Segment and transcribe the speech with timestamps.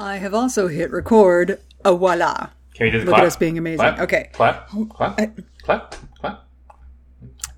[0.00, 1.60] I have also hit record.
[1.84, 2.48] Oh, voila.
[2.74, 3.20] Can we do the Look clap?
[3.22, 3.78] at us being amazing.
[3.78, 4.30] Clap, Okay.
[4.32, 4.68] Clap.
[4.74, 5.20] Oh, clap.
[5.20, 5.30] I-
[5.62, 5.94] clap.
[6.18, 6.46] Clap.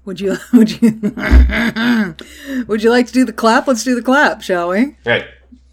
[0.05, 0.91] Would you would you
[2.67, 3.69] would you like to do the clap?
[3.69, 4.97] Let's do the clap, shall we?
[5.07, 5.25] Right.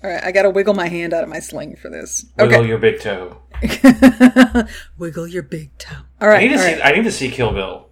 [0.03, 2.25] All right, I got to wiggle my hand out of my sling for this.
[2.37, 2.67] Wiggle Okay.
[2.69, 3.37] your big toe.
[4.97, 5.95] wiggle your big toe.
[6.21, 6.41] All right.
[6.43, 6.71] I need to see.
[6.73, 6.81] right.
[6.85, 7.89] I need to see Kill Bill.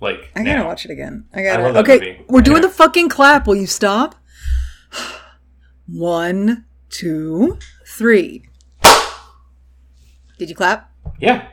[0.00, 0.66] Like I gotta now.
[0.66, 1.26] watch it again.
[1.34, 1.62] I I gotta.
[1.62, 2.24] I love that okay, movie.
[2.28, 2.68] we're doing Yeah.
[2.68, 3.46] the fucking clap.
[3.46, 4.14] Will you stop?
[5.86, 7.58] One, two,
[8.02, 8.42] three.
[10.36, 10.90] Did you clap?
[11.20, 11.46] Yeah.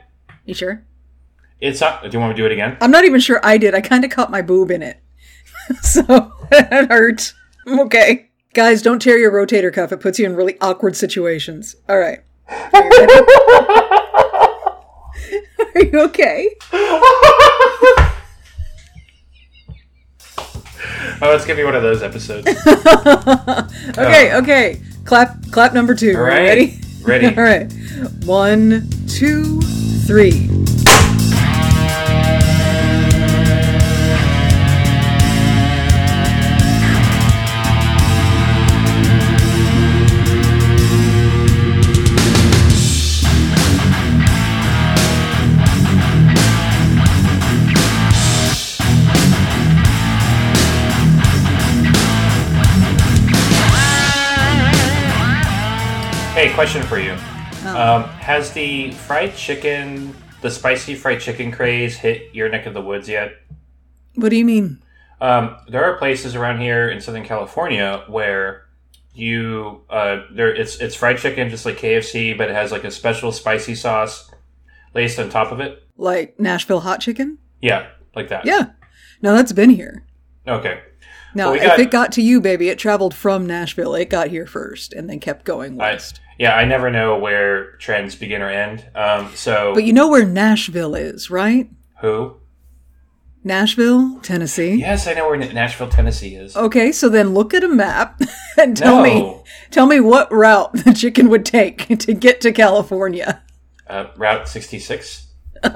[0.44, 0.84] You sure?
[1.60, 2.02] It's up.
[2.02, 2.76] Do you want me to do it again?
[2.80, 3.72] I'm not even sure I did.
[3.72, 5.00] I kind of caught my boob in it,
[5.80, 7.34] so it hurt.
[7.68, 9.92] Okay, guys, don't tear your rotator cuff.
[9.92, 11.76] It puts you in really awkward situations.
[11.88, 12.18] All right.
[12.48, 13.24] Are you?
[15.76, 16.56] Are you okay?
[21.22, 22.46] Oh, it's gonna be one of those episodes.
[23.98, 24.80] Okay, okay.
[25.10, 26.14] Clap, clap number two.
[26.14, 26.38] All right.
[26.38, 26.78] ready?
[27.02, 27.26] Ready.
[27.36, 27.64] All right.
[28.26, 29.60] One, two,
[30.06, 30.48] three.
[56.50, 57.14] Hey, question for you.
[57.64, 57.76] Oh.
[57.80, 62.82] Um, has the fried chicken, the spicy fried chicken craze, hit your neck of the
[62.82, 63.34] woods yet?
[64.16, 64.82] What do you mean?
[65.20, 68.64] Um, there are places around here in Southern California where
[69.14, 72.90] you uh, there it's it's fried chicken just like KFC, but it has like a
[72.90, 74.28] special spicy sauce
[74.92, 75.84] laced on top of it.
[75.96, 77.38] Like Nashville hot chicken?
[77.62, 78.44] Yeah, like that.
[78.44, 78.70] Yeah.
[79.22, 80.04] No, that's been here.
[80.48, 80.80] Okay.
[81.32, 83.94] Now, Well, we if got- it got to you, baby, it traveled from Nashville.
[83.94, 86.20] It got here first and then kept going I, west.
[86.40, 88.82] Yeah, I never know where trends begin or end.
[88.94, 91.68] Um, so But you know where Nashville is, right?
[92.00, 92.36] who?
[93.44, 94.76] Nashville, Tennessee.
[94.76, 96.56] Yes, I know where Nashville, Tennessee is.
[96.56, 98.22] Okay, so then look at a map
[98.58, 103.42] and tell me tell me what route the chicken would take to get to California.
[103.86, 105.26] Uh, Route sixty six.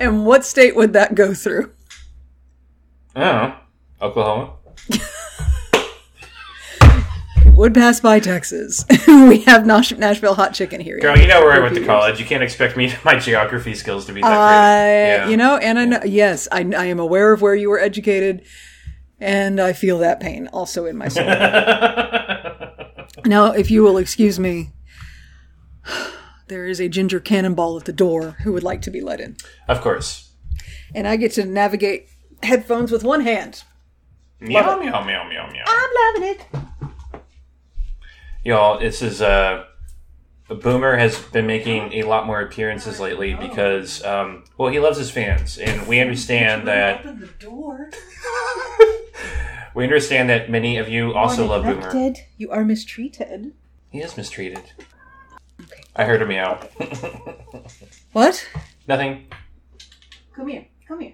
[0.00, 1.72] And what state would that go through?
[3.16, 3.56] Oh.
[4.00, 4.54] Oklahoma.
[7.60, 8.86] Would pass by Texas.
[9.06, 10.98] we have Nash- Nashville hot chicken here.
[10.98, 12.18] Girl, you know where I went to college.
[12.18, 15.26] You can't expect me my geography skills to be that great.
[15.26, 15.28] Yeah.
[15.28, 18.46] you know, and I know, yes, I, I am aware of where you were educated,
[19.20, 21.26] and I feel that pain also in my soul.
[23.26, 24.70] now, if you will excuse me,
[26.48, 29.36] there is a ginger cannonball at the door who would like to be let in,
[29.68, 30.30] of course.
[30.94, 32.08] and I get to navigate
[32.42, 33.64] headphones with one hand.
[34.40, 35.64] Meow meow meow meow meow.
[35.66, 36.46] I'm loving it.
[38.42, 39.64] Y'all, this is uh
[40.48, 45.10] Boomer has been making a lot more appearances lately because um well he loves his
[45.10, 47.90] fans and we understand that Open the door.
[49.74, 52.14] we understand that many of you also love Boomer.
[52.38, 53.52] You are mistreated.
[53.90, 54.62] He is mistreated.
[55.94, 56.66] I heard a meow.
[58.12, 58.44] What?
[58.88, 59.28] Nothing.
[60.34, 60.66] Come here.
[60.88, 61.12] Come here.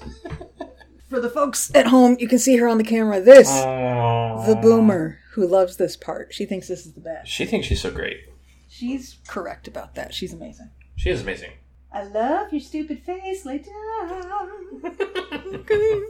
[1.10, 3.20] For the folks at home, you can see her on the camera.
[3.20, 6.32] This, the boomer who loves this part.
[6.34, 7.30] She thinks this is the best.
[7.30, 8.20] She thinks she's so great.
[8.68, 10.12] She's correct about that.
[10.14, 10.70] She's amazing.
[10.96, 11.52] She is amazing.
[11.92, 13.44] I love your stupid face.
[13.46, 14.82] Lay down.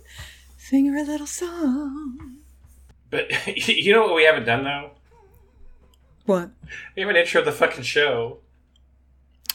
[0.56, 2.38] Sing her a little song.
[3.10, 4.90] But you know what we haven't done though?
[6.26, 6.50] What?
[6.96, 8.38] We haven't introed the fucking show.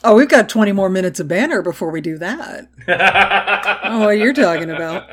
[0.03, 2.69] Oh, we've got 20 more minutes of banner before we do that.
[3.89, 5.09] Oh, what you're talking about.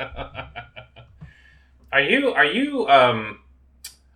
[1.91, 3.39] Are you are you um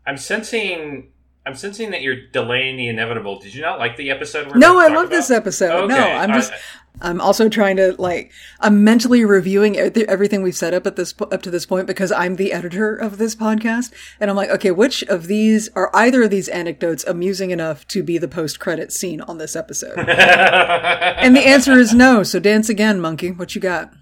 [0.09, 1.11] I'm sensing
[1.45, 3.39] I'm sensing that you're delaying the inevitable.
[3.39, 5.09] Did you not like the episode No, I love about?
[5.09, 5.87] this episode.
[5.87, 6.51] No, I'm I- just,
[7.01, 11.41] I'm also trying to like, I'm mentally reviewing everything we've set up at this, up
[11.43, 13.93] to this point because I'm the editor of this podcast.
[14.19, 18.03] And I'm like, okay, which of these are either of these anecdotes amusing enough to
[18.03, 19.97] be the post credit scene on this episode?
[19.97, 22.23] and the answer is no.
[22.23, 23.29] So dance again, monkey.
[23.31, 23.94] What you got?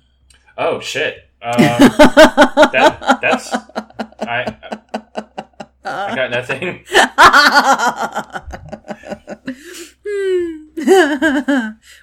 [0.57, 1.30] Oh shit.
[1.42, 3.53] Um, that, that's
[4.21, 4.76] I
[6.07, 6.86] I got nothing.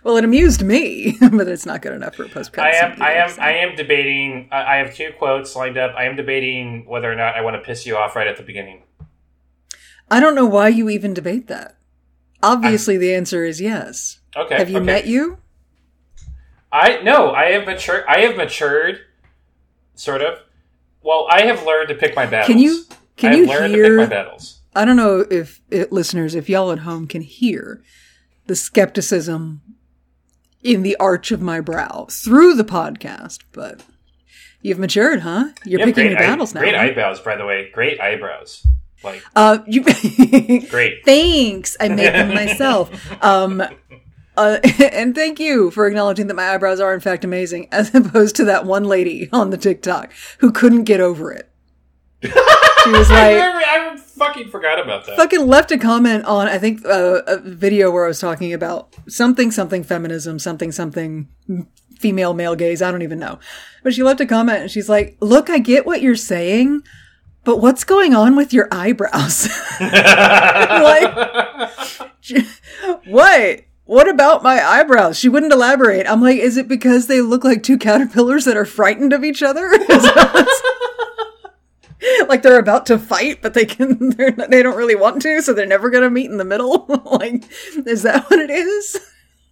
[0.04, 3.00] well, it amused me, but it's not good enough for a post I am.
[3.00, 3.30] I am.
[3.40, 5.94] I am debating I have two quotes lined up.
[5.96, 8.42] I am debating whether or not I want to piss you off right at the
[8.42, 8.82] beginning.
[10.10, 11.78] I don't know why you even debate that.
[12.42, 14.20] Obviously, the answer is yes.
[14.36, 14.56] Okay.
[14.56, 14.86] Have you okay.
[14.86, 15.38] met you?
[16.70, 18.04] I no, I have matured.
[18.08, 19.00] I have matured,
[19.94, 20.40] sort of.
[21.02, 22.48] Well, I have learned to pick my battles.
[22.48, 22.84] Can you
[23.16, 24.06] can I you learned to pick my hear?
[24.08, 24.60] battles.
[24.74, 27.82] I don't know if it, listeners, if y'all at home can hear
[28.46, 29.62] the skepticism
[30.62, 33.82] in the arch of my brow through the podcast, but
[34.62, 35.50] you've matured, huh?
[35.64, 36.60] You're You have picking your battles now.
[36.60, 37.70] Great eyebrows, by the way.
[37.72, 38.66] Great eyebrows.
[39.02, 39.82] Like Uh, you.
[40.70, 41.04] great.
[41.04, 41.76] Thanks.
[41.78, 42.90] I make them myself.
[43.22, 43.62] Um,
[44.36, 44.58] uh,
[44.92, 48.44] and thank you for acknowledging that my eyebrows are in fact amazing, as opposed to
[48.46, 51.50] that one lady on the TikTok who couldn't get over it.
[52.24, 55.16] She was I, like, remember, I fucking forgot about that.
[55.16, 58.94] fucking left a comment on I think uh, a video where I was talking about
[59.08, 61.28] something something feminism something something
[61.98, 63.38] female male gaze I don't even know.
[63.82, 66.82] But she left a comment and she's like look I get what you're saying
[67.44, 69.48] but what's going on with your eyebrows?
[69.80, 71.12] Like,
[73.06, 73.60] what?
[73.84, 75.18] What about my eyebrows?
[75.18, 76.06] She wouldn't elaborate.
[76.06, 79.42] I'm like is it because they look like two caterpillars that are frightened of each
[79.42, 79.66] other?
[79.72, 80.62] Is that what's-
[82.28, 85.42] like they're about to fight, but they can they're not, they don't really want to,
[85.42, 86.86] so they're never going to meet in the middle.
[87.04, 87.44] like,
[87.86, 89.00] is that what it is?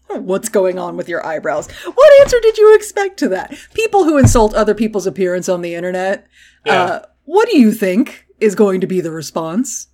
[0.08, 1.70] What's going on with your eyebrows?
[1.70, 3.56] What answer did you expect to that?
[3.72, 6.26] People who insult other people's appearance on the internet.
[6.66, 6.82] Yeah.
[6.82, 9.88] Uh, what do you think is going to be the response?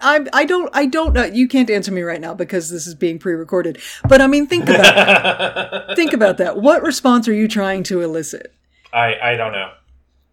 [0.00, 1.24] I I don't I don't know.
[1.24, 3.80] You can't answer me right now because this is being pre-recorded.
[4.08, 5.96] But I mean, think about that.
[5.96, 6.58] think about that.
[6.58, 8.54] What response are you trying to elicit?
[8.92, 9.72] I I don't know.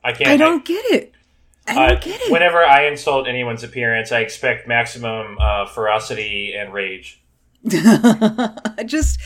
[0.04, 0.30] I can't.
[0.30, 1.15] I don't get it.
[1.68, 2.32] I Uh, get it.
[2.32, 7.22] Whenever I insult anyone's appearance, I expect maximum uh, ferocity and rage.
[7.72, 9.20] I just,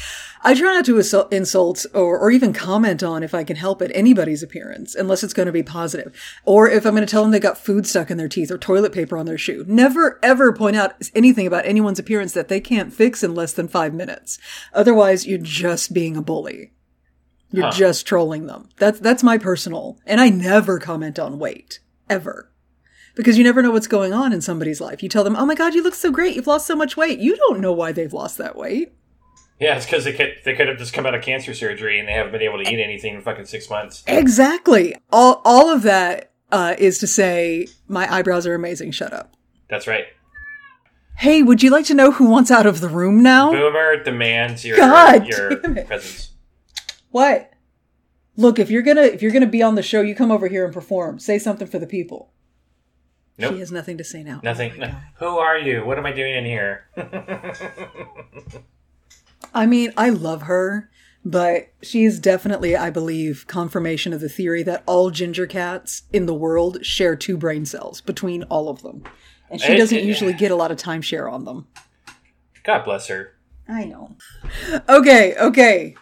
[0.44, 3.82] I try not to insult, insult or, or even comment on, if I can help
[3.82, 6.16] it, anybody's appearance, unless it's going to be positive.
[6.46, 8.58] Or if I'm going to tell them they got food stuck in their teeth or
[8.58, 9.66] toilet paper on their shoe.
[9.68, 13.68] Never ever point out anything about anyone's appearance that they can't fix in less than
[13.68, 14.40] five minutes.
[14.74, 16.72] Otherwise, you're just being a bully.
[17.52, 17.72] You're Huh.
[17.72, 18.70] just trolling them.
[18.78, 21.80] That's, that's my personal, and I never comment on weight.
[22.10, 22.52] Ever.
[23.16, 25.04] Because you never know what's going on in somebody's life.
[25.04, 26.36] You tell them, oh my god, you look so great.
[26.36, 27.20] You've lost so much weight.
[27.20, 28.94] You don't know why they've lost that weight.
[29.60, 32.08] Yeah, it's because they could they could have just come out of cancer surgery and
[32.08, 34.04] they haven't been able to eat anything in fucking six months.
[34.08, 34.96] Exactly.
[35.12, 38.92] All, all of that uh, is to say, my eyebrows are amazing.
[38.92, 39.36] Shut up.
[39.70, 40.06] That's right.
[41.18, 43.52] Hey, would you like to know who wants out of the room now?
[43.52, 46.32] Boomer demands your God your presence.
[47.12, 47.52] What?
[48.40, 50.64] Look, if you're gonna if you're gonna be on the show, you come over here
[50.64, 51.20] and perform.
[51.20, 52.32] Say something for the people.
[53.38, 53.54] Nope.
[53.54, 54.38] She has nothing to say now.
[54.38, 54.72] Oh nothing.
[54.76, 55.02] Oh my God.
[55.18, 55.84] Who are you?
[55.84, 56.86] What am I doing in here?
[59.54, 60.90] I mean, I love her,
[61.26, 66.34] but she's definitely, I believe, confirmation of the theory that all ginger cats in the
[66.34, 69.04] world share two brain cells between all of them.
[69.50, 71.68] And she doesn't usually get a lot of timeshare on them.
[72.64, 73.36] God bless her.
[73.68, 74.16] I know.
[74.88, 75.96] Okay, okay.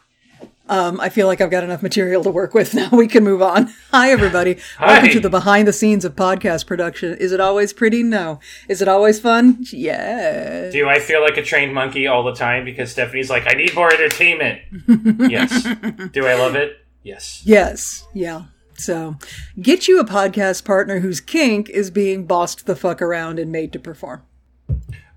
[0.69, 2.89] Um, I feel like I've got enough material to work with now.
[2.91, 3.73] We can move on.
[3.91, 4.57] Hi, everybody.
[4.81, 7.13] Welcome to the behind the scenes of podcast production.
[7.17, 8.03] Is it always pretty?
[8.03, 8.39] No.
[8.67, 9.59] Is it always fun?
[9.71, 10.69] Yeah.
[10.69, 13.73] Do I feel like a trained monkey all the time because Stephanie's like, I need
[13.75, 14.61] more entertainment?
[15.31, 15.63] yes.
[16.11, 16.77] Do I love it?
[17.03, 17.41] Yes.
[17.45, 18.05] Yes.
[18.13, 18.43] Yeah.
[18.73, 19.15] So
[19.61, 23.71] get you a podcast partner whose kink is being bossed the fuck around and made
[23.73, 24.23] to perform.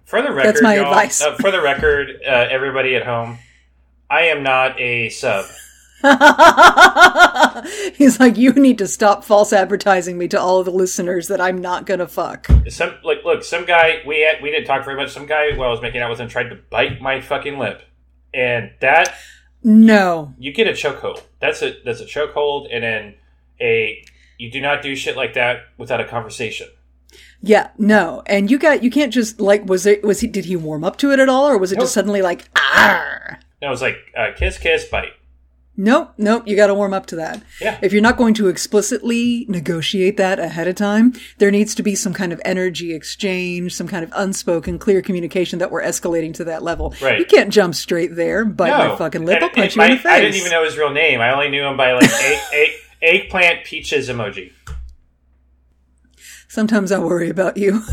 [0.04, 1.20] For the record, That's my advice.
[1.22, 3.38] uh, for the record, uh, everybody at home,
[4.10, 5.46] I am not a sub.
[7.94, 11.40] He's like, you need to stop false advertising me to all of the listeners that
[11.40, 12.46] I'm not gonna fuck.
[12.68, 15.10] Some like, look, some guy we had, we didn't talk very much.
[15.12, 17.82] Some guy while I was making out with him tried to bite my fucking lip,
[18.32, 19.14] and that
[19.62, 20.34] No.
[20.38, 21.22] you get a chokehold.
[21.40, 23.14] That's a that's a chokehold, and then
[23.60, 24.02] a
[24.38, 26.68] you do not do shit like that without a conversation.
[27.42, 28.22] Yeah, no.
[28.26, 30.96] And you got you can't just like was it was he did he warm up
[30.98, 31.84] to it at all or was it Nope.
[31.84, 35.12] just suddenly like ah No, it was like uh, kiss, kiss, bite.
[35.76, 37.42] Nope, nope, you got to warm up to that.
[37.58, 37.78] Yeah.
[37.80, 41.94] If you're not going to explicitly negotiate that ahead of time, there needs to be
[41.94, 46.44] some kind of energy exchange, some kind of unspoken, clear communication that we're escalating to
[46.44, 46.94] that level.
[47.00, 47.18] Right.
[47.18, 49.90] You can't jump straight there, bite my fucking lip, And- I'll punch and you in
[49.92, 50.06] the face.
[50.12, 51.20] I didn't even know his real name.
[51.20, 54.52] I only knew him by like egg, egg, eggplant peaches emoji.
[56.48, 57.82] Sometimes I worry about you.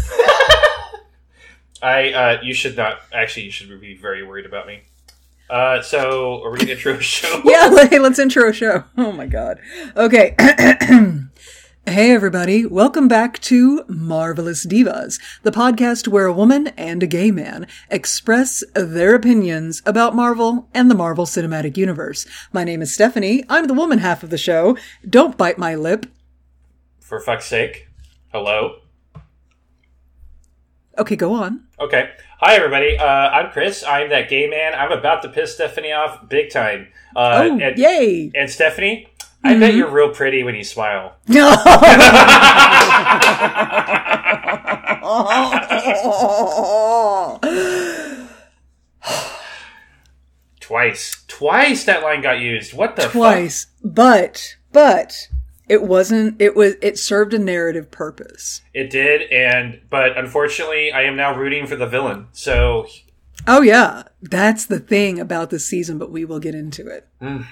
[1.82, 3.44] I uh, you should not actually.
[3.44, 4.82] You should be very worried about me.
[5.50, 7.42] Uh, so are we gonna intro show?
[7.46, 8.84] yeah, hey, let's intro show.
[8.98, 9.60] Oh my god.
[9.96, 10.36] Okay.
[11.86, 17.32] hey everybody, welcome back to Marvelous Divas, the podcast where a woman and a gay
[17.32, 22.28] man express their opinions about Marvel and the Marvel Cinematic Universe.
[22.52, 23.46] My name is Stephanie.
[23.48, 24.78] I'm the woman half of the show.
[25.10, 26.08] Don't bite my lip.
[27.00, 27.88] For fuck's sake.
[28.34, 28.80] Hello.
[30.98, 31.68] Okay, go on.
[31.80, 32.10] Okay.
[32.40, 32.96] Hi everybody.
[33.00, 33.84] Uh, I'm Chris.
[33.84, 34.76] I'm that gay man.
[34.76, 36.90] I'm about to piss Stephanie off big time.
[37.16, 38.32] Uh, oh, and, yay.
[38.36, 39.08] and Stephanie,
[39.44, 41.16] I bet you're real pretty when you smile.
[41.28, 41.50] No.
[50.60, 51.24] Twice.
[51.28, 52.76] Twice that line got used.
[52.76, 53.14] What the fuck?
[53.14, 55.28] Twice, but but
[55.68, 56.42] it wasn't.
[56.42, 56.76] It was.
[56.82, 58.62] It served a narrative purpose.
[58.74, 62.28] It did, and but unfortunately, I am now rooting for the villain.
[62.32, 62.88] So
[63.48, 65.98] Oh yeah, that's the thing about this season.
[65.98, 67.08] But we will get into it.
[67.22, 67.46] Mm.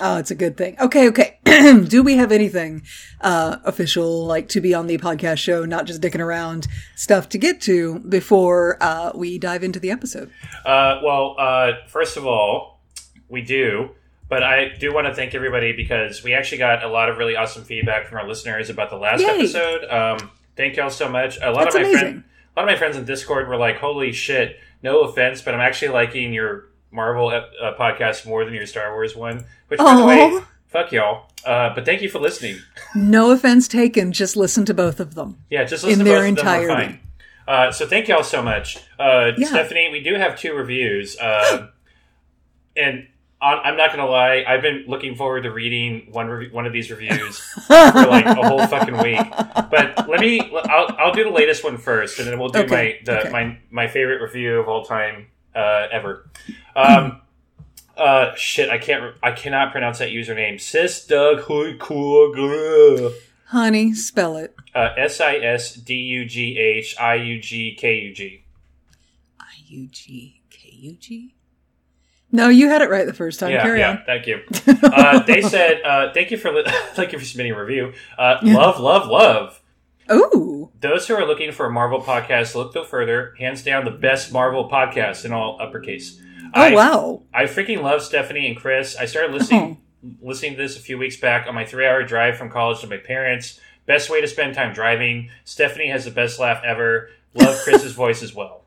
[0.00, 0.76] Oh, it's a good thing.
[0.80, 1.38] Okay, okay.
[1.88, 2.82] Do we have anything
[3.20, 7.38] uh, official, like to be on the podcast show, not just dicking around stuff to
[7.38, 10.30] get to before uh, we dive into the episode?
[10.64, 12.80] Uh, well, uh, first of all,
[13.28, 13.90] we do,
[14.28, 17.36] but I do want to thank everybody because we actually got a lot of really
[17.36, 19.28] awesome feedback from our listeners about the last Yay.
[19.28, 19.84] episode.
[19.90, 21.38] Um, thank y'all so much.
[21.42, 22.24] A lot That's of my friends,
[22.56, 25.60] a lot of my friends in Discord were like, "Holy shit!" No offense, but I'm
[25.60, 27.42] actually liking your Marvel uh,
[27.78, 29.44] podcast more than your Star Wars one.
[29.68, 31.26] Which, by the way, fuck y'all.
[31.44, 32.58] Uh, but thank you for listening.
[32.94, 34.12] No offense taken.
[34.12, 35.38] Just listen to both of them.
[35.50, 36.46] Yeah, just listen In to their both of them.
[36.46, 36.92] Entirety.
[36.92, 37.00] fine.
[37.46, 39.48] Uh, so thank y'all so much, uh, Yeah.
[39.48, 39.88] Stephanie.
[39.90, 41.68] We do have two reviews, uh,
[42.76, 43.07] and
[43.40, 46.90] I'm not gonna lie, I've been looking forward to reading one rev- one of these
[46.90, 47.74] reviews for
[48.06, 49.20] like a whole fucking week.
[49.70, 52.98] But let me, I'll, I'll do the latest one first, and then we'll do Okay,
[53.06, 53.30] my the, okay.
[53.30, 56.28] my my favorite review of all time uh, ever.
[56.74, 57.20] Um,
[57.96, 60.60] uh, shit, I can't, I cannot pronounce that username.
[60.60, 61.42] Sis Doug
[63.46, 64.54] Honey, spell it.
[64.74, 68.42] uh, S I S D U G H I U G K U G.
[69.40, 71.34] I U G K U G.
[72.30, 73.52] No, you had it right the first time.
[73.52, 73.90] Yeah, Carry yeah.
[73.90, 74.02] on.
[74.04, 74.40] Thank you.
[74.80, 77.92] Uh, they said, uh, "Thank you for li- thank you for submitting a review.
[78.16, 79.60] Uh, Love, love, love.
[80.10, 80.70] Ooh.
[80.80, 83.34] Those who are looking for a Marvel podcast, look no further.
[83.38, 86.20] Hands down, the best Marvel podcast in all uppercase.
[86.54, 87.22] Oh I, wow.
[87.34, 88.96] I freaking love Stephanie and Chris.
[88.96, 89.78] I started listening
[90.22, 92.86] listening to this a few weeks back on my three hour drive from college to
[92.86, 93.60] my parents.
[93.86, 95.30] Best way to spend time driving.
[95.44, 97.10] Stephanie has the best laugh ever.
[97.34, 98.64] Love Chris's voice as well.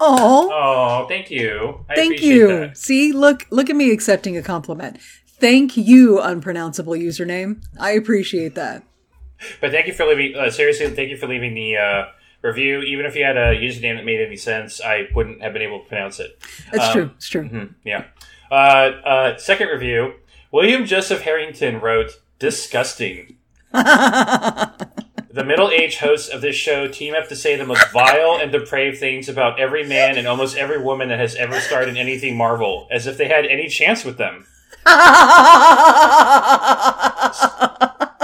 [0.00, 1.84] Oh, Oh, thank you.
[1.88, 2.48] I thank you.
[2.48, 2.76] that.
[2.78, 4.98] See, look, look at me accepting a compliment.
[5.26, 7.62] Thank you, unpronounceable username.
[7.78, 8.82] I appreciate that.
[9.60, 10.34] But thank you for leaving.
[10.36, 12.04] Uh, seriously, thank you for leaving the uh,
[12.42, 12.80] review.
[12.82, 15.80] Even if you had a username that made any sense, I wouldn't have been able
[15.80, 16.38] to pronounce it.
[16.72, 17.10] It's Um, true.
[17.16, 17.48] It's true.
[17.48, 18.04] Mhm, yeah.
[18.50, 20.14] Uh, uh, second review.
[20.52, 23.36] William Joseph Harrington wrote, "Disgusting."
[25.32, 28.98] The middle-aged hosts of this show team up to say the most vile and depraved
[28.98, 32.88] things about every man and almost every woman that has ever starred in anything Marvel,
[32.90, 34.44] as if they had any chance with them.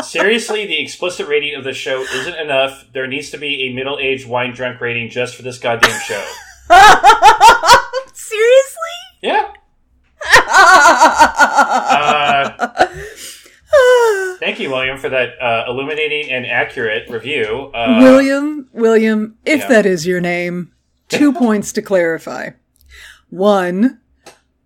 [0.03, 2.87] Seriously, the explicit rating of this show isn't enough.
[2.93, 6.25] There needs to be a middle-aged wine drunk rating just for this goddamn show.
[8.15, 8.97] Seriously?
[9.23, 9.53] Yeah.
[11.89, 12.87] Uh,
[14.41, 17.71] thank you, William, for that uh, illuminating and accurate review.
[17.75, 19.69] Uh, William, William, if yeah.
[19.69, 20.73] that is your name,
[21.09, 22.51] two points to clarify.
[23.31, 24.01] One,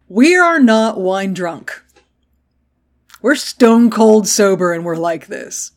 [0.09, 1.83] we are not wine drunk.
[3.23, 5.73] We're stone cold sober and we're like this.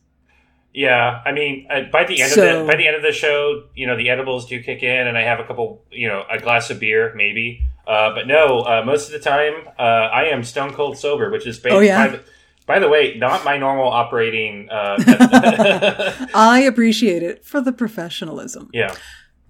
[0.73, 3.11] Yeah, I mean, uh, by the end So- of the by the end of the
[3.11, 6.23] show, you know, the edibles do kick in, and I have a couple, you know,
[6.31, 7.63] a glass of beer, maybe.
[7.85, 11.45] Uh, but no, uh, most of the time, uh, I am stone cold sober, which
[11.45, 11.75] is based.
[11.75, 12.07] Oh, yeah?
[12.07, 12.23] By the,
[12.65, 14.69] by the way, not my normal operating.
[14.69, 14.95] Uh,
[16.33, 18.69] I appreciate it for the professionalism.
[18.73, 18.95] yeah.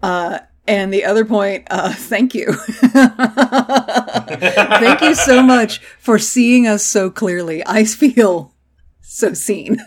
[0.01, 2.53] Uh, and the other point, uh, thank you.
[2.53, 3.01] thank
[5.01, 7.61] you so much for seeing us so clearly.
[7.65, 8.53] I feel
[9.01, 9.81] so seen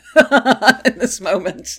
[0.85, 1.79] in this moment.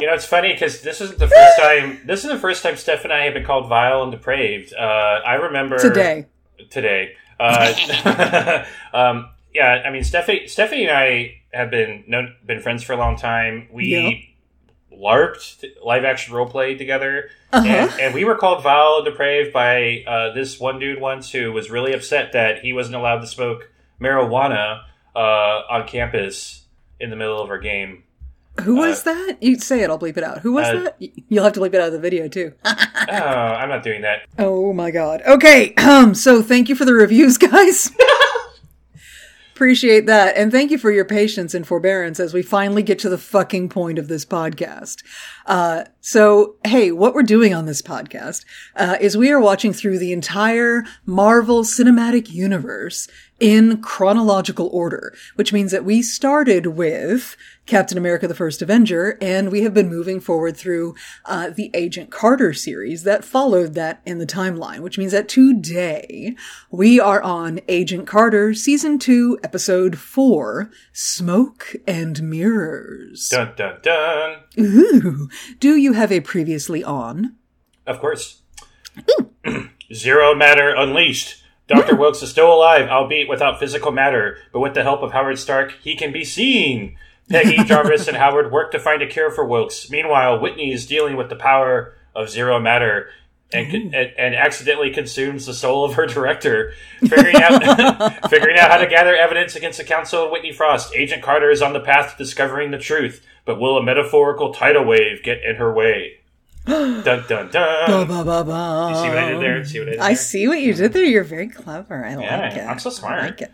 [0.00, 2.00] You know, it's funny because this isn't the first time.
[2.06, 4.72] This is the first time Steph and I have been called vile and depraved.
[4.72, 6.26] Uh, I remember Today.
[6.70, 8.64] Today, uh,
[8.94, 9.82] um, yeah.
[9.84, 13.68] I mean, Stephanie, Stephanie and I have been known, been friends for a long time.
[13.72, 14.34] We
[14.92, 17.66] larped live action role play together, Uh-huh.
[17.66, 21.52] and, and we were called vile and depraved by uh, this one dude once who
[21.52, 24.82] was really upset that he wasn't allowed to smoke marijuana
[25.16, 25.18] uh,
[25.70, 26.64] on campus
[26.98, 28.04] in the middle of our game.
[28.62, 29.38] Who was that?
[29.40, 30.38] You say it, I'll bleep it out.
[30.40, 30.96] Who was Uh, that?
[31.28, 32.52] You'll have to bleep it out of the video too.
[32.64, 32.72] oh,
[33.08, 34.22] I'm not doing that.
[34.38, 35.22] Oh my god.
[35.26, 37.90] Okay, um, so thank you for the reviews, guys.
[39.60, 40.38] Appreciate that.
[40.38, 43.68] And thank you for your patience and forbearance as we finally get to the fucking
[43.68, 45.02] point of this podcast.
[45.44, 49.98] Uh, so, hey, what we're doing on this podcast, uh, is we are watching through
[49.98, 53.06] the entire Marvel Cinematic Universe
[53.40, 59.50] in chronological order, which means that we started with Captain America the First Avenger, and
[59.50, 60.94] we have been moving forward through
[61.24, 66.36] uh, the Agent Carter series that followed that in the timeline, which means that today
[66.70, 73.28] we are on Agent Carter Season 2, Episode 4, Smoke and Mirrors.
[73.30, 74.36] Dun dun dun.
[74.58, 75.28] Ooh.
[75.58, 77.36] Do you have a previously on?
[77.86, 78.42] Of course.
[79.94, 81.39] Zero matter unleashed.
[81.70, 81.94] Dr.
[81.94, 85.76] Wilkes is still alive, albeit without physical matter, but with the help of Howard Stark,
[85.82, 86.96] he can be seen.
[87.28, 89.88] Peggy, Jarvis, and Howard work to find a cure for Wilkes.
[89.88, 93.10] Meanwhile, Whitney is dealing with the power of zero matter
[93.52, 93.84] and, mm.
[93.94, 98.86] and, and accidentally consumes the soul of her director, figuring out figuring out how to
[98.86, 100.94] gather evidence against the council and Whitney Frost.
[100.94, 104.84] Agent Carter is on the path to discovering the truth, but will a metaphorical tidal
[104.84, 106.19] wave get in her way?
[106.66, 108.06] Dun dun dun.
[108.08, 108.88] ba, ba, ba.
[108.90, 109.64] You see what I did there?
[109.64, 110.16] See what I did I there?
[110.16, 111.04] see what you did there.
[111.04, 112.04] You're very clever.
[112.04, 112.60] I Yeah, like it.
[112.66, 113.20] I'm so smart.
[113.20, 113.52] I like it.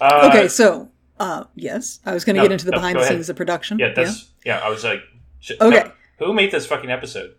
[0.00, 2.98] Uh, Okay, so uh, yes, I was going to No, get into the no, behind
[2.98, 3.78] the scenes of production.
[3.78, 4.58] Yeah, that's yeah.
[4.60, 5.02] I was like,
[5.40, 5.84] shit, Okay.
[6.20, 7.34] no, who made this fucking episode?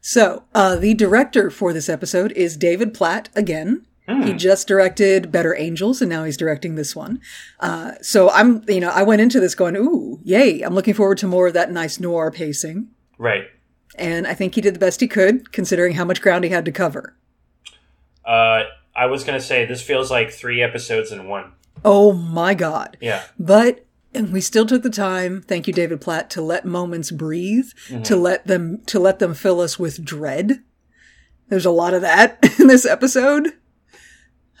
[0.00, 3.84] So uh, the director for this episode is David Platt again.
[4.08, 4.22] Hmm.
[4.22, 7.20] He just directed Better Angels, and now he's directing this one.
[7.60, 11.18] Uh, so I'm, you know, I went into this going, "Ooh, yay!" I'm looking forward
[11.18, 12.88] to more of that nice noir pacing,
[13.18, 13.44] Right.
[13.98, 16.64] And I think he did the best he could, considering how much ground he had
[16.64, 17.16] to cover.
[18.24, 18.64] Uh,
[18.94, 21.52] I was gonna say this feels like three episodes in one.
[21.84, 22.96] Oh my god!
[23.00, 23.24] Yeah.
[23.38, 27.70] But and we still took the time, thank you, David Platt, to let moments breathe,
[28.04, 30.62] to let them to let them fill us with dread.
[31.48, 33.52] There's a lot of that in this episode.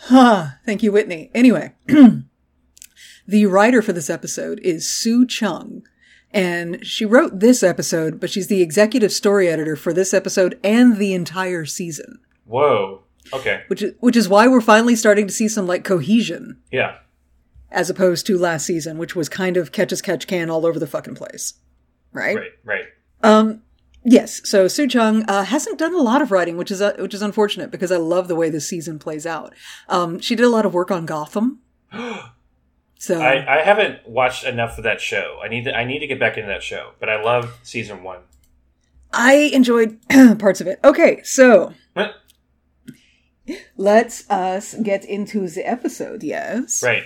[0.02, 0.50] Huh.
[0.64, 1.30] Thank you, Whitney.
[1.34, 1.74] Anyway,
[3.26, 5.82] the writer for this episode is Sue Chung.
[6.32, 10.98] And she wrote this episode, but she's the executive story editor for this episode and
[10.98, 12.18] the entire season.
[12.44, 13.02] Whoa.
[13.32, 13.62] Okay.
[13.68, 16.96] Which is, which is why we're finally starting to see some like cohesion Yeah.
[17.70, 20.78] as opposed to last season, which was kind of catch as catch can all over
[20.78, 21.54] the fucking place.
[22.12, 22.36] Right?
[22.36, 22.50] Right.
[22.64, 22.84] Right.
[23.22, 23.62] Um,
[24.04, 24.40] yes.
[24.44, 27.22] So Sue Chung uh, hasn't done a lot of writing, which is uh, which is
[27.22, 29.54] unfortunate because I love the way this season plays out.
[29.88, 31.60] Um, she did a lot of work on Gotham.
[32.98, 35.38] So I, I haven't watched enough of that show.
[35.42, 36.92] I need to I need to get back into that show.
[36.98, 38.20] But I love season one.
[39.12, 39.98] I enjoyed
[40.38, 40.80] parts of it.
[40.84, 41.72] Okay, so
[43.76, 46.22] let's us get into the episode.
[46.22, 46.82] Yes.
[46.82, 47.04] Right.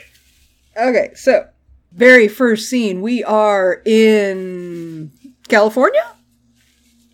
[0.76, 1.48] Okay, so
[1.92, 5.12] very first scene, we are in
[5.48, 6.04] California.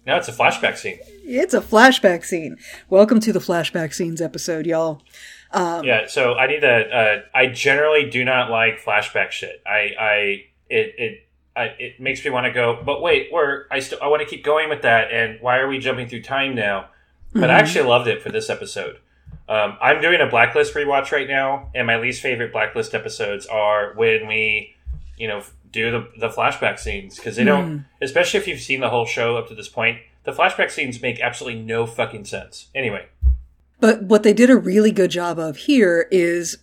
[0.07, 1.01] Now it's a flashback scene.
[1.25, 2.57] It's a flashback scene.
[2.89, 5.03] Welcome to the flashback scenes episode, y'all.
[5.53, 6.07] Um, Yeah.
[6.07, 6.69] So I need to.
[6.69, 9.63] Uh, I generally do not like flashback shit.
[9.67, 11.25] I I it it.
[11.57, 14.29] I, it makes me want to go, but wait, we're I still I want to
[14.29, 16.91] keep going with that, and why are we jumping through time now?
[17.33, 18.99] But I actually loved it for this episode.
[19.49, 23.93] Um, I'm doing a Blacklist rewatch right now, and my least favorite Blacklist episodes are
[23.95, 24.77] when we,
[25.17, 28.91] you know, do the the flashback scenes because they don't, especially if you've seen the
[28.91, 29.99] whole show up to this point.
[30.25, 32.69] The flashback scenes make absolutely no fucking sense.
[32.75, 33.07] Anyway,
[33.81, 36.59] But what they did a really good job of here is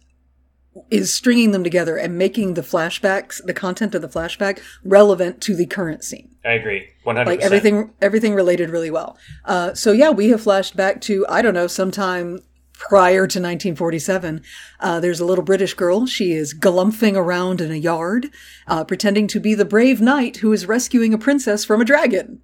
[0.89, 5.55] is stringing them together and making the flashbacks, the content of the flashback, relevant to
[5.55, 6.35] the current scene.
[6.43, 9.17] I agree, one hundred Like everything, everything related really well.
[9.45, 12.39] Uh, so yeah, we have flashed back to I don't know sometime
[12.73, 14.41] prior to 1947.
[14.81, 16.05] Uh, there's a little British girl.
[16.05, 18.29] She is galumphing around in a yard,
[18.67, 22.41] uh, pretending to be the brave knight who is rescuing a princess from a dragon.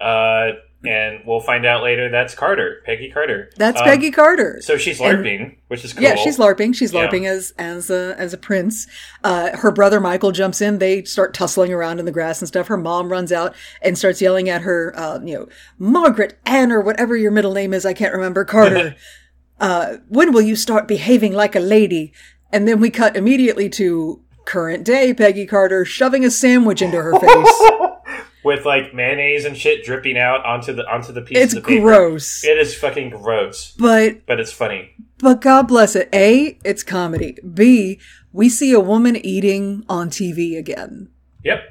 [0.00, 0.52] Uh,
[0.86, 3.50] and we'll find out later that's Carter, Peggy Carter.
[3.56, 4.60] That's Um, Peggy Carter.
[4.62, 6.02] So she's LARPing, which is cool.
[6.02, 6.74] Yeah, she's LARPing.
[6.74, 7.06] She's Yeah.
[7.06, 8.86] LARPing as as a as a prince.
[9.22, 10.78] Uh, her brother Michael jumps in.
[10.78, 12.68] They start tussling around in the grass and stuff.
[12.68, 14.92] Her mom runs out and starts yelling at her.
[14.96, 17.84] Uh, you know, Margaret Ann or whatever your middle name is.
[17.86, 18.44] I can't remember.
[18.44, 18.94] Carter.
[19.60, 22.12] uh, when will you start behaving like a lady?
[22.52, 27.18] And then we cut immediately to current day Peggy Carter shoving a sandwich into her
[27.18, 27.62] face.
[28.44, 31.38] with like mayonnaise and shit dripping out onto the onto the piece.
[31.38, 31.80] it's paper.
[31.80, 34.94] gross, It is fucking gross, but but it's funny.
[35.18, 36.08] But God bless it.
[36.12, 37.38] A, it's comedy.
[37.54, 37.98] B,
[38.32, 41.08] we see a woman eating on TV again.
[41.44, 41.62] Yep,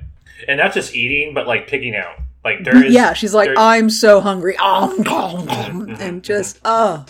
[0.47, 2.15] and not just eating, but like picking out.
[2.43, 4.57] Like there is, yeah, she's like, I'm so hungry.
[6.01, 7.05] And just, uh,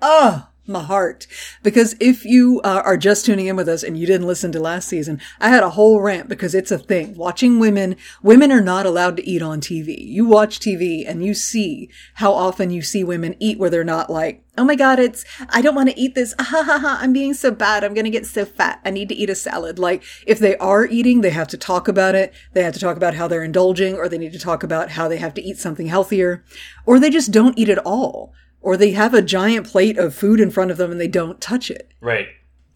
[0.00, 1.26] uh, my heart.
[1.62, 4.60] Because if you uh, are just tuning in with us and you didn't listen to
[4.60, 7.14] last season, I had a whole rant because it's a thing.
[7.14, 9.96] Watching women, women are not allowed to eat on TV.
[9.98, 14.10] You watch TV and you see how often you see women eat where they're not
[14.10, 16.34] like, oh my God, it's, I don't want to eat this.
[16.44, 16.98] Ah, ha ha ha.
[17.00, 17.84] I'm being so bad.
[17.84, 18.80] I'm going to get so fat.
[18.84, 19.78] I need to eat a salad.
[19.78, 22.32] Like if they are eating, they have to talk about it.
[22.52, 25.08] They have to talk about how they're indulging or they need to talk about how
[25.08, 26.44] they have to eat something healthier
[26.86, 28.32] or they just don't eat at all
[28.64, 31.40] or they have a giant plate of food in front of them and they don't
[31.40, 31.92] touch it.
[32.00, 32.26] right.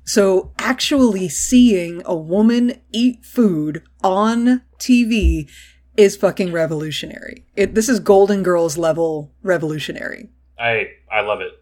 [0.05, 5.51] So actually seeing a woman eat food on TV
[5.98, 7.44] is fucking revolutionary.
[7.57, 10.31] It, this is Golden Girls level revolutionary.
[10.59, 11.53] I I love it.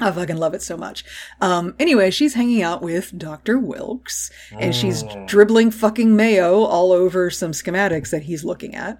[0.00, 1.04] I fucking love it so much.
[1.40, 3.58] Um, anyway, she's hanging out with Dr.
[3.58, 8.98] Wilkes and she's dribbling fucking mayo all over some schematics that he's looking at.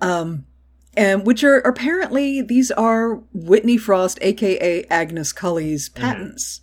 [0.00, 0.46] Um,
[0.96, 6.60] and which are apparently these are Whitney Frost, aka Agnes Cully's patents.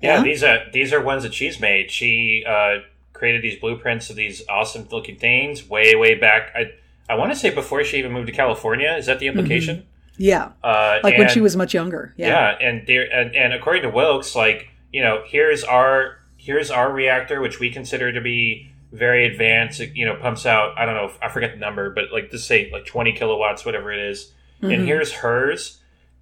[0.00, 0.22] Yeah, Yeah?
[0.22, 1.90] these are these are ones that she's made.
[1.90, 2.78] She uh,
[3.12, 6.52] created these blueprints of these awesome looking things way way back.
[6.54, 6.70] I
[7.10, 8.92] I want to say before she even moved to California.
[8.92, 9.86] Is that the implication?
[10.20, 11.04] Yeah, Uh, Mm-hmm.
[11.06, 12.12] like when she was much younger.
[12.16, 12.28] Yeah.
[12.28, 16.92] yeah, and there and, and according to Wilkes, like you know, here's our here's our
[16.92, 19.80] reactor, which we consider to be very advanced.
[19.80, 22.46] It, you know, pumps out I don't know, I forget the number, but like just
[22.46, 24.32] say like twenty kilowatts, whatever it is.
[24.62, 24.72] Mm-hmm.
[24.72, 25.78] And here's hers.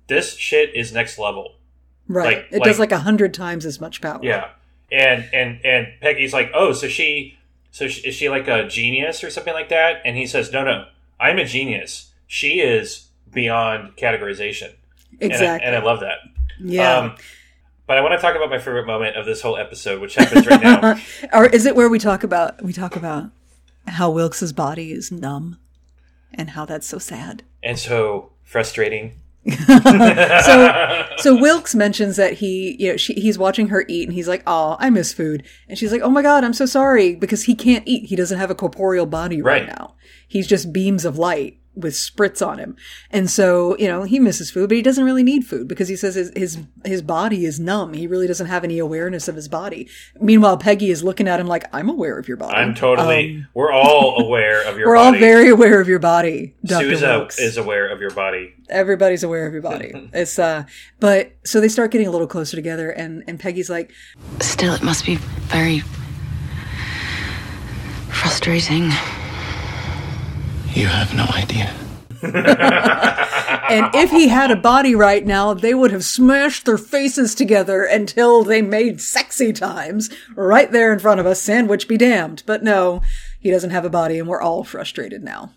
[0.08, 1.54] This shit is next level.
[2.08, 2.38] right.
[2.38, 4.20] like- it does like- like a hundred times as much power.
[4.22, 4.50] Yeah,
[4.92, 7.36] and and and Peggy's like, oh, so she,
[7.72, 10.02] so she, is she like a genius or something like that?
[10.04, 10.86] And he says, no, no,
[11.18, 12.12] I'm a genius.
[12.28, 14.74] She is beyond categorization.
[15.20, 15.66] And I- exactly.
[15.66, 16.18] and I, love that.
[16.60, 16.98] yeah.
[16.98, 17.16] Um,
[17.86, 20.46] but I want to talk about my favorite moment of this whole episode, which happens
[20.46, 20.96] right now.
[21.32, 23.30] or is it where we talk about we talk about
[23.86, 25.58] how Wilkes's body is numb
[26.34, 27.42] and how that's so sad?
[27.62, 29.20] and so frustrating.
[30.44, 34.28] So so Wilkes mentions that he you know she, he's watching her eat and he's
[34.28, 37.44] like, "Oh, I miss food." And she's like, "Oh my god, I'm so sorry because
[37.44, 38.06] he can't eat.
[38.06, 39.68] He doesn't have a corporeal body right, Right.
[39.68, 39.94] now.
[40.26, 42.74] He's just beams of light." With spritz on him,
[43.10, 45.96] and so you know he misses food, but he doesn't really need food because he
[45.96, 47.92] says his his his body is numb.
[47.92, 49.86] He really doesn't have any awareness of his body.
[50.18, 52.56] Meanwhile, Peggy is looking at him like, "I'm aware of your body.
[52.56, 53.44] I'm totally.
[53.52, 56.92] we're all aware of your Um, We're all very aware of your body, Dr.
[56.92, 57.38] Sousa Wilkes.
[57.38, 58.54] is aware of your body.
[58.70, 59.92] Everybody's aware of your body.
[60.14, 60.64] it's uh
[60.98, 63.92] but so they start getting a little closer together and and Peggy's like,
[64.40, 65.82] Still, it must be very
[68.10, 68.90] frustrating.
[70.76, 71.74] You have no idea.
[72.22, 77.82] and if he had a body right now, they would have smashed their faces together
[77.84, 82.42] until they made sexy times right there in front of us, sandwich be damned.
[82.44, 83.00] But no,
[83.40, 85.52] he doesn't have a body and we're all frustrated now.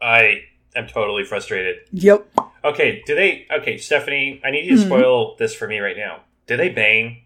[0.00, 0.42] I
[0.76, 1.78] am totally frustrated.
[1.90, 2.28] Yep.
[2.64, 3.44] Okay, do they?
[3.50, 4.86] Okay, Stephanie, I need you to Hmm.
[4.88, 6.20] spoil this for me right now.
[6.46, 7.22] Do they bang?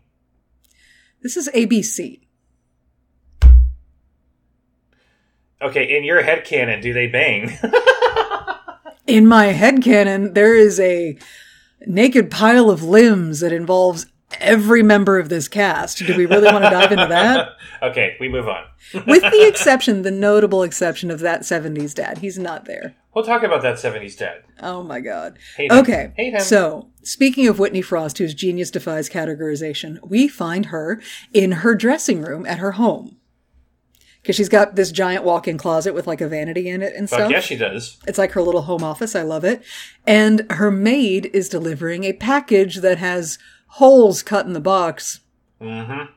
[1.22, 2.20] This is ABC.
[5.60, 7.58] Okay, in your head canon, do they bang?
[9.08, 11.16] In my head headcanon, there is a
[11.86, 14.04] naked pile of limbs that involves
[14.38, 15.98] every member of this cast.
[15.98, 17.56] Do we really want to dive into that?
[17.82, 18.64] okay, we move on.
[19.06, 22.18] With the exception, the notable exception of that 70s dad.
[22.18, 22.96] He's not there.
[23.14, 24.44] We'll talk about that '70s dad.
[24.62, 25.38] Oh my god.
[25.56, 25.78] Hate him.
[25.78, 26.12] Okay.
[26.14, 26.40] Hate him.
[26.40, 31.00] So, speaking of Whitney Frost, whose genius defies categorization, we find her
[31.32, 33.16] in her dressing room at her home.
[34.28, 37.08] Because she's got this giant walk in closet with like a vanity in it and
[37.08, 37.30] Fuck stuff.
[37.30, 37.96] yeah, she does.
[38.06, 39.16] It's like her little home office.
[39.16, 39.64] I love it.
[40.06, 43.38] And her maid is delivering a package that has
[43.68, 45.20] holes cut in the box.
[45.62, 46.12] Mm-hmm.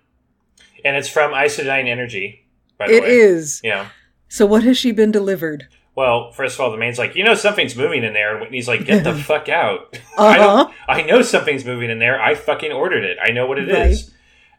[0.84, 2.46] And it's from Isodyne Energy.
[2.78, 3.62] By the It way, is.
[3.64, 3.88] Yeah.
[4.28, 5.70] So, what has she been delivered?
[5.96, 8.68] Well, first of all, the maid's like, you know, something's moving in there, and Whitney's
[8.68, 9.98] like, get the fuck out.
[10.18, 10.38] I.
[10.38, 10.70] Uh-huh.
[10.90, 12.22] I know something's moving in there.
[12.22, 13.18] I fucking ordered it.
[13.24, 14.12] I know what it is.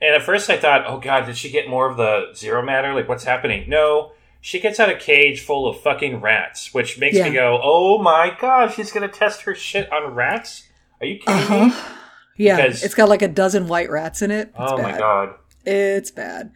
[0.03, 2.93] And at first, I thought, oh god, did she get more of the zero matter?
[2.93, 3.69] Like, what's happening?
[3.69, 7.29] No, she gets out a cage full of fucking rats, which makes Yeah.
[7.29, 10.65] me go, oh my god, she's gonna test her shit on rats.
[11.01, 11.65] Are you kidding Uh-huh.
[11.67, 11.73] me?
[12.37, 14.49] Yeah, Because- it's got like a dozen white rats in it.
[14.49, 15.35] It's Oh my god.
[15.65, 16.51] It's bad.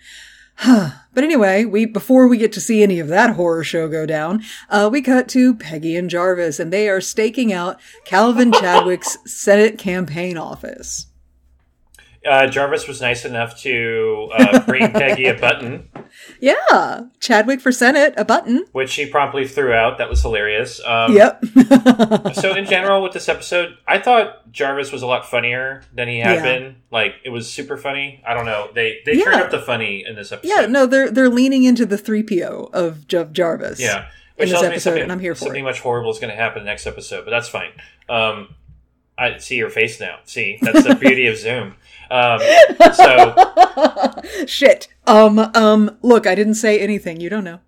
[0.67, 4.43] but anyway, we before we get to see any of that horror show go down,
[4.71, 9.77] uh, we cut to Peggy and Jarvis, and they are staking out Calvin Chadwick's Senate
[9.79, 11.07] campaign office.
[12.27, 15.89] Uh, Jarvis was nice enough to uh, bring Peggy a button,
[16.41, 18.65] Yeah, Chadwick for Senate, a button.
[18.73, 19.99] which she promptly threw out.
[19.99, 20.81] That was hilarious.
[20.85, 21.45] Um, Yep.
[22.35, 26.19] so in general with this episode i thought jarvis was a lot funnier than he
[26.19, 26.43] had Yeah.
[26.43, 29.43] been like it was super funny i don't know they they turned Yeah.
[29.45, 32.71] up the funny in this episode yeah, no, they're they're leaning into the three PO
[32.73, 33.81] of J- Jarvis.
[33.81, 34.07] yeah
[34.39, 35.65] in this episode, and I'm here for something it.
[35.65, 37.71] much horrible is going to happen next episode but that's fine
[38.09, 38.55] um
[39.19, 41.75] i see your face now see that's the beauty of zoom
[42.11, 42.41] um
[42.95, 44.89] so Shit.
[45.07, 45.39] Um.
[45.55, 45.97] Um.
[46.03, 47.21] Look, I didn't say anything.
[47.21, 47.61] You don't know.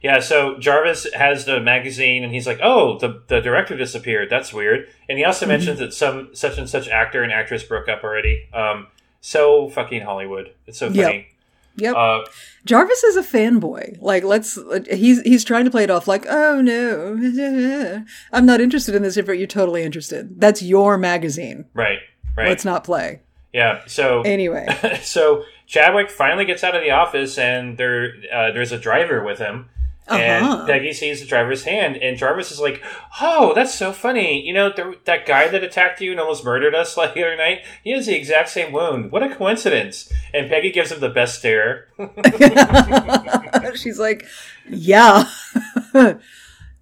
[0.00, 4.28] Yeah, so Jarvis has the magazine, and he's like, "Oh, the the director disappeared.
[4.30, 5.50] That's weird." And he also Mm-hmm.
[5.52, 8.48] mentions that some such and such actor and actress broke up already.
[8.54, 8.86] Um,
[9.20, 10.52] so fucking Hollywood.
[10.66, 11.04] It's so Yep.
[11.06, 11.28] funny.
[11.76, 11.94] Yep.
[11.96, 12.20] Uh,
[12.64, 13.98] Jarvis is a fanboy.
[14.00, 14.58] Like, let's.
[14.90, 19.16] He's he's trying to play it off like, oh no, I'm not interested in this.
[19.16, 21.66] If you're totally interested, that's your magazine.
[21.74, 21.98] right,
[22.36, 22.48] right.
[22.48, 23.20] Let's not play.
[23.52, 23.82] Yeah.
[23.86, 24.66] So Anyway,
[25.02, 29.38] so Chadwick finally gets out of the office, and there uh, there's a driver with
[29.38, 29.68] him.
[30.10, 30.66] And Uh-huh.
[30.66, 32.82] Peggy sees the driver's hand, and Jarvis is like,
[33.20, 34.40] "Oh, that's so funny!
[34.42, 37.36] You know, the, that guy that attacked you and almost murdered us like the other
[37.36, 37.58] night.
[37.84, 39.12] He has the exact same wound.
[39.12, 41.88] What a coincidence!" And Peggy gives him the best stare.
[43.76, 44.24] she's like,
[44.68, 45.24] yeah.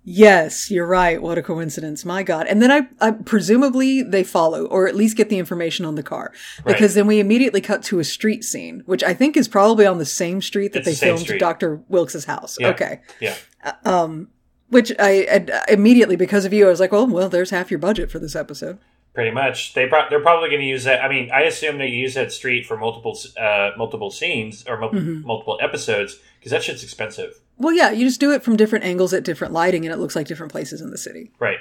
[0.09, 1.21] Yes, you're right.
[1.21, 2.05] What a coincidence.
[2.05, 2.47] My God.
[2.47, 6.03] And then I, I presumably they follow or at least get the information on the
[6.03, 6.33] car
[6.65, 9.99] because then we immediately cut to a street scene, which I think is probably on
[9.99, 11.41] the same street that It's they the filmed street.
[11.41, 11.81] Dr.
[11.89, 12.57] Wilkes's house.
[12.59, 12.69] Yeah.
[12.69, 13.01] Okay.
[13.21, 13.35] Yeah.
[14.69, 17.79] Which I, I immediately because of you, I was like, well, well, there's half your
[17.79, 18.79] budget for this episode.
[19.15, 21.03] Pretty much, they pro- they're probably going to use that.
[21.03, 24.91] I mean, I assume they use that street for multiple uh, multiple scenes or mul-
[24.91, 25.27] Mm-hmm.
[25.27, 29.15] multiple episodes because that shit's expensive, Well, yeah, you just do it from different angles
[29.15, 31.31] at different lighting and it looks like different places in the city.
[31.39, 31.59] right?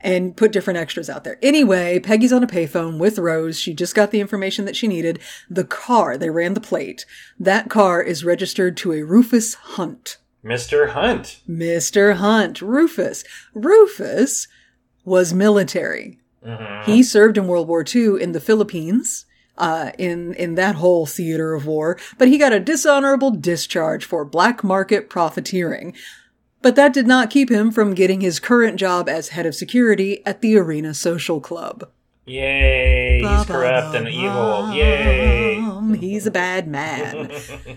[0.00, 1.38] and put different extras out there.
[1.42, 3.58] Anyway, Peggy's on a payphone with Rose.
[3.58, 5.18] She just got the information that she needed.
[5.50, 7.04] The car, they ran the plate.
[7.38, 10.18] That car is registered to a Rufus Hunt.
[10.42, 11.40] Mister Hunt.
[11.48, 12.14] Mr.
[12.14, 12.62] Hunt.
[12.62, 13.24] Rufus.
[13.54, 14.46] Rufus
[15.04, 16.20] was military.
[16.46, 16.90] Mm-hmm.
[16.90, 19.26] He served in World War II in the Philippines.
[19.58, 24.24] Uh, in, in that whole theater of war, but he got a dishonorable discharge for
[24.24, 25.92] black market profiteering.
[26.62, 30.24] But that did not keep him from getting his current job as head of security
[30.24, 31.90] at the Arena Social Club.
[32.28, 33.20] Yay!
[33.22, 34.72] He's corrupt and evil.
[34.72, 35.64] Yay!
[35.98, 37.30] He's a bad man.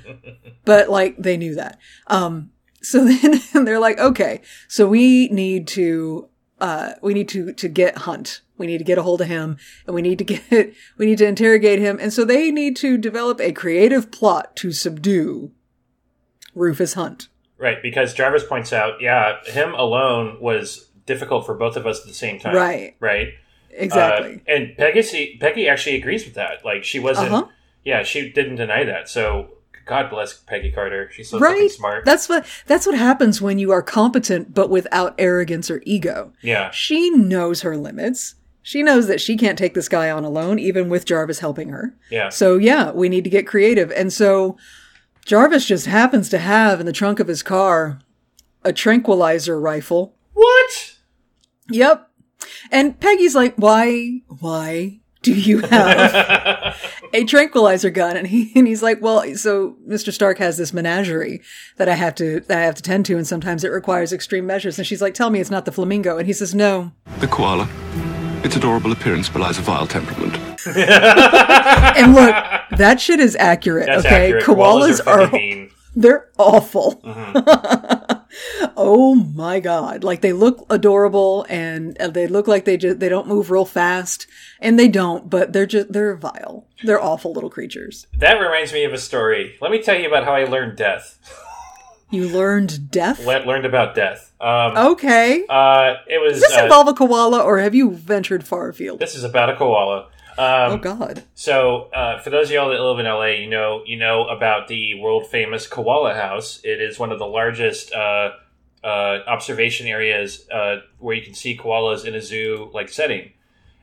[0.66, 1.80] but like they knew that.
[2.08, 3.06] Um, so
[3.54, 6.28] then they're like, okay, so we need to,
[6.60, 8.42] uh, we need to, to get Hunt.
[8.62, 10.44] We need to get a hold of him and we need to get,
[10.98, 11.98] we need to interrogate him.
[12.00, 15.52] And so they need to develop a creative plot to subdue
[16.54, 17.28] Rufus Hunt.
[17.58, 22.08] Right, because Jarvis points out, yeah, him alone was difficult for both of us at
[22.08, 22.56] the same time.
[22.56, 22.96] Right.
[23.00, 23.34] Right.
[23.72, 24.42] Exactly.
[24.48, 26.64] Uh, and Peggy, Peggy actually agrees with that.
[26.64, 27.32] Like she wasn't.
[27.32, 27.48] Uh-huh.
[27.84, 29.10] Yeah, she didn't deny that.
[29.10, 29.50] So
[29.86, 31.10] God bless Peggy Carter.
[31.12, 31.72] She's so fucking right.
[31.72, 32.06] smart.
[32.06, 36.32] That's what, that's what happens when you are competent, but without arrogance or ego.
[36.42, 36.72] yeah.
[36.72, 38.36] She knows her limits.
[38.64, 41.96] She knows that she can't take this guy on alone, even with Jarvis helping her.
[42.10, 42.30] Yeah.
[42.30, 43.92] So yeah, we need to get creative.
[43.92, 44.58] And so
[45.26, 48.00] Jarvis just happens to have in the trunk of his car
[48.64, 50.16] a tranquilizer rifle.
[50.34, 50.98] What?
[51.70, 52.10] Yep.
[52.72, 56.78] And Peggy's like, why, why do you have
[57.14, 58.18] a tranquilizer gun?
[58.18, 60.12] And he, and he's like, well, so Mr.
[60.12, 61.42] Stark has this menagerie
[61.78, 63.18] that I have to, that I have to tend to.
[63.18, 64.78] And sometimes it requires extreme measures.
[64.78, 66.18] And she's like, tell me it's not the flamingo.
[66.18, 66.92] And he says, no.
[67.20, 67.70] The koala.
[68.44, 70.38] Its adorable appearance belies a vile temperament.
[71.94, 72.36] And look,
[72.78, 73.88] that shit is accurate.
[73.88, 74.34] That's okay.
[74.34, 74.44] accurate.
[74.44, 75.72] Koalas, are, fucking mean.
[75.96, 77.02] they're awful.
[77.04, 78.72] Mm-hmm.
[78.78, 80.04] oh my god.
[80.04, 83.66] Like they look adorable and uh, they look like they just they don't move real
[83.66, 84.28] fast
[84.60, 86.66] and they don't, but they're just they're vile.
[86.84, 88.08] They're awful little creatures.
[88.18, 89.58] That reminds me of a story.
[89.62, 91.20] Let me tell you about how I learned death.
[92.12, 93.26] You learned death?
[93.26, 94.32] Le- learned about death.
[94.42, 95.46] Um, Okay.
[95.50, 96.34] uh, it was.
[96.40, 99.00] Does this uh, involve a koala or have you ventured far afield?
[99.00, 100.08] this is about a koala.
[100.38, 101.24] Um, oh god.
[101.36, 104.68] So, uh, for those of y'all that live in LA, you know you know about
[104.68, 106.60] the world famous Koala House.
[106.64, 108.32] It is one of the largest uh,
[108.84, 108.88] uh,
[109.28, 113.32] observation areas uh, where you can see koalas in a zoo like setting.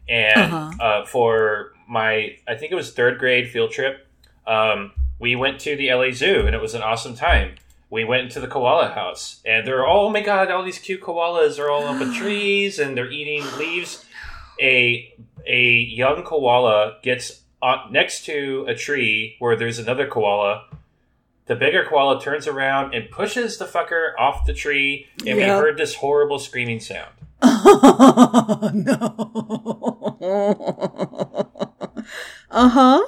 [0.08, 0.82] And Uh-huh.
[0.82, 4.06] uh, for my, I think it was third grade field trip,
[4.46, 7.56] um, we went to the LA Zoo, and it was an awesome time.
[7.90, 11.00] We went into the koala house, and they're all, oh my god, all these cute
[11.00, 14.04] koalas are all up in trees, and they're eating leaves.
[14.60, 15.14] A
[15.46, 20.64] a young koala gets on, next to a tree where there's another koala.
[21.46, 25.78] The bigger koala turns around and pushes the fucker off the tree, and we heard
[25.78, 27.12] this horrible screaming sound.
[27.70, 30.18] Oh no.
[32.50, 33.06] uh-huh.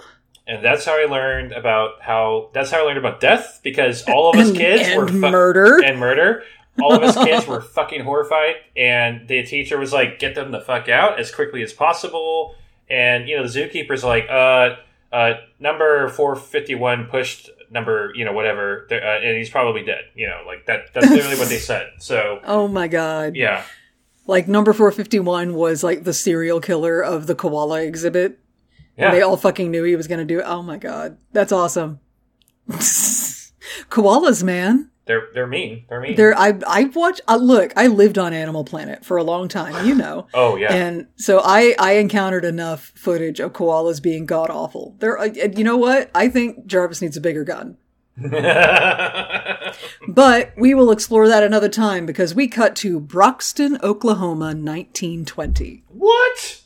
[0.51, 2.51] And that's how I learned about how.
[2.53, 5.81] That's how I learned about death because all of us kids and were fu- murder.
[5.85, 6.43] and murder.
[6.83, 10.61] All of us kids were fucking horrified, and the teacher was like, "Get them the
[10.61, 12.57] fuck out as quickly as possible."
[12.91, 14.77] And you know, the zookeeper's like, "Uh,
[15.13, 20.03] uh, number four fifty one pushed number, you know, whatever, uh, and he's probably dead."
[20.17, 20.93] You know, like that.
[20.93, 21.91] That's literally what they said.
[22.01, 23.37] So Oh my god.
[23.37, 23.63] yeah,
[24.27, 28.40] Like number 451 was like the serial killer of the koala exhibit.
[29.01, 29.11] Yeah.
[29.11, 30.45] They all fucking knew he was going to do it.
[30.47, 31.17] Oh my god.
[31.33, 32.01] That's awesome.
[32.69, 34.91] Koalas, man.
[35.07, 35.85] they're they're mean.
[35.89, 36.15] They're mean.
[36.17, 39.87] They're I I watch I look, I lived on Animal Planet for a long time,
[39.87, 40.27] you know.
[40.35, 40.73] oh yeah.
[40.73, 44.97] And so I I encountered enough footage of koalas being god awful.
[44.99, 46.11] They're uh, you know what?
[46.15, 47.77] I think Jarvis needs a bigger gun.
[50.09, 55.85] But we will explore that another time because we cut to Broxton, Oklahoma, 1920.
[55.89, 56.60] what?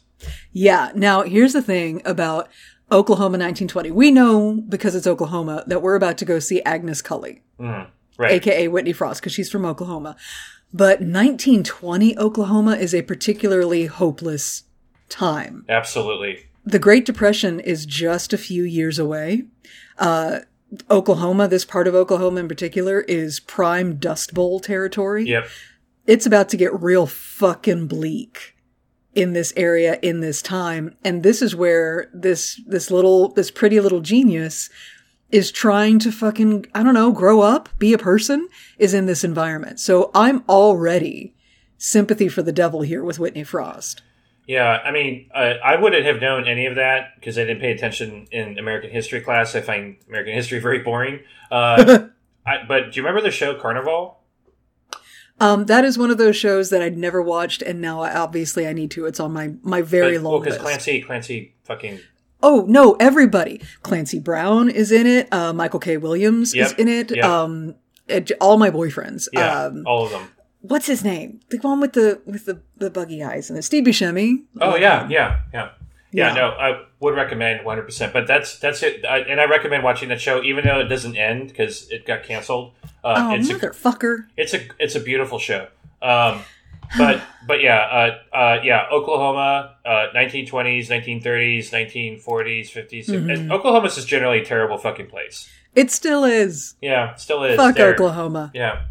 [0.54, 0.90] Yeah.
[0.94, 2.48] Now, here's the thing about
[2.90, 3.90] Oklahoma 1920.
[3.90, 8.32] We know because it's Oklahoma that we're about to go see Agnes Cully, Right.
[8.32, 10.16] aka Whitney Frost, because she's from Oklahoma.
[10.72, 14.64] But 1920 Oklahoma is a particularly hopeless
[15.08, 15.64] time.
[15.68, 16.46] Absolutely.
[16.64, 19.44] The Great Depression is just a few years away.
[19.98, 20.40] Uh,
[20.90, 25.28] Oklahoma, this part of Oklahoma in particular, is prime Dust Bowl territory.
[25.28, 25.48] Yep.
[26.06, 28.53] It's about to get real fucking bleak
[29.14, 30.96] in this area in this time.
[31.04, 34.70] And this is where this, this little, this pretty little genius
[35.30, 38.48] is trying to fucking, I don't know, grow up, be a person,
[38.78, 39.80] is in this environment.
[39.80, 41.34] So I'm already
[41.76, 44.02] sympathy for the devil here with Whitney Frost.
[44.46, 47.72] Yeah, I mean, uh, I wouldn't have known any of that because I didn't pay
[47.72, 49.54] attention in American history class.
[49.54, 51.20] I find American history very boring.
[51.50, 52.08] Uh,
[52.46, 54.18] I, but do you remember the show Carnival?
[55.40, 58.66] Um, that is one of those shows that I'd never watched, and now I, obviously
[58.68, 59.06] I need to.
[59.06, 60.62] It's on my my very long because list.
[60.64, 62.00] Clancy, Clancy, fucking
[62.42, 63.60] oh no, everybody!
[63.82, 65.32] Clancy Brown is in it.
[65.32, 65.96] Uh, Michael K.
[65.96, 67.14] Williams is in it.
[67.14, 67.24] yep.
[67.24, 67.74] Um,
[68.40, 69.28] all my boyfriends.
[69.32, 70.28] yeah, Um, all of them.
[70.60, 71.40] what's his name?
[71.50, 74.44] The one with the with the the buggy eyes and the Steve Buscemi.
[74.60, 75.70] Oh yeah, yeah, yeah,
[76.14, 76.28] yeah.
[76.28, 76.34] Yeah.
[76.34, 77.82] No, I would recommend 100.
[77.84, 79.04] percent But that's that's it.
[79.04, 82.22] I, and I recommend watching that show, even though it doesn't end because it got
[82.22, 82.72] canceled.
[83.02, 84.26] Uh, Oh it's a motherfucker!
[84.36, 85.66] it's a it's a beautiful show.
[86.00, 86.40] Um,
[86.96, 87.78] but but yeah,
[88.32, 93.06] uh, uh, yeah, Oklahoma, uh, 1920s, 1930s, 1940s, 50s.
[93.08, 93.50] Mm-hmm.
[93.52, 95.48] Oklahoma's just generally a terrible fucking place.
[95.74, 96.76] It still is.
[96.80, 97.56] Yeah, still is.
[97.56, 98.52] Fuck There- Oklahoma.
[98.54, 98.84] Yeah,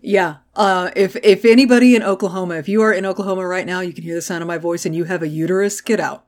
[0.00, 0.36] Yeah.
[0.54, 4.04] Uh, if if anybody in Oklahoma, if you are in Oklahoma right now, you can
[4.04, 6.24] hear the sound of my voice, and you have a uterus, get out.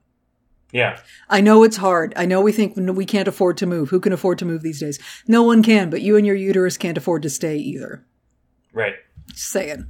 [0.72, 2.12] Yeah, I know it's hard.
[2.16, 3.90] I know we think we can't afford to move.
[3.90, 4.98] Who can afford to move these days?
[5.26, 8.04] No one can, but you and your uterus can't afford to stay either.
[8.72, 8.94] right.
[9.28, 9.87] Just saying.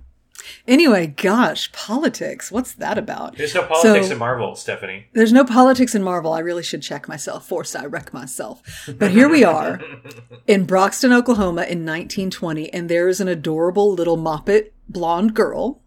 [0.66, 2.50] Anyway, gosh, politics.
[2.50, 3.36] What's that about?
[3.36, 5.06] There's no politics So- in Marvel, Stephanie.
[5.12, 6.32] There's no politics in Marvel.
[6.32, 7.46] I really should check myself.
[7.46, 8.62] Force I wreck myself.
[8.98, 9.80] But here we are
[10.46, 15.82] in Broxton, Oklahoma in 1920, and there is an adorable little moppet blonde girl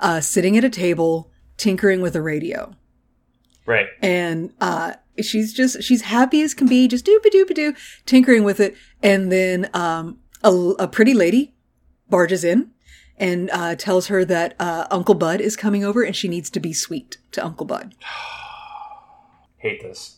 [0.00, 2.74] uh, sitting at a table tinkering with a radio.
[3.68, 3.86] Right.
[4.00, 7.74] and uh she's just she's happy as can be just doop a doop a doo
[8.06, 11.54] tinkering with it and then um a, a pretty lady
[12.08, 12.70] barges in
[13.18, 16.60] and uh tells her that uh uncle bud is coming over and she needs to
[16.60, 17.94] be sweet to uncle bud
[19.58, 20.16] Hate this.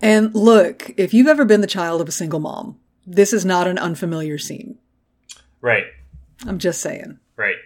[0.00, 3.68] and look if you've ever been the child of a single mom this is not
[3.68, 4.78] an unfamiliar scene
[5.60, 5.84] Right.
[6.46, 7.56] i'm just saying Right.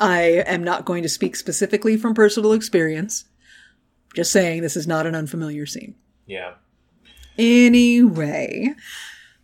[0.00, 3.26] i am not going to speak specifically from personal experience
[4.14, 5.94] just saying this is not an unfamiliar scene
[6.26, 6.54] Yeah.
[7.36, 8.74] Anyway,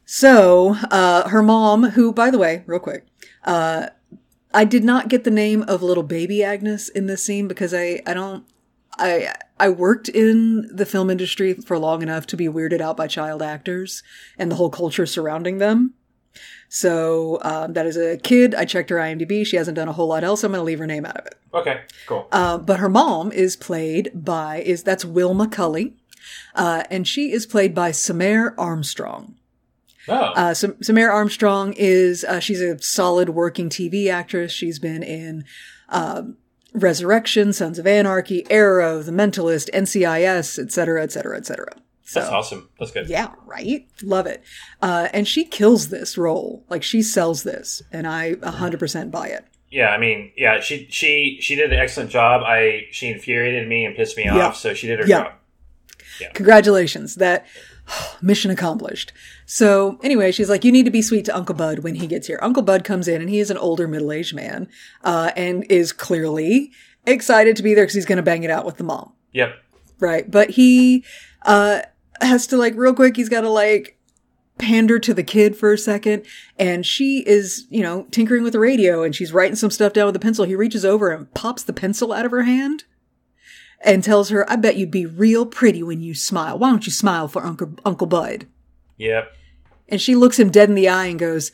[0.05, 3.07] so uh, her mom, who, by the way, real quick,
[3.45, 3.89] uh,
[4.53, 8.01] I did not get the name of little baby Agnes in this scene because I
[8.07, 8.45] I don't
[8.99, 13.07] I I worked in the film industry for long enough to be weirded out by
[13.07, 14.03] child actors
[14.39, 15.95] and the whole culture surrounding them.
[16.73, 18.55] So um, that is a kid.
[18.55, 19.45] I checked her IMDb.
[19.45, 20.45] She hasn't done a whole lot else.
[20.45, 21.35] I'm going to leave her name out of it.
[21.53, 21.81] Okay.
[22.07, 22.29] Cool.
[22.31, 25.95] Uh, but her mom is played by is that's Wilma Cully,
[26.55, 29.35] uh, and she is played by Samaire Armstrong.
[30.09, 30.15] oh.
[30.15, 34.53] Uh, Sam- Samaire Armstrong is uh, she's a solid working TV actress.
[34.53, 35.45] She's been in
[35.89, 36.37] um,
[36.73, 41.67] Resurrection, Sons of Anarchy, Arrow, The Mentalist, NCIS, etc., etc., etc.
[42.15, 42.69] That's awesome.
[42.79, 43.09] That's good.
[43.09, 43.87] Yeah, right.
[44.03, 44.43] Love it.
[44.83, 46.65] Uh, and she kills this role.
[46.69, 49.45] Like she sells this, and I 100% buy it.
[49.71, 52.43] Yeah, I mean, yeah, she she she did an excellent job.
[52.45, 54.47] I she infuriated me and pissed me Yeah.
[54.49, 55.23] off, so she did her Yeah.
[55.25, 55.33] job.
[56.21, 56.31] Yeah.
[56.33, 57.15] Congratulations.
[57.15, 57.47] That
[58.23, 59.13] mission accomplished.
[59.47, 62.27] So anyway, she's like, you need to be sweet to Uncle Bud when he gets
[62.27, 62.39] here.
[62.43, 64.69] Uncle Bud comes in and he is an older middle-aged man,
[65.05, 66.73] uh, and is clearly
[67.07, 69.13] excited to be there because he's going to bang it out with the mom.
[69.33, 69.55] Yep.
[70.01, 70.29] Right.
[70.31, 71.05] But he,
[71.43, 71.83] uh,
[72.21, 73.97] has to like real quick, he's got to like
[74.59, 76.27] pander to the kid for a second.
[76.59, 80.07] And she is, you know, tinkering with the radio and she's writing some stuff down
[80.07, 80.45] with a pencil.
[80.45, 82.85] He reaches over and pops the pencil out of her hand
[83.83, 86.59] and tells her, I bet you'd be real pretty when you smile.
[86.59, 88.47] Why don't you smile for Uncle, Uncle Bud?
[88.99, 89.35] Yep.
[89.89, 91.51] And she looks him dead in the eye and goes,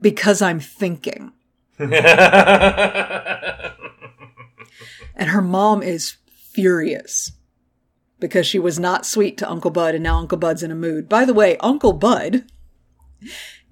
[0.00, 1.32] because I'm thinking.
[5.18, 6.16] And her mom is
[6.52, 7.32] furious
[8.20, 11.08] because she was not sweet to Uncle Bud and now Uncle Bud's in a mood.
[11.08, 12.44] By the way, Uncle Bud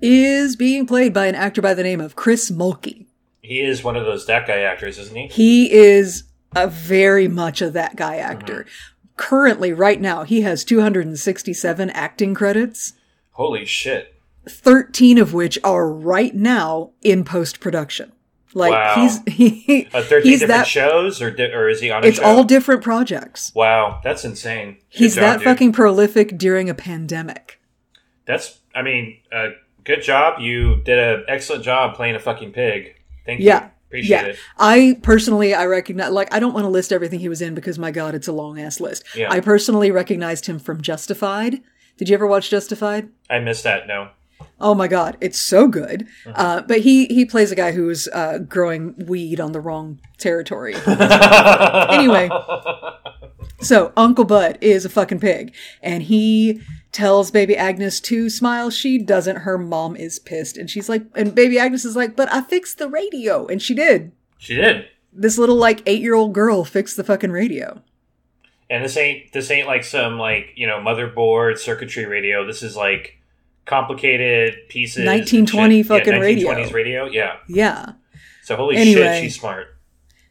[0.00, 3.06] is being played by an actor by the name of Chris Mulkey.
[3.42, 5.26] he is one of those that guy actors, isn't he?
[5.28, 6.24] He is
[6.54, 8.60] a very much of that guy actor.
[8.64, 9.06] Mm-hmm.
[9.16, 12.92] Currently, right now, he has 267 acting credits,
[13.32, 14.14] Holy shit.
[14.48, 18.12] 13 of which are right now in post production.
[18.56, 18.94] Like Wow.
[18.96, 20.66] he's he, Uh, he's different that.
[20.66, 22.24] shows, or di- or is he on a It's show?
[22.24, 23.52] all different projects.
[23.54, 24.74] wow, that's insane.
[24.74, 25.44] Good He's job, that dude.
[25.44, 27.60] fucking prolific during a pandemic.
[28.24, 28.58] That's.
[28.74, 29.48] I mean, uh,
[29.84, 30.40] good job.
[30.40, 32.96] You did an excellent job playing a fucking pig.
[33.26, 33.46] Thank you.
[33.46, 33.68] Yeah.
[33.88, 34.26] Appreciate yeah.
[34.28, 34.38] it.
[34.58, 37.78] I personally, I recognize, like, I don't want to list everything he was in because
[37.78, 39.04] my God, it's a long ass list.
[39.14, 39.30] Yeah.
[39.30, 41.60] I personally recognized him from Justified.
[41.96, 43.08] Did you ever watch Justified?
[43.30, 43.86] I missed that.
[43.86, 44.08] No.
[44.58, 46.06] Oh my God, it's so good.
[46.26, 46.42] Uh-huh.
[46.42, 50.74] Uh, but he, he plays a guy who's, uh, growing weed on the wrong territory.
[50.86, 52.30] anyway,
[53.60, 56.62] so Uncle Bud is a fucking pig and he
[56.92, 58.70] tells baby Agnes to smile.
[58.70, 59.36] She doesn't.
[59.36, 62.78] Her mom is pissed and she's like, and baby Agnes is like, but I fixed
[62.78, 63.46] the radio.
[63.46, 64.12] And she did.
[64.38, 64.88] She did.
[65.12, 67.82] This little like eight year old girl fixed the fucking radio.
[68.68, 72.46] And this ain't this ain't like some like you know motherboard circuitry radio.
[72.46, 73.18] This is like
[73.66, 75.04] complicated pieces.
[75.06, 75.86] 1920 shit.
[75.86, 76.50] fucking yeah, radio.
[76.52, 77.04] 1920s radio.
[77.06, 77.36] Yeah.
[77.48, 77.92] Yeah.
[78.44, 79.02] So holy Anyway.
[79.02, 79.66] shit, she's smart.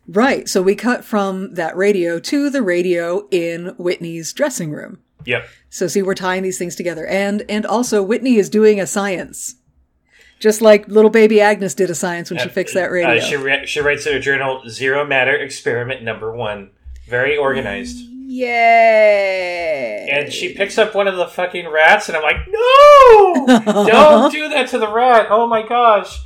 [0.07, 0.47] Right.
[0.47, 4.99] So we cut from that radio to the radio in Whitney's dressing room.
[5.25, 5.47] Yep.
[5.69, 7.05] So see, we're tying these things together.
[7.07, 9.55] And and also Whitney is doing a science.
[10.39, 13.17] Just like little baby Agnes did a science when she fixed that radio.
[13.17, 16.71] Uh, she re- she writes in her journal zero matter experiment number one.
[17.07, 17.97] Very organized.
[18.27, 20.07] Yay!
[20.11, 23.45] And she picks up one of the fucking rats, and I'm like, no,
[23.87, 25.27] don't do that to the rat.
[25.29, 26.25] Oh my gosh.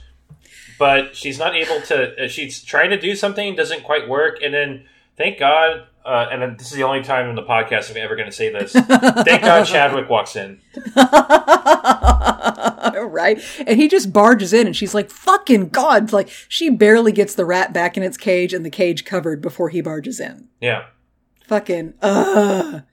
[0.78, 2.26] But she's not able to.
[2.26, 4.86] Uh, she's trying to do something, doesn't quite work, and then
[5.18, 5.88] thank God.
[6.06, 8.50] Uh, and this is the only time in the podcast I'm ever going to say
[8.52, 8.72] this.
[8.74, 10.62] thank God Chadwick walks in.
[13.06, 13.40] right?
[13.68, 16.14] And he just barges in and she's like, fucking God.
[16.14, 19.70] Like, she barely gets the rat back in its cage and the cage covered before
[19.70, 20.48] he barges in.
[20.62, 20.86] Yeah.
[21.50, 22.84] Fucking, ugh.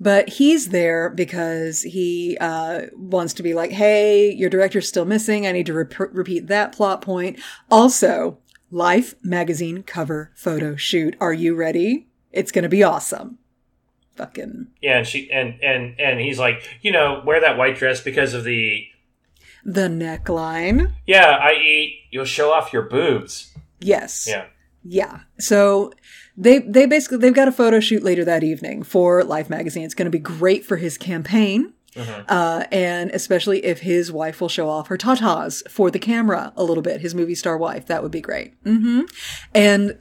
[0.00, 5.46] But he's there because he uh, wants to be like, hey, your director's still missing.
[5.46, 7.38] I need to rep- repeat that plot point.
[7.70, 8.38] Also,
[8.72, 11.16] Life magazine cover photo shoot.
[11.20, 12.08] Are you ready?
[12.32, 13.38] It's going to be awesome.
[14.16, 18.00] Fucking Yeah, and she and and and he's like, you know, wear that white dress
[18.00, 18.84] because of the
[19.64, 20.92] the neckline.
[21.06, 23.54] yeah, i.e., you'll show off your boobs.
[23.78, 24.26] Yes.
[24.28, 24.46] Yeah.
[24.82, 25.20] Yeah.
[25.38, 25.92] So
[26.36, 29.84] they they basically they've got a photo shoot later that evening for Life magazine.
[29.84, 31.72] It's going to be great for his campaign.
[32.28, 36.64] Uh, and especially if his wife will show off her tatas for the camera a
[36.64, 38.60] little bit, his movie star wife, that would be great.
[38.64, 39.02] Mm-hmm.
[39.54, 39.96] And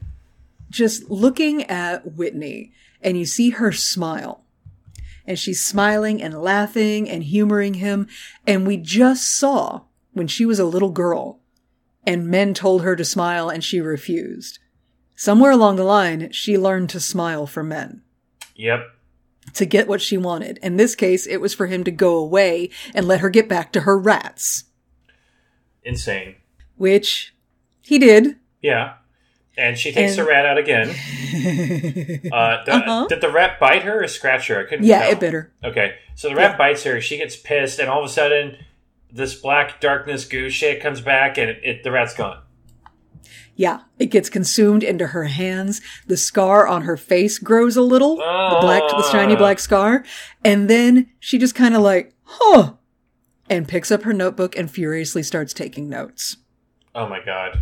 [0.71, 2.71] just looking at Whitney
[3.01, 4.43] and you see her smile
[5.25, 8.07] and she's smiling and laughing and humoring him.
[8.47, 9.81] And we just saw
[10.13, 11.39] when she was a little girl
[12.05, 14.59] and men told her to smile and she refused.
[15.23, 18.01] Somewhere along the line, she learned to smile for men
[18.57, 18.89] Yep.
[19.53, 20.59] to get what she wanted.
[20.61, 23.71] In this case, it was for him to go away and let her get back
[23.71, 24.65] to her rats,
[25.85, 26.35] Insane.
[26.75, 27.33] which
[27.81, 28.35] he did.
[28.61, 28.95] Yeah.
[29.57, 30.89] And she takes And- the rat out again.
[32.33, 33.05] Uh, the- Uh-huh.
[33.07, 34.59] Did the rat bite her or scratch her?
[34.59, 35.11] I couldn't Yeah, tell.
[35.11, 35.53] it bit her.
[35.63, 36.99] Okay, so the rat bites her.
[36.99, 38.57] She gets pissed, and all of a sudden,
[39.09, 42.39] this black darkness goo shit comes back, and it, it, the rat's gone.
[43.55, 45.79] Yeah, it gets consumed into her hands.
[46.07, 49.61] The scar on her face grows a little, the black, the shiny black ah.
[49.61, 50.05] scar,
[50.43, 52.73] and then she just kind of like, huh,
[53.49, 56.37] and picks up her notebook and furiously starts taking notes.
[56.95, 57.59] Oh my god.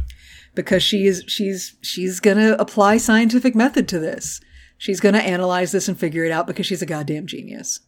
[0.56, 4.42] because she is she's she's gonna apply scientific method to this.
[4.78, 7.82] She's gonna analyze this and figure it out because she's a goddamn genius.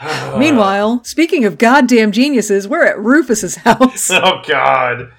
[0.38, 5.12] Meanwhile, speaking of goddamn geniuses, we're at Rufus's house, Oh god.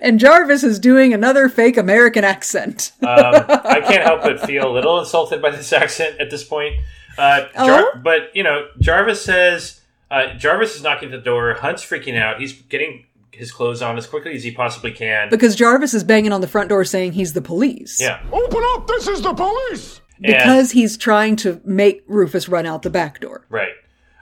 [0.00, 2.92] And Jarvis is doing another fake American accent.
[3.02, 3.08] Um,
[3.48, 6.74] I can't help but feel a little insulted by this accent at this point.
[7.18, 8.00] Uh, Jar- Oh?
[8.02, 11.54] But you know, Jarvis says uh, Jarvis is knocking at the door.
[11.54, 12.40] Hunt's freaking out.
[12.40, 15.28] He's getting his clothes on as quickly as he possibly can.
[15.28, 18.00] because Jarvis is banging on the front door saying he's the police.
[18.00, 18.22] yeah.
[18.32, 18.86] Open up!
[18.86, 20.00] This is the police!
[20.24, 23.44] And- Because he's trying to make Rufus run out the back door.
[23.50, 23.72] Right.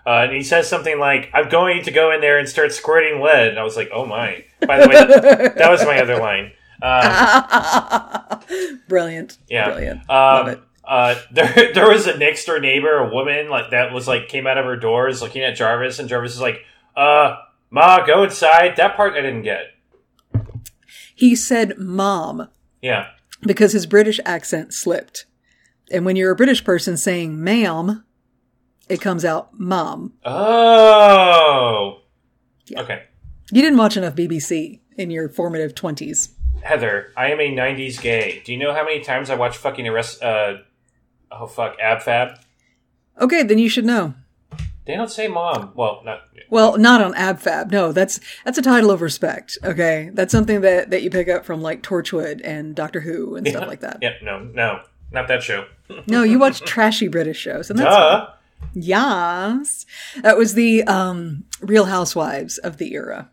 [0.05, 3.21] Uh, and he says something like, I'm going to go in there and start squirting
[3.23, 3.49] lead.
[3.51, 4.45] And I was like, oh my.
[4.67, 6.53] By the way, that, that was my other line.
[6.83, 9.39] Um, Brilliant.
[9.49, 9.71] yeah.
[9.71, 10.01] Brilliant.
[10.01, 10.61] Um, Love it.
[10.87, 14.47] Uh, there, there was a next door neighbor, a woman, like that was like came
[14.47, 16.61] out of her doors looking at Jarvis, and Jarvis is like,
[16.97, 17.37] "Uh,
[17.71, 19.67] ma, go inside." That part I didn't get.
[21.15, 22.49] He said mom.
[22.83, 23.07] Yeah,
[23.43, 25.27] because his British accent slipped.
[25.91, 28.05] And when you're a British person saying ma'am,
[28.89, 30.15] it comes out mom.
[30.25, 32.01] Oh.
[32.67, 32.83] Yeah.
[32.83, 33.03] Okay.
[33.51, 36.31] You didn't watch enough BBC in your formative 20s.
[36.63, 38.41] Heather, I am a '90s gay.
[38.45, 40.23] Do you know how many times I watched fucking arrest?
[40.23, 40.59] Uh,
[41.31, 42.39] oh fuck, Ab Fab.
[43.21, 44.15] Okay, then you should know.
[44.87, 45.73] They don't say mom.
[45.75, 46.23] Well, not.
[46.51, 47.71] Well, not on AbFab.
[47.71, 49.59] No, that's that's a title of respect.
[49.63, 53.47] Okay, that's something that that you pick up from like Torchwood and Doctor Who and
[53.47, 53.99] stuff like that.
[54.01, 54.81] Yeah, no, no,
[55.13, 55.67] not that show.
[56.07, 58.31] No, you watch trashy British shows, and that's Duh.
[58.73, 59.85] yes,
[60.23, 63.31] that was the um, Real Housewives of the era.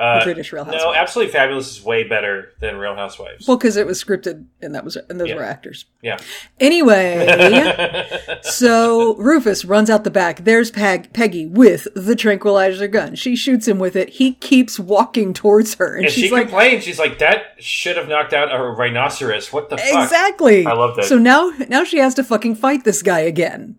[0.00, 3.46] Uh, British Real No, Absolutely Fabulous is way better than Real Housewives.
[3.46, 5.34] Well, because it was scripted, and that was and those Yeah.
[5.36, 5.84] were actors.
[6.02, 6.16] yeah.
[6.58, 8.08] Anyway,
[8.42, 10.44] so Rufus runs out the back.
[10.44, 13.14] There's Peg- Peggy with the tranquilizer gun.
[13.14, 14.08] She shoots him with it.
[14.10, 16.84] He keeps walking towards her, and she like, complains.
[16.84, 19.52] She's like, "That should have knocked out a rhinoceros.
[19.52, 20.64] What the fuck?" Exactly.
[20.66, 21.04] I love that.
[21.04, 23.76] So now, now she has to fucking fight this guy again.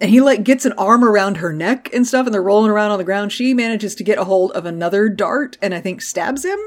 [0.00, 2.90] And he like gets an arm around her neck and stuff, and they're rolling around
[2.90, 3.32] on the ground.
[3.32, 6.58] She manages to get a hold of another dart and I think stabs him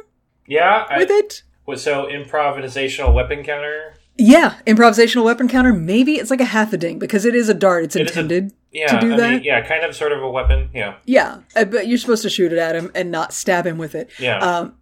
[0.47, 0.85] Yeah.
[0.89, 1.43] I- with it.
[1.65, 3.95] What, so improvisational weapon counter.
[4.17, 5.73] Yeah, improvisational weapon counter.
[5.73, 7.83] Maybe it's like a half a ding because it is a dart.
[7.83, 8.87] It's It is a- intended Yeah.
[8.87, 9.31] to do I that.
[9.33, 10.69] mean, yeah, kind of, sort of a weapon.
[10.73, 10.95] Yeah.
[11.05, 13.93] Yeah, uh, but you're supposed to shoot it at him and not stab him with
[13.93, 14.09] it.
[14.17, 14.39] Yeah.
[14.39, 14.73] Um,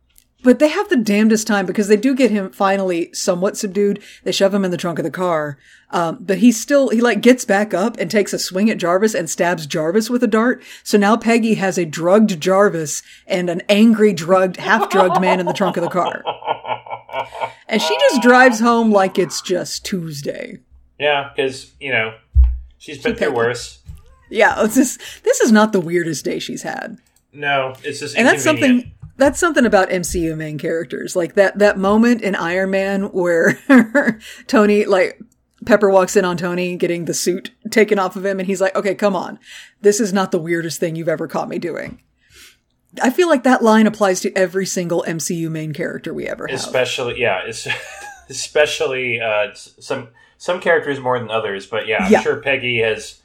[0.46, 4.02] but they have the damnedest time because they do get him finally somewhat subdued.
[4.24, 5.58] They shove him in the trunk of the car.
[5.89, 9.16] Um, but he still, he like gets back up and takes a swing at Jarvis
[9.16, 10.62] and stabs Jarvis with a dart.
[10.84, 15.48] So now Peggy has a drugged Jarvis and an angry, drugged, half drugged man in
[15.48, 16.24] the trunk of the car.
[17.68, 20.60] And she just drives home like it's just Tuesday.
[21.00, 22.14] Yeah, because you know
[22.78, 23.36] she's been through Peggy.
[23.36, 23.80] worse.
[24.30, 27.00] Yeah, it's just, this is not the weirdest day she's had.
[27.36, 31.16] No, it's just and that's something that's something about MCU main characters.
[31.16, 33.59] Like that that moment in Iron Man where
[34.47, 35.20] Tony like
[35.66, 38.76] Pepper walks in on Tony getting the suit taken off of him and he's like,
[38.76, 39.39] "Okay, come on.
[39.82, 42.01] This is not the weirdest thing you've ever caught me doing."
[43.01, 46.57] I feel like that line applies to every single MCU main character we ever have.
[46.59, 47.68] especially yeah, it's,
[48.30, 51.66] especially uh, some some characters more than others.
[51.66, 52.22] But yeah, I'm Yeah.
[52.22, 53.22] sure Peggy has.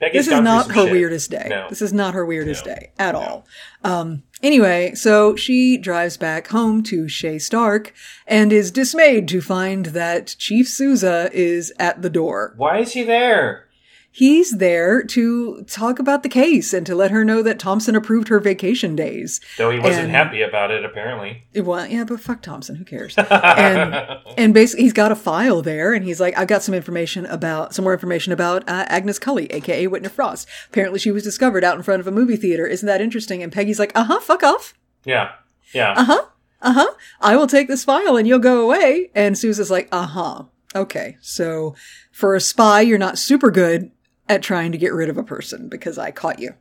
[0.00, 0.92] Peggy's this is not her shit.
[0.92, 1.46] weirdest day.
[1.50, 1.66] No.
[1.68, 2.74] This is not her weirdest No.
[2.74, 3.46] day at all.
[3.84, 7.92] Um, anyway, so she drives back home to Chez Stark
[8.26, 12.54] and is dismayed to find that Chief Sousa is at the door.
[12.56, 13.66] Why is he there?
[14.12, 18.26] He's there to talk about the case and to let her know that Thompson approved
[18.26, 19.40] her vacation days.
[19.56, 21.44] Though he wasn't And- happy about it, apparently.
[21.54, 22.74] Well, yeah, but fuck Thompson.
[22.74, 23.14] Who cares?
[23.30, 23.94] and
[24.36, 27.72] and basically, he's got a file there, and he's like, I've got some information about
[27.72, 30.48] some more information about uh, Agnes Cully, aka Whitney Frost.
[30.68, 32.66] Apparently, she was discovered out in front of a movie theater.
[32.66, 34.20] Isn't that interesting?" And Peggy's like, "Uh huh.
[34.20, 34.74] Fuck off.
[35.04, 35.30] Yeah,
[35.72, 35.92] yeah.
[35.96, 36.24] Uh huh.
[36.62, 36.94] Uh huh.
[37.20, 40.42] I will take this file, and you'll go away." And Sousa's like, "Uh huh.
[40.74, 41.16] Okay.
[41.20, 41.76] So
[42.10, 43.92] for a spy, you're not super good."
[44.30, 46.54] At trying to get rid of a person because I caught you.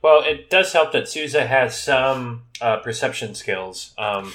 [0.00, 3.92] Well, it does help that Sousa has some uh, perception skills.
[3.98, 4.32] Um,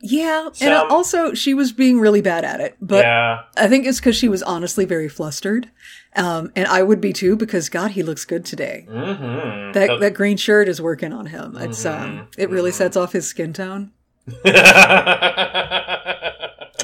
[0.00, 2.76] Yeah, and also she was being really bad at it.
[2.80, 5.68] But yeah, I think it's because she was honestly very flustered.
[6.14, 8.86] Um, and I would be too because God, he looks good today.
[8.88, 11.56] hmm That that green shirt is working on him.
[11.56, 13.90] It's um, it really sets off his skin tone.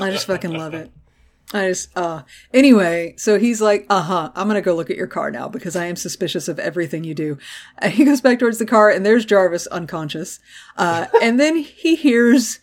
[0.00, 0.90] I just fucking love it.
[1.54, 5.06] I just uh anyway, so he's like, "Uh-huh, I'm going to go look at your
[5.06, 7.38] car now because I am suspicious of everything you do."
[7.78, 10.40] And he goes back towards the car and there's Jarvis unconscious.
[10.76, 12.58] Uh and then he hears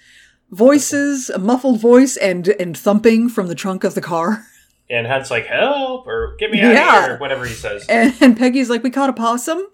[0.52, 4.46] voices, a muffled voice and and thumping from the trunk of the car.
[4.90, 6.98] and Hunt's like, "Help!" or "Get me out Yeah.
[7.00, 7.86] of here!" or whatever he says.
[7.88, 9.66] And, and Peggy's like, "We caught a possum?"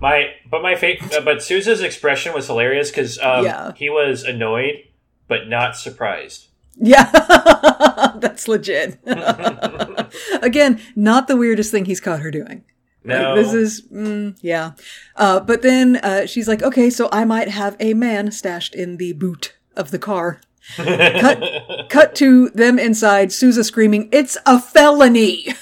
[0.00, 3.72] My, but my fa- uh, but Sousa's expression was hilarious because um, Yeah.
[3.74, 4.84] he was annoyed
[5.26, 6.47] but not surprised.
[6.80, 7.10] Yeah.
[8.20, 8.98] That's legit.
[10.42, 12.64] Again, not the weirdest thing he's caught her doing.
[13.04, 14.72] No, Like, this is, mm, yeah.
[15.16, 18.96] Uh, but then uh, she's like, okay, so I might have a man stashed in
[18.96, 20.40] the boot of the car.
[20.76, 25.54] cut, cut to them inside, Sousa screaming, it's a felony!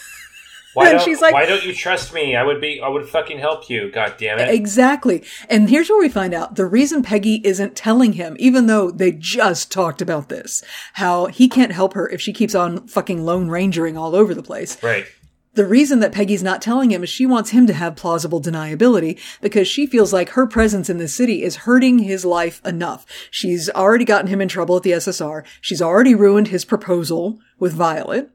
[0.77, 2.37] Why and don't, she's like- "Why don't you trust me?
[2.37, 3.91] I would be, I would fucking help you.
[3.91, 5.24] God damn it!" exactly.
[5.49, 9.12] And here's where we find out the reason Peggy isn't telling him, even though they
[9.12, 10.62] just talked about this,
[10.93, 14.43] how he can't help her if she keeps on fucking Lone Rangering all over the
[14.43, 14.81] place.
[14.83, 15.07] right.
[15.55, 19.18] The reason that Peggy's not telling him is she wants him to have plausible deniability
[19.41, 23.07] because she feels like her presence in the city is hurting his life enough.
[23.31, 25.45] She's already gotten him in trouble at the SSR.
[25.62, 28.29] She's already ruined his proposal with Violet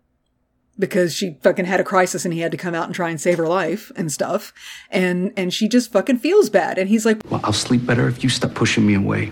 [0.82, 3.22] because she fucking had a crisis and he had to come out and try and
[3.22, 4.52] save her life and stuff.
[4.90, 6.78] And, and she just fucking feels bad.
[6.78, 9.32] And he's like, Well, I'll sleep better if you stop pushing me away.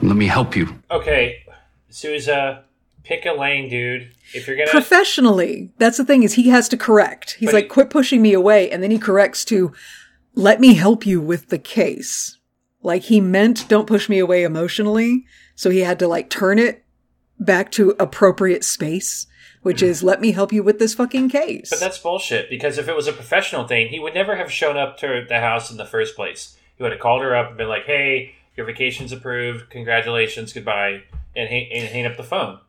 [0.00, 0.68] And let me help you.
[0.90, 1.42] Okay,
[1.88, 2.64] Sousa,
[3.04, 4.12] pick a lane, dude.
[4.34, 5.72] If you're gonna, professionally.
[5.78, 7.36] That's the thing is he has to correct.
[7.38, 8.70] He's But like, he- quit pushing me away.
[8.70, 9.72] And then he corrects to,
[10.34, 12.36] let me help you with the case.
[12.82, 15.24] Like he meant don't push me away emotionally.
[15.56, 16.84] So he had to like turn it
[17.38, 19.26] back to appropriate space,
[19.62, 19.86] which hmm.
[19.86, 21.70] is let me help you with this fucking case.
[21.70, 24.76] But that's bullshit because if it was a professional thing, he would never have shown
[24.76, 26.56] up to the house in the first place.
[26.76, 29.70] He would have called her up and been like, "Hey, your vacation's approved.
[29.70, 31.02] Congratulations, goodbye,"
[31.34, 32.60] and hang, and hang up the phone.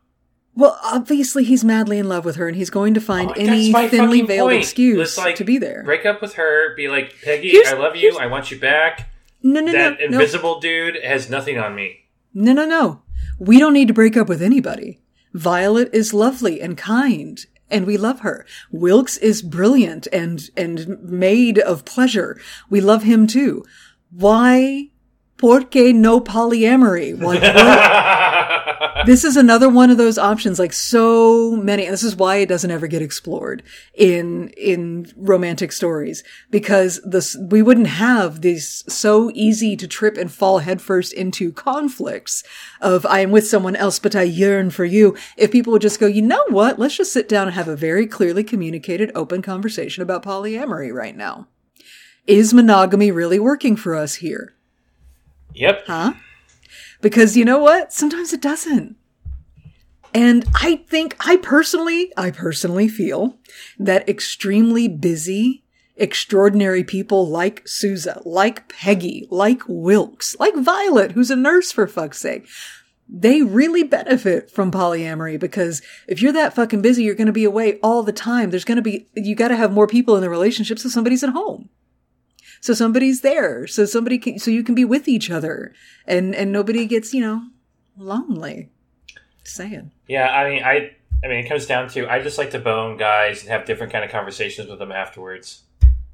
[0.56, 3.72] well, obviously he's madly in love with her, and he's going to find Oh, any
[3.72, 4.62] thinly veiled point.
[4.62, 5.84] excuse like, to be there.
[5.84, 6.76] Break up with her.
[6.76, 8.18] Be like, Peggy, Here's- I love you.
[8.20, 9.10] I want you back.
[9.42, 12.08] No, no, That no, no, invisible dude has nothing on me.
[12.34, 13.02] no, no, no.
[13.40, 15.00] We don't need to break up with anybody.
[15.34, 18.46] Violet is lovely and kind, and we love her.
[18.72, 22.40] Wilkes is brilliant and and made of pleasure.
[22.70, 23.64] We love him too.
[24.12, 24.90] Why?
[25.38, 27.18] Porque no polyamory?
[27.18, 27.42] Like?
[29.06, 32.50] this is another one of those options like so many and this is why it
[32.50, 33.64] doesn't ever get explored
[33.94, 40.32] in in romantic stories because this we wouldn't have these so easy to trip and
[40.32, 42.44] fall headfirst into conflicts
[42.82, 46.00] of i am with someone else but i yearn for you if people would just
[46.00, 49.42] go you know what let's just sit down and have a very clearly communicated open
[49.42, 51.48] conversation about polyamory right now
[52.28, 54.54] is monogamy really working for us here
[55.54, 55.84] Yep.
[55.88, 56.14] Huh?
[57.02, 57.94] Because you know what?
[57.94, 58.96] Sometimes it doesn't.
[60.14, 63.38] And I think, I personally, I personally feel
[63.78, 65.64] that extremely busy,
[65.96, 72.20] extraordinary people like Sousa, like Peggy, like Wilkes, like Violet, who's a nurse for fuck's
[72.20, 72.48] sake,
[73.08, 77.44] they really benefit from polyamory because if you're that fucking busy, you're going to be
[77.44, 78.50] away all the time.
[78.50, 81.24] There's going to be, you got to have more people in the relationship so somebody's
[81.24, 81.70] at home.
[82.62, 83.68] So somebody's there.
[83.68, 85.74] So somebody can, so you can be with each other
[86.06, 87.44] and, and nobody gets, you know,
[87.98, 88.70] lonely.
[89.44, 89.92] Just saying.
[90.08, 92.98] Yeah, I mean, I, I mean, it comes down to I just like to bone
[92.98, 95.64] guys and have different kind of conversations with them afterwards.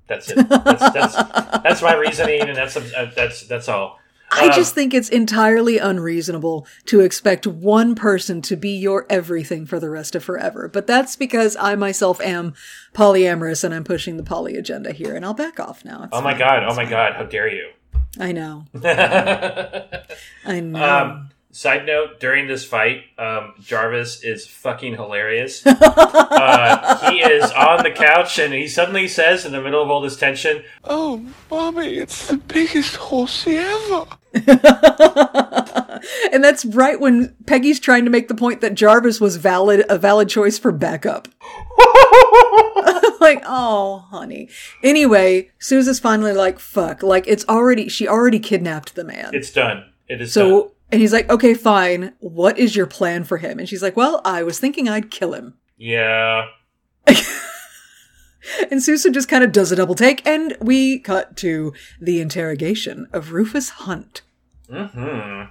[0.08, 0.48] That's it.
[0.50, 4.00] That's that's, that's my reasoning, and that's uh, that's that's all.
[4.32, 9.66] I Um, just think it's entirely unreasonable to expect one person to be your everything
[9.66, 10.68] for the rest of forever.
[10.68, 12.54] But that's because I myself am
[12.94, 16.04] polyamorous and I'm pushing the poly agenda here and I'll back off now.
[16.04, 16.40] It's Oh my fine.
[16.40, 16.64] god!
[16.68, 17.14] Oh my god!
[17.14, 17.70] How dare you?
[18.20, 18.66] I know.
[18.74, 18.82] um,
[20.46, 21.26] I know.
[21.56, 25.66] Side note: During this fight, um, Jarvis is fucking hilarious.
[25.66, 30.02] uh, he is on the couch, and he suddenly says, in the middle of all
[30.02, 34.06] this tension, Oh, mommy, it's the biggest horsey ever.
[36.34, 39.98] and that's right when Peggy's trying to make the point that Jarvis was valid a
[39.98, 41.30] valid choice for backup.
[43.22, 44.50] like, oh, honey.
[44.84, 47.02] Anyway, Sousa's finally like, fuck.
[47.02, 49.34] Like, it's already, she already kidnapped the man.
[49.34, 49.86] "It's done.
[50.10, 52.14] It is so, done." And he's like, okay, fine.
[52.20, 53.60] What is your plan for him?
[53.60, 55.56] And she's like, well, I was thinking I'd kill him.
[55.78, 56.46] Yeah.
[58.72, 63.08] And Sousa just kind of does a double take, and we cut to the interrogation
[63.12, 64.22] of Rufus Hunt.
[64.70, 65.00] Mm-hmm.
[65.00, 65.50] Can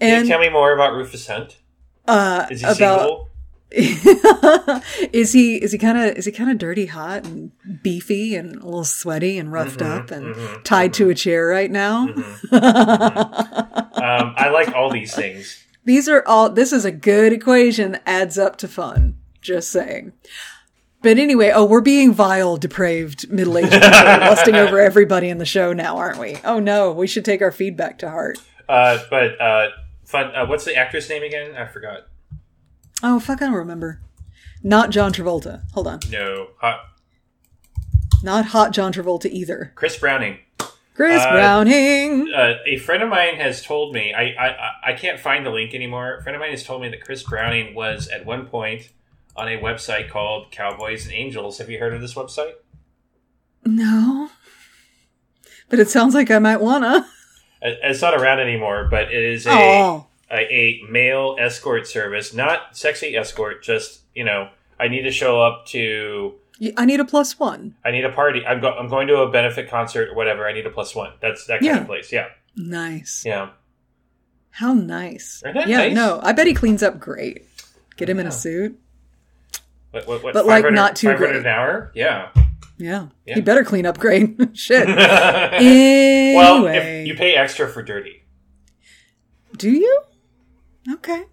[0.00, 1.58] And you tell me more about Rufus Hunt?
[2.06, 3.28] uh, Is he about single?
[5.12, 7.50] is he is he kind of is he kind of dirty hot and
[7.82, 11.70] beefy and a little sweaty and roughed Mm-hmm, up and tied to a chair right
[11.70, 12.08] now?
[12.52, 15.64] Um, I like all these things.
[15.84, 16.50] These are all.
[16.50, 19.16] This is a good equation that adds up to fun.
[19.40, 20.12] Just saying.
[21.02, 25.74] But anyway, oh, we're being vile, depraved, middle-aged people, lusting over everybody in the show
[25.74, 26.36] now, aren't we?
[26.44, 28.38] Oh no, we should take our feedback to heart.
[28.68, 29.68] Uh, but uh,
[30.04, 30.34] fun.
[30.34, 31.54] Uh, what's the actress name again?
[31.56, 32.06] I forgot.
[33.02, 34.00] Oh fuck, I don't remember.
[34.62, 35.62] Not John Travolta.
[35.74, 36.00] Hold on.
[36.10, 36.80] No, hot.
[38.22, 39.72] Not hot John Travolta either.
[39.74, 40.38] Chris Browning.
[40.94, 42.32] Chris Uh, Browning.
[42.34, 44.14] Uh, a friend of mine has told me.
[44.14, 46.16] I, I I- can't find the link anymore.
[46.18, 48.90] A friend of mine has told me that Chris Browning was at one point
[49.36, 51.58] on a website called Cowboys and Angels.
[51.58, 52.52] Have you heard of this website?
[53.64, 54.30] No.
[55.68, 57.06] But it sounds like I might wanna.
[57.62, 60.06] Uh, It's not around anymore, but it is a Oh.
[60.30, 63.62] A, a male escort service, not sexy escort.
[63.62, 64.48] Just you know,
[64.78, 66.34] I need to show up to.
[66.76, 67.74] I need a plus one.
[67.84, 68.46] I need a party.
[68.46, 70.46] I'm, go- I'm going to a benefit concert or whatever.
[70.46, 71.12] I need a plus one.
[71.20, 71.80] That's that kind Yeah.
[71.80, 72.12] of place.
[72.12, 73.24] Yeah, Nice.
[73.26, 73.50] yeah.
[74.50, 75.42] How nice.
[75.44, 75.94] Yeah, nice?
[75.94, 76.20] no.
[76.22, 77.44] I bet he cleans up great.
[77.96, 78.78] Get him in a suit.
[79.90, 81.36] What, what, what, But, like, not too 500 great.
[81.40, 81.90] an hour.
[81.92, 82.28] Yeah.
[82.78, 83.08] Yeah.
[83.26, 83.34] Yeah.
[83.34, 84.36] He better clean up great.
[84.56, 84.86] Shit.
[84.88, 87.00] Well, Anyway.
[87.02, 88.22] if you pay extra for dirty.
[89.56, 90.02] Do you?
[90.90, 91.24] Okay.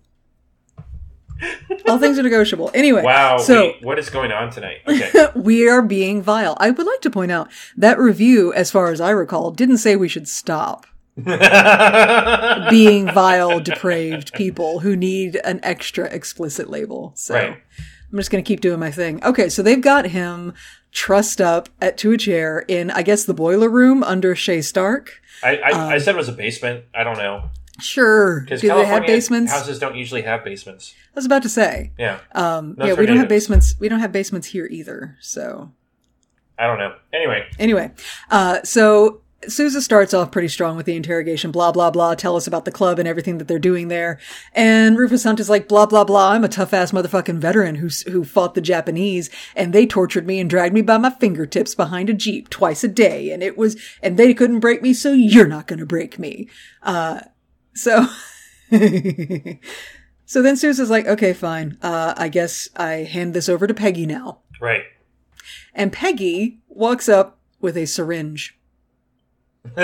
[1.88, 2.70] All things are negotiable.
[2.74, 3.02] Anyway.
[3.02, 3.40] Wow.
[3.40, 4.78] So wait, what is going on tonight?
[4.88, 5.28] Okay.
[5.36, 6.56] we are being vile.
[6.60, 9.96] I would like to point out that review, as far as I recall, didn't say
[9.96, 10.86] we should stop
[12.70, 17.14] being vile, depraved people who need an extra explicit label.
[17.16, 17.58] So Right.
[18.12, 19.24] I'm just going to keep doing my thing.
[19.24, 20.54] Okay, so they've got him
[20.92, 25.22] trussed up at, to a chair in, I guess, the boiler room under Chez Stark.
[25.42, 26.84] I, I, Um, I said it was a basement.
[26.94, 27.50] I don't know.
[27.82, 28.42] Sure.
[28.42, 29.52] Do they have basements?
[29.52, 30.94] houses don't usually have basements.
[31.16, 31.92] I was about to say.
[31.98, 33.76] Yeah, Um, yeah, we don't have basements.
[33.80, 35.18] We don't have basements here either.
[35.20, 35.72] So
[36.58, 36.96] I don't know.
[37.12, 37.92] Anyway, anyway,
[38.30, 41.50] uh, so Sousa starts off pretty strong with the interrogation.
[41.50, 42.14] Blah blah blah.
[42.14, 44.20] Tell us about the club and everything that they're doing there.
[44.54, 46.34] And Rufus Hunt is like blah blah blah.
[46.34, 50.40] I'm a tough ass motherfucking veteran who who fought the Japanese and they tortured me
[50.40, 53.32] and dragged me by my fingertips behind a jeep twice a day.
[53.32, 56.48] And it was and they couldn't break me, so you're not gonna break me.
[56.84, 57.22] Uh,
[57.74, 58.08] so.
[60.32, 61.78] So then Sousa's like, okay, fine.
[61.82, 64.40] Uh, I guess I hand this over to Peggy now.
[64.62, 64.84] right.
[65.74, 68.58] And Peggy walks up with a syringe.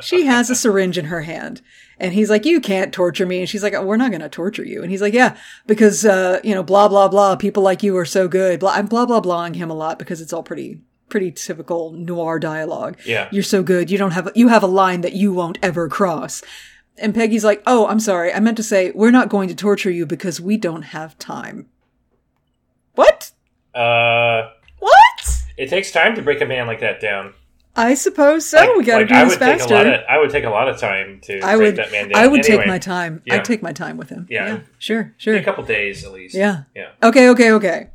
[0.00, 1.60] She has a syringe in her hand.
[1.98, 3.40] And he's like, you can't torture me.
[3.40, 4.82] And she's like, oh, we're not going to torture you.
[4.82, 5.36] And he's like, yeah,
[5.66, 7.36] because, uh, you know, blah, blah, blah.
[7.36, 8.60] People like you are so good.
[8.60, 12.38] Blah, I'm blah, blah, blahing him a lot because it's all pretty, pretty typical noir
[12.38, 12.98] dialogue.
[13.04, 13.28] Yeah.
[13.30, 13.90] You're so good.
[13.90, 16.42] You don't have, you have a line that you won't ever cross.
[17.00, 18.32] And Peggy's like, oh, I'm sorry.
[18.32, 21.66] I meant to say, we're not going to torture you because we don't have time.
[22.94, 23.30] What?
[23.74, 24.50] uh,
[24.80, 25.42] What?
[25.56, 27.34] it takes time to break a man like that down.
[27.76, 28.58] I suppose so.
[28.58, 29.76] Like- we got to like, do I this faster.
[29.76, 30.00] of.
[30.08, 31.76] I would take a lot of time to I break would.
[31.76, 32.20] that man down.
[32.20, 33.22] I would Anyway, take my time.
[33.24, 33.34] yeah.
[33.36, 34.26] I'd take my time with him.
[34.28, 34.60] Yeah.
[34.78, 35.36] sure, sure.
[35.36, 36.34] A couple days at least.
[36.34, 36.64] Yeah.
[36.74, 36.88] Yeah.
[37.04, 37.90] Okay, okay, okay.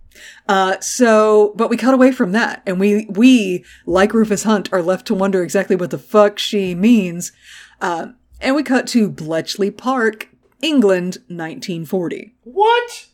[0.47, 4.82] Uh, so, but we cut away from that, and we we like Rufus Hunt are
[4.82, 7.32] left to wonder exactly what the fuck she means.
[7.82, 8.07] Uh,
[8.41, 10.30] and we cut to Bletchley Park,
[10.61, 12.36] England, 1940.
[12.43, 13.07] What?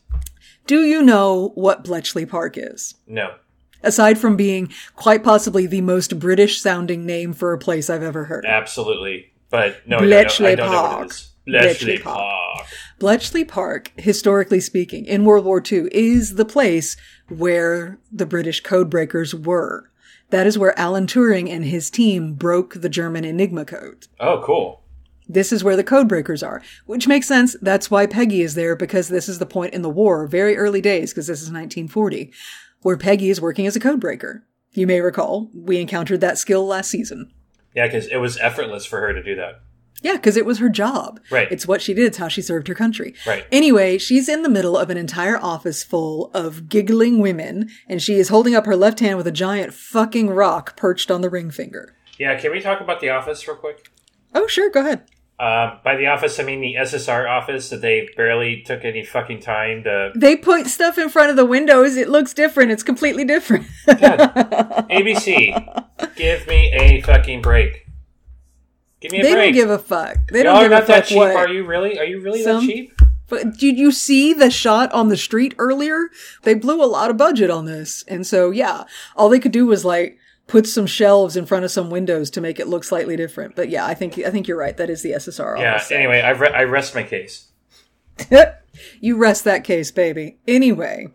[0.66, 2.96] Do you know what Bletchley Park is?
[3.06, 3.34] No.
[3.82, 8.24] Aside from being quite possibly the most British sounding name for a place I've ever
[8.24, 8.44] heard.
[8.44, 9.32] Absolutely.
[9.48, 11.16] But no, Bletchley I don't, I don't know what Park.
[11.46, 11.62] It is.
[11.62, 12.56] Bletchley Bletchley Park.
[12.56, 12.66] Park.
[12.98, 16.96] Bletchley Park, historically speaking, in World War II, is the place
[17.28, 19.90] where the British codebreakers were.
[20.30, 24.06] That is where Alan Turing and his team broke the German Enigma code.
[24.20, 24.82] Oh, cool.
[25.28, 27.56] This is where the codebreakers are, which makes sense.
[27.62, 30.80] That's why Peggy is there because this is the point in the war, very early
[30.80, 32.32] days, because this is 1940,
[32.82, 34.42] where Peggy is working as a codebreaker.
[34.72, 37.32] You may recall, we encountered that skill last season.
[37.74, 39.62] Yeah, because it was effortless for her to do that.
[40.02, 41.20] Yeah, because it was her job.
[41.30, 41.50] Right.
[41.50, 42.06] It's what she did.
[42.06, 43.14] It's how she served her country.
[43.26, 43.46] Right.
[43.52, 48.14] Anyway, she's in the middle of an entire office full of giggling women, and she
[48.14, 51.50] is holding up her left hand with a giant fucking rock perched on the ring
[51.50, 51.94] finger.
[52.18, 53.90] Yeah, can we talk about the office real quick?
[54.34, 55.04] Oh, sure, go ahead.
[55.40, 59.40] Uh, by the office, I mean the SSR office that they barely took any fucking
[59.40, 60.12] time to.
[60.14, 61.96] They put stuff in front of the windows.
[61.96, 62.72] It looks different.
[62.72, 63.66] It's completely different.
[63.88, 65.54] ABC,
[66.16, 67.86] give me a fucking break.
[69.00, 69.54] Give me a they break.
[69.54, 70.16] don't give a fuck.
[70.30, 71.36] They Y'all don't give a not that fuck cheap, what.
[71.36, 71.98] are you really?
[71.98, 72.92] Are you really Some- that cheap?
[73.28, 76.10] But did you see the shot on the street earlier?
[76.42, 78.02] They blew a lot of budget on this.
[78.08, 78.84] And so, yeah,
[79.14, 82.40] all they could do was like put some shelves in front of some windows to
[82.40, 83.54] make it look slightly different.
[83.54, 84.76] But yeah, I think, I think you're right.
[84.76, 85.80] That is the SSR Yeah.
[85.92, 87.46] Anyway, I, re- I rest my case.
[89.00, 90.38] you rest that case, baby.
[90.46, 91.08] Anyway,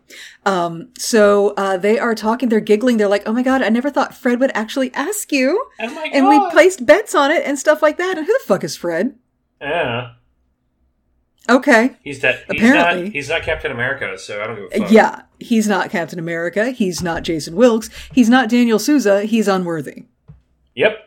[0.44, 2.96] um, so, uh, they are talking, they're giggling.
[2.96, 5.66] They're like, Oh my God, I never thought Fred would actually ask you.
[5.80, 8.16] Oh my And we placed bets on it and stuff like that.
[8.18, 9.16] And who the fuck is Fred?
[9.60, 10.12] Yeah.
[11.48, 11.96] Okay.
[12.02, 12.44] He's that.
[12.50, 13.04] He's Apparently.
[13.04, 13.12] not.
[13.12, 14.90] He's not Captain America, so I don't give a fuck.
[14.90, 16.70] Yeah, he's not Captain America.
[16.70, 17.88] He's not Jason Wilkes.
[18.12, 19.22] He's not Daniel Sousa.
[19.22, 20.04] He's unworthy.
[20.74, 21.05] Yep.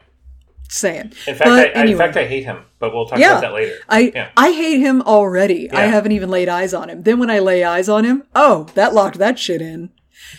[0.72, 1.14] Saying.
[1.28, 2.64] In fact, I, I, in fact, I hate him.
[2.78, 3.76] But we'll talk yeah, about that later.
[3.90, 4.30] I Yeah.
[4.38, 5.70] I hate him already.
[5.72, 7.02] I haven't even laid eyes on him.
[7.04, 9.90] Then when I lay eyes on him, oh, that locked that shit in.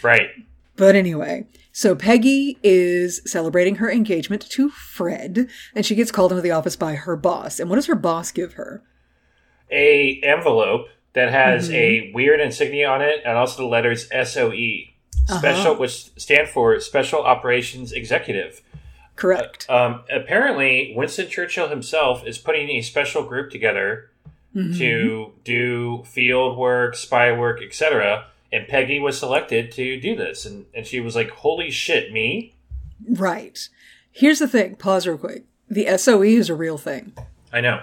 [0.03, 0.29] right.
[0.77, 6.41] But anyway, so Peggy is celebrating her engagement to Fred, and she gets called into
[6.43, 7.61] the office by her boss.
[7.61, 8.83] And what does her boss give her?
[9.71, 11.75] A envelope that has Mm-hmm.
[11.75, 14.53] a weird insignia on it, and also the letters SOE,
[15.29, 15.39] Uh-huh.
[15.39, 18.63] special, which stand for Special Operations Executive.
[19.21, 19.69] Correct.
[19.69, 24.07] Um, apparently, Winston Churchill himself is putting a special group together
[24.57, 24.79] Mm-hmm.
[24.79, 28.25] to do field work, spy work, etc.
[28.53, 32.57] And Peggy was selected to do this, and, and she was like, "Holy shit, me!"
[33.09, 33.69] right.
[34.11, 34.75] Here's the thing.
[34.75, 35.45] Pause real quick.
[35.69, 37.13] The SOE is a real thing.
[37.53, 37.83] I know.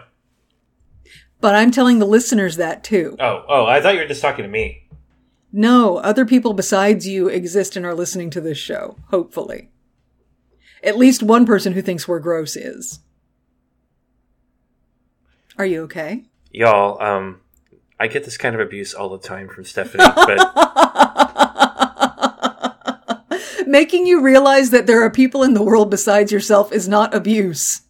[1.39, 3.15] But I'm telling the listeners that too.
[3.17, 4.83] Oh, oh, I thought you were just talking to me.
[5.53, 9.69] No, other people besides you exist and are listening to this show, hopefully.
[10.87, 12.99] At least one person who thinks we're gross is.
[15.57, 16.23] Are you okay?
[16.51, 17.41] Y'all, um,
[17.99, 20.37] I get this kind of abuse all the time from Stephanie, but
[23.67, 27.81] Making you realize that there are people in the world besides yourself is not abuse.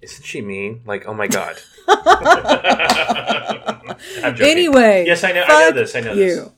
[0.00, 0.80] isn't she mean?
[0.86, 1.56] Like, oh my god.
[4.22, 5.04] Anyway.
[5.06, 5.44] yes, I know.
[5.46, 5.94] I know this.
[5.94, 6.36] I know you.
[6.36, 6.48] this.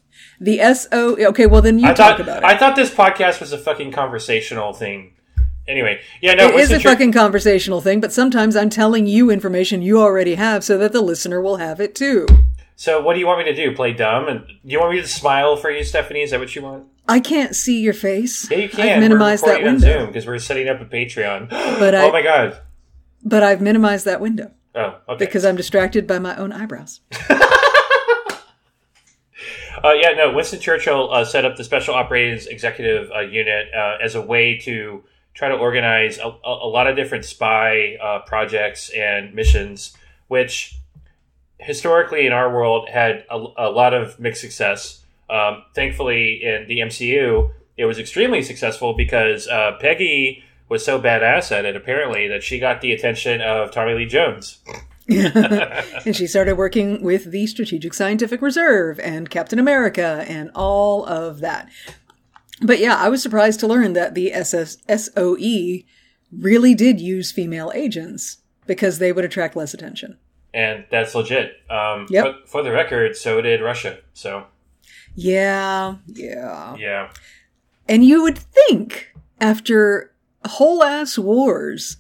[0.42, 1.16] The SO.
[1.16, 2.44] Okay, well then you I talk thought about it.
[2.44, 5.14] I thought this podcast was a fucking conversational thing.
[5.68, 9.30] Anyway, yeah, no, it is a Chur- fucking conversational thing, but sometimes I'm telling you
[9.30, 12.26] information you already have so that the listener will have it too.
[12.74, 13.72] So, what do you want me to do?
[13.76, 14.26] Play dumb?
[14.26, 16.22] And do you want me to smile for you, Stephanie?
[16.22, 16.86] Is that what you want?
[17.06, 18.50] I can't see your face.
[18.50, 18.88] Yeah, you can.
[18.88, 19.78] I've minimized that window.
[19.86, 21.48] Zoom because we're setting up a Patreon.
[21.78, 22.58] But oh I- oh my god.
[23.24, 25.24] But I've minimized that window Oh, okay.
[25.24, 27.00] because I'm distracted by my own eyebrows.
[29.82, 30.32] Uh, yeah, no.
[30.32, 34.58] Winston Churchill uh, set up the Special Operations Executive uh, Unit uh, as a way
[34.58, 35.02] to
[35.34, 39.96] try to organize a, a, lot of different spy uh, projects and missions,
[40.28, 40.76] which
[41.58, 45.02] historically in our world had a, a lot of mixed success.
[45.30, 51.50] Um, thankfully, in the MCU, it was extremely successful because uh, Peggy was so badass
[51.50, 54.58] at it, apparently, that she got the attention of Tommy Lee Jones.
[56.06, 61.40] and she started working with the Strategic Scientific Reserve and Captain America and all of
[61.40, 61.68] that.
[62.60, 65.82] But yeah, I was surprised to learn that the SS- SOE
[66.30, 70.16] really did use female agents because they would attract less attention.
[70.54, 71.54] And that's legit.
[71.70, 72.24] Um, Yep.
[72.42, 73.98] for, for the record, so did Russia.
[74.12, 74.46] So,
[75.14, 76.76] Yeah, yeah.
[76.78, 77.10] yeah.
[77.88, 80.12] And you would think after
[80.44, 81.96] whole ass wars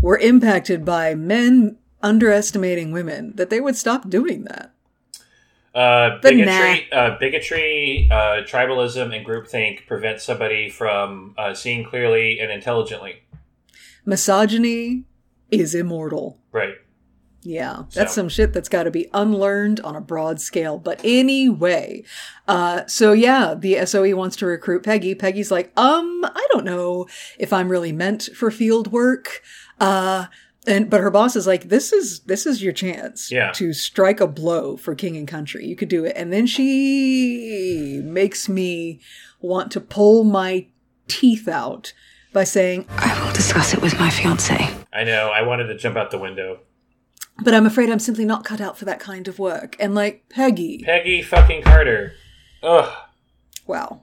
[0.00, 4.70] were impacted by men underestimating women that they would stop doing that.
[5.74, 12.52] Uh, bigotry, uh, bigotry, uh, tribalism, and groupthink prevent somebody from uh, seeing clearly and
[12.52, 13.24] intelligently.
[14.04, 15.04] Misogyny
[15.50, 16.38] is immortal.
[16.52, 16.74] Right.
[17.42, 20.78] Yeah, that's So- some shit that's got to be unlearned on a broad scale.
[20.78, 22.04] But anyway,
[22.46, 25.14] uh, so yeah, the SOE wants to recruit Peggy.
[25.14, 27.06] Peggy's like, um, I don't know
[27.38, 29.42] if I'm really meant for field work.
[29.80, 30.26] Uh,
[30.66, 33.52] and but her boss is like, this is this is your chance Yeah.
[33.52, 35.66] to strike a blow for king and country.
[35.66, 36.14] You could do it.
[36.16, 39.00] And then she makes me
[39.40, 40.66] want to pull my
[41.08, 41.92] teeth out
[42.32, 44.68] by saying, I will discuss it with my fiance.
[44.92, 45.28] I know.
[45.28, 46.60] I wanted to jump out the window.
[47.44, 49.76] but I'm afraid I'm simply not cut out for that kind of work.
[49.80, 52.12] And like, Peggy, Peggy fucking Carter.
[52.62, 52.92] Ugh.
[53.66, 54.02] wow,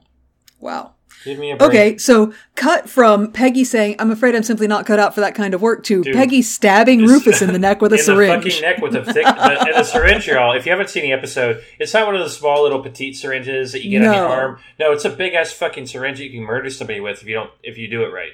[0.60, 0.94] wow.
[1.24, 1.68] Give me a break.
[1.68, 5.34] Okay, so cut from Peggy saying, I'm afraid I'm simply not cut out for that
[5.34, 6.14] kind of work to Dude.
[6.14, 8.44] Peggy stabbing Rufus in the neck with a in syringe.
[8.44, 10.56] the fucking neck with a thick the, and the syringe, y'all.
[10.56, 13.72] If you haven't seen the episode, it's not one of those small little petite syringes
[13.72, 14.58] that you get on your arm.
[14.78, 17.34] No, it's a big ass fucking syringe that you can murder somebody with if you
[17.34, 18.32] don't if you do it right.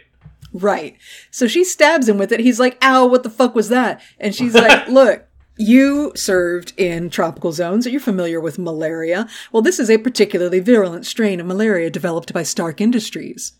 [0.53, 0.97] Right.
[1.31, 2.41] So she stabs him with it.
[2.41, 4.01] He's like, ow, what the fuck was that?
[4.19, 5.28] And she's like, look,
[5.59, 7.87] you served in tropical zones.
[7.87, 9.29] Are you familiar with malaria?
[9.53, 13.53] Well, this is a particularly virulent strain of malaria developed by Stark Industries.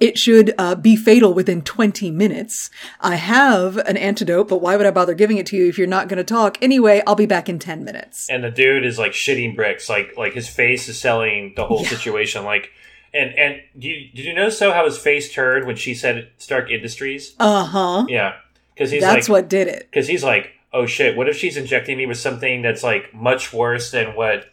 [0.00, 2.70] It should uh, be fatal within 20 minutes.
[3.00, 5.86] I have an antidote, but why would I bother giving it to you if you're
[5.86, 6.58] not going to talk?
[6.60, 8.28] Anyway, I'll be back in 10 minutes.
[8.28, 11.84] and the dude is like shitting bricks like like his face is selling the whole
[11.84, 12.70] situation like
[13.14, 16.30] and and did you, did you notice though how his face turned when she said
[16.38, 18.06] stark industries Uh huh.
[18.08, 18.36] yeah
[18.74, 19.86] because he's That's like what did it.
[19.90, 23.52] because he's like oh shit what if she's injecting me with something that's like much
[23.52, 24.46] worse than what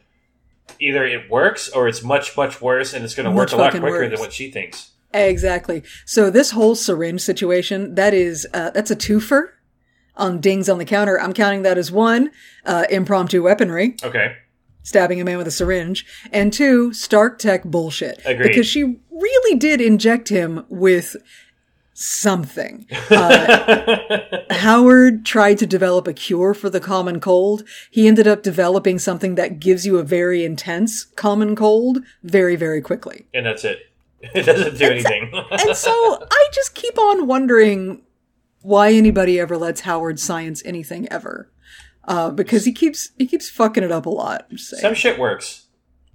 [0.80, 3.72] either it works or it's much much worse and it's going to work a lot
[3.72, 5.84] quicker than what she thinks Exactly.
[6.06, 9.50] So this whole syringe situation, that is, uh, that's a twofer
[10.16, 11.20] on dings on the counter.
[11.20, 12.32] I'm counting that as one,
[12.66, 14.36] uh, impromptu weaponry, okay
[14.82, 18.20] stabbing a man with a syringe, and two, Stark Tech bullshit.
[18.26, 18.48] Agreed.
[18.48, 21.16] Because she really did inject him with
[22.00, 22.86] something.
[23.12, 24.20] Uh,
[24.52, 27.64] Howard tried to develop a cure for the common cold.
[27.90, 32.82] He ended up developing something that gives you a very intense common cold very, very
[32.82, 33.26] quickly.
[33.34, 33.80] and that's it
[34.22, 38.04] it doesn't do anything And so I just keep on wondering
[38.62, 41.52] why anybody ever lets Howard science anything ever.
[42.06, 44.48] Uh, because he keeps he keeps fucking it up a lot.
[44.50, 45.66] I'm some shit works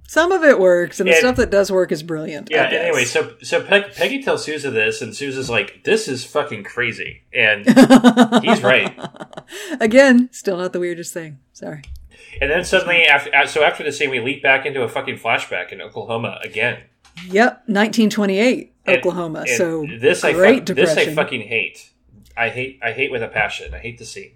[0.06, 2.48] Some of it works, and the stuff that does work is brilliant.
[2.50, 2.64] Yeah.
[2.64, 7.22] Anyway, so so Peg, Peggy tells Sousa this, and Sousa's like, "This is fucking crazy,"
[7.32, 7.64] and
[8.44, 8.96] he's right.
[9.80, 11.38] again, still not the weirdest thing.
[11.52, 11.82] Sorry.
[12.40, 15.72] And then suddenly, after so after the scene, we leap back into a fucking flashback
[15.72, 16.82] in Oklahoma again.
[17.28, 19.40] Yep, 1928, And- Oklahoma.
[19.40, 20.96] and so this I great fuck- this.
[20.96, 21.90] I fucking hate.
[22.36, 23.72] I hate I hate with a passion.
[23.72, 24.32] I hate the scene.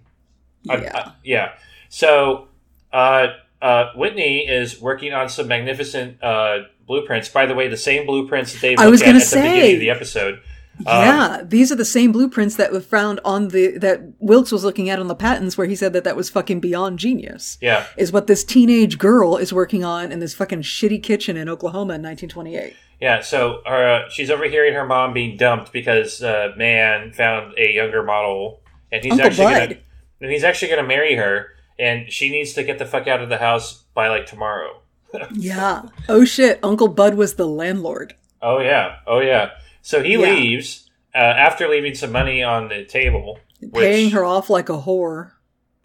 [0.68, 0.96] I- yeah.
[0.96, 1.52] I- yeah.
[1.88, 2.48] So,
[2.92, 3.28] uh,
[3.60, 7.28] uh, Whitney is working on some magnificent uh, blueprints.
[7.28, 9.80] By the way, the same blueprints that they I was at at the beginning of
[9.80, 10.40] the episode.
[10.80, 14.62] Um, yeah, these are the same blueprints that were found on the that Wilkes was
[14.62, 17.58] looking at on the patents, where he said that that was fucking beyond genius.
[17.60, 17.84] Yeah.
[17.96, 21.94] is what this teenage girl is working on in this fucking shitty kitchen in Oklahoma
[21.94, 22.76] in 1928.
[23.00, 28.02] Yeah, so uh, she's overhearing her mom being dumped because uh, man found a younger
[28.02, 29.68] model, and he's Uncle actually Bud.
[29.70, 29.80] gonna,
[30.20, 31.48] and he's actually going to marry her,
[31.78, 34.80] and she needs to get the fuck out of the house by like tomorrow.
[35.32, 35.82] Yeah.
[36.08, 38.14] Oh shit, Uncle Bud was the landlord.
[38.42, 39.50] Oh yeah, oh yeah.
[39.82, 40.18] So he Yeah.
[40.32, 44.78] leaves uh, after leaving some money on the table, which, Paying her off like a
[44.78, 45.32] whore.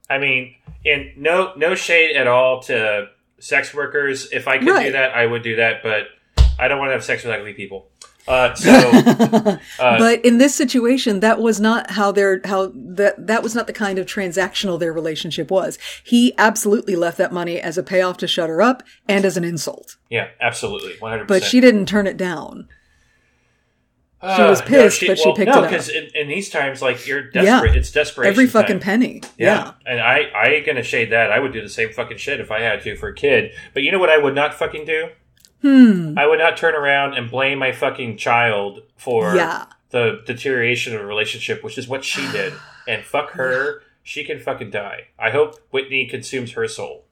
[0.10, 3.08] I mean, and no no shade at all to
[3.40, 4.30] sex workers.
[4.34, 5.82] If I could do that, I would do that.
[5.84, 6.08] But
[6.60, 7.88] I don't want to have sex with ugly people.
[8.28, 9.58] Uh, so uh,
[9.98, 13.74] but in this situation, that was not how their how that that was not the
[13.74, 15.78] kind of transactional their relationship was.
[16.04, 19.44] He absolutely left that money as a payoff to shut her up and as an
[19.44, 19.98] insult.
[20.10, 21.28] yeah, absolutely, one hundred.
[21.28, 22.70] But she didn't turn it down.
[24.22, 25.70] she was pissed, but she picked no, it up.
[25.70, 27.76] because in, in these times, like you're desperate.
[27.76, 28.32] It's desperation.
[28.32, 29.02] Every fucking time.
[29.02, 29.22] penny.
[29.38, 29.66] Yeah.
[29.66, 29.72] Yeah.
[29.86, 31.30] And I, I ain't gonna shade that.
[31.30, 33.52] I would do the same fucking shit if I had to for a kid.
[33.74, 35.10] But you know what I would not fucking do?
[35.64, 36.14] Hmm.
[36.18, 39.66] I would not turn around and blame my fucking child for Yeah.
[39.92, 42.54] the deterioration of a relationship, which is what she did.
[42.88, 43.82] And fuck her.
[44.04, 45.08] She can fucking die.
[45.18, 47.06] I hope Whitney consumes her soul.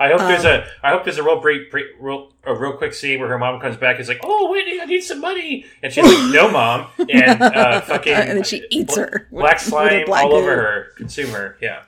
[0.00, 2.72] I hope there's Um, a I hope there's a real brief, brief real a real
[2.74, 5.20] quick scene where her mom comes back and is like, "Oh, Whitney, I need some
[5.22, 9.40] money," and she's like, "No, mom," and uh, fucking And then she eats her with-
[9.40, 11.56] black her slime black all over her, consume her.
[11.62, 11.82] Yeah,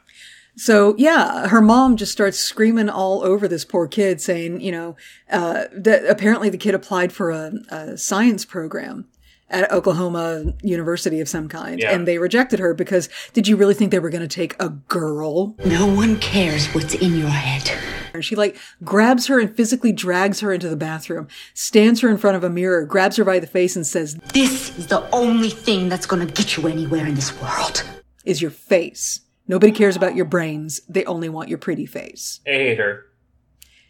[0.58, 4.96] So yeah, her mom just starts screaming all over this poor kid, saying, you know,
[5.30, 9.06] uh, that apparently the kid applied for a, a science program
[9.50, 11.92] at Oklahoma University of some kind, Yeah.
[11.94, 14.68] and they rejected her because did you really think they were going to take a
[14.68, 15.54] girl?
[15.64, 17.70] No one cares what's in your head.
[18.12, 22.18] And she like grabs her and physically drags her into the bathroom, stands her in
[22.18, 25.50] front of a mirror, grabs her by the face, and says, This is the only
[25.50, 27.84] thing that's gonna get you anywhere in this world.
[28.26, 30.82] "Is your face." Nobody cares about your brains.
[30.88, 32.40] They only want your pretty face.
[32.46, 33.06] I hate her.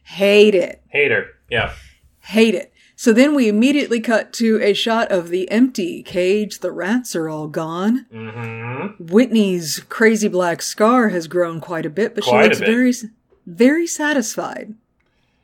[0.05, 0.83] Hate it.
[0.89, 1.27] Hate her.
[1.51, 1.75] Yeah,
[2.21, 2.73] Hate it.
[2.95, 6.59] So then we immediately cut to a shot of the empty cage.
[6.59, 8.07] The rats are all gone.
[8.13, 9.05] mm-hmm.
[9.05, 12.93] Whitney's crazy black scar has grown quite a bit, but Quite she looks very,
[13.47, 14.75] very satisfied.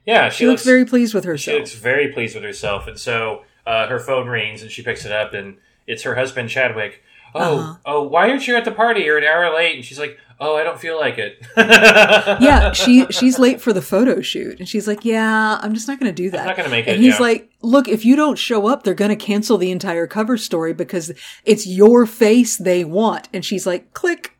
[0.04, 0.30] yeah.
[0.30, 1.54] She, looks, very pleased with herself.
[1.54, 5.04] She looks very pleased with herself, and so uh, her phone rings and she picks
[5.04, 5.56] it up, and
[5.86, 7.02] it's her husband Chadwick.
[7.34, 7.76] Oh, Uh-huh.
[7.84, 9.00] oh, why aren't you at the party?
[9.02, 13.06] You're an hour late, and she's like, "Oh, I don't feel like it." yeah, she
[13.10, 16.22] she's late for the photo shoot, and she's like, "Yeah, I'm just not going to
[16.22, 17.22] do that." not gonna make And it, he's yeah.
[17.22, 20.72] like, "Look, if you don't show up, they're going to cancel the entire cover story
[20.74, 21.10] because
[21.44, 24.36] it's your face they want." And she's like, "Click."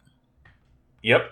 [1.02, 1.30] Yep.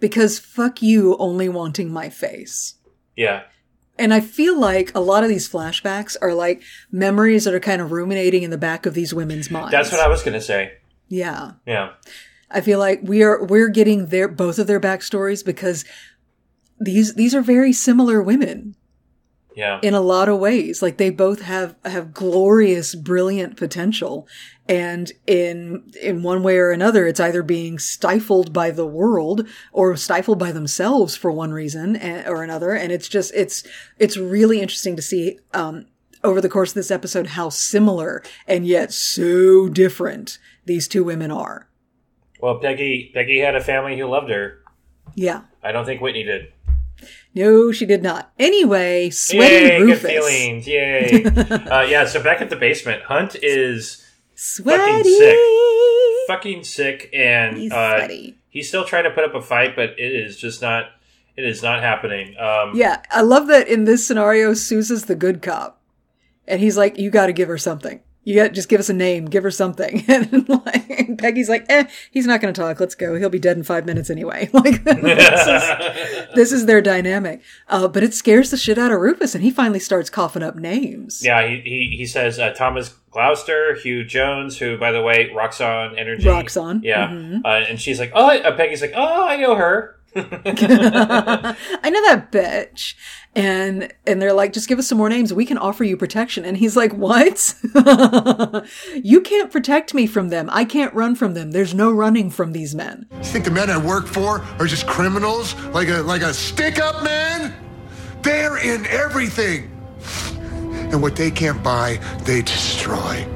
[0.00, 2.74] Because fuck you only wanting my face.
[3.16, 3.44] Yeah.
[3.98, 7.80] And I feel like a lot of these flashbacks are like memories that are kind
[7.80, 9.70] of ruminating in the back of these women's minds.
[9.70, 10.72] That's what I was gonna say.
[11.08, 11.52] Yeah.
[11.66, 11.92] Yeah.
[12.50, 15.84] I feel like we are we're getting their both of their backstories because
[16.80, 18.74] these these are very similar women
[19.54, 19.78] Yeah.
[19.82, 20.82] in a lot of ways.
[20.82, 24.26] Like they both have have glorious, brilliant potential,
[24.68, 29.96] and in in one way or another, it's either being stifled by the world or
[29.96, 31.96] stifled by themselves for one reason
[32.26, 32.72] or another.
[32.72, 33.62] And it's just it's
[33.98, 35.86] it's really interesting to see um,
[36.24, 41.30] over the course of this episode how similar and yet so different these two women
[41.30, 41.68] are.
[42.40, 44.60] Well, Peggy Peggy had a family who loved her.
[45.14, 45.42] Yeah.
[45.62, 46.53] I don't think Whitney did.
[47.34, 48.32] No, she did not.
[48.38, 50.02] Anyway, sweaty Yay, Rufus.
[50.02, 50.66] good feelings.
[50.68, 51.24] Yay.
[51.24, 54.04] uh, yeah, so back at the basement, Hunt is
[54.36, 55.02] Sweaty.
[55.18, 55.38] sick.
[56.28, 58.08] fucking sick and He's uh,
[58.48, 60.86] he's still trying to put up a fight, but it is just not
[61.36, 62.36] it is not happening.
[62.38, 65.80] Um Yeah, I love that in this scenario, Sousa's the good cop.
[66.46, 68.00] And he's like, you gotta give her something.
[68.24, 70.04] You got just give us a name, give her something.
[70.08, 72.80] And like Peggy's like, eh, he's not gonna talk.
[72.80, 73.16] Let's go.
[73.16, 74.48] He'll be dead in five minutes anyway.
[74.54, 77.42] Like this is, this is their dynamic.
[77.68, 80.56] Uh, but it scares the shit out of Rufus, and he finally starts coughing up
[80.56, 81.22] names.
[81.24, 85.98] Yeah, he, he, he says uh, Thomas Gloucester, Hugh Jones, who, by the way, Roxxon
[85.98, 86.26] Energy.
[86.28, 87.08] Rocks on, Yeah.
[87.08, 87.40] mhm.
[87.44, 89.96] Uh, and she's like, oh, uh, Peggy's like, oh, I know her.
[90.16, 92.94] I know that bitch.
[93.34, 95.34] And and they're like, just give us some more names.
[95.34, 96.44] We can offer you protection.
[96.44, 97.54] And he's like, what?
[98.94, 100.48] you can't protect me from them.
[100.52, 101.50] I can't run from them.
[101.50, 103.06] There's no running from these men.
[103.12, 105.54] You think the men I work for are just criminals?
[105.66, 107.52] Like a like a stick-up man?
[108.22, 109.70] They're in everything.
[110.72, 113.26] And what they can't buy, they destroy.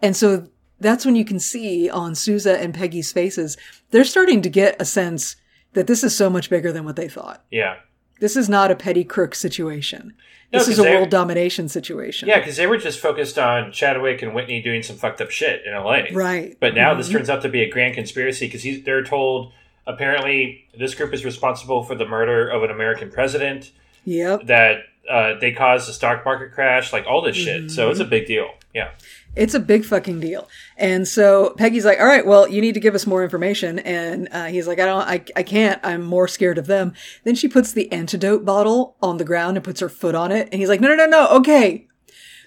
[0.00, 0.48] And so
[0.80, 3.56] that's when you can see on Sousa and Peggy's faces,
[3.90, 5.36] they're starting to get a sense
[5.76, 7.44] that this is so much bigger than what they thought.
[7.50, 7.76] Yeah.
[8.18, 10.14] This is not a petty crook situation.
[10.52, 12.28] No, This is a they- world domination situation.
[12.28, 15.62] Yeah, because they were just focused on Chadwick and Whitney doing some fucked up shit
[15.66, 16.04] in LA.
[16.12, 16.56] Right.
[16.58, 17.12] But now this Mhm.
[17.12, 19.52] turns out to be a grand conspiracy because they're told
[19.86, 23.70] apparently this group is responsible for the murder of an American president,
[24.04, 24.46] Yep.
[24.46, 27.70] that uh, they caused the stock market crash, like all this shit.
[27.70, 27.90] So Mm-hmm.
[27.92, 28.48] it's a big deal.
[28.74, 28.88] Yeah.
[29.36, 30.48] It's a big fucking deal.
[30.76, 33.78] And so Peggy's like, all right, well, you need to give us more information.
[33.78, 35.80] And uh, he's like, I don't, I, I can't.
[35.82, 36.92] I'm more scared of them.
[37.24, 40.48] Then she puts the antidote bottle on the ground and puts her foot on it.
[40.52, 41.28] And he's like, no, no, no, no.
[41.28, 41.86] Okay.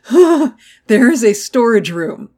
[0.88, 2.30] there is a storage room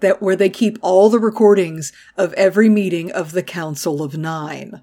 [0.00, 4.82] that where they keep all the recordings of every meeting of the Council of Nine.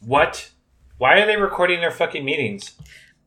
[0.00, 0.50] What?
[0.98, 2.72] Why are they recording their fucking meetings?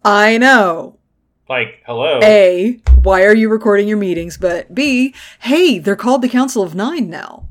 [0.03, 0.99] I know.
[1.47, 2.19] Like, hello.
[2.23, 4.37] A, why are you recording your meetings?
[4.37, 7.47] But B, hey, they're called the Council of Nine now.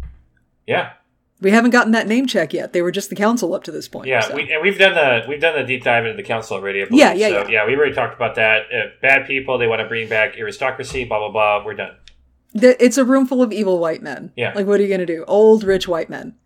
[0.67, 0.95] Yeah.
[1.41, 2.73] We haven't gotten that name check yet.
[2.73, 4.07] They were just the council up to this point.
[4.07, 4.35] Yeah, so.
[4.35, 6.81] we, and we've done the we've done the deep dive into the council already.
[6.81, 7.01] I believe.
[7.01, 7.67] Yeah, yeah, so, yeah.
[7.67, 8.63] We already talked about that.
[8.73, 9.59] Uh, bad people.
[9.59, 11.05] They want to bring back aristocracy.
[11.05, 11.67] Blah blah blah.
[11.67, 11.97] We're done.
[12.55, 14.33] The- it's a room full of evil white men.
[14.37, 14.53] Yeah.
[14.55, 15.25] Like, what are you going to do?
[15.29, 16.37] Old, rich white men.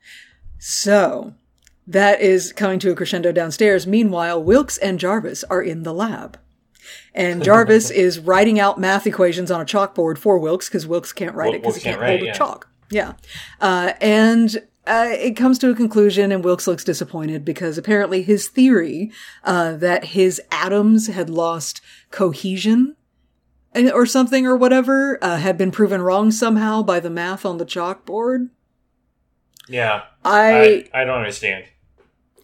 [0.59, 1.35] So,
[1.87, 3.87] that is coming to a crescendo downstairs.
[3.87, 6.39] Meanwhile, Wilkes and Jarvis are in the lab.
[7.15, 11.35] And Jarvis is writing out math equations on a chalkboard for Wilkes because Wilkes can't
[11.35, 12.33] write it because he can't, can't write hold a yeah.
[12.33, 12.69] chalk.
[12.91, 13.13] Yeah.
[13.61, 18.49] Uh, and uh, it comes to a conclusion, and Wilkes looks disappointed because apparently his
[18.49, 19.13] theory
[19.45, 22.97] uh, that his atoms had lost cohesion
[23.75, 27.67] or something or whatever uh, had been proven wrong somehow by the math on the
[27.67, 28.49] chalkboard.
[29.69, 30.05] Yeah.
[30.25, 31.65] I I, I don't understand.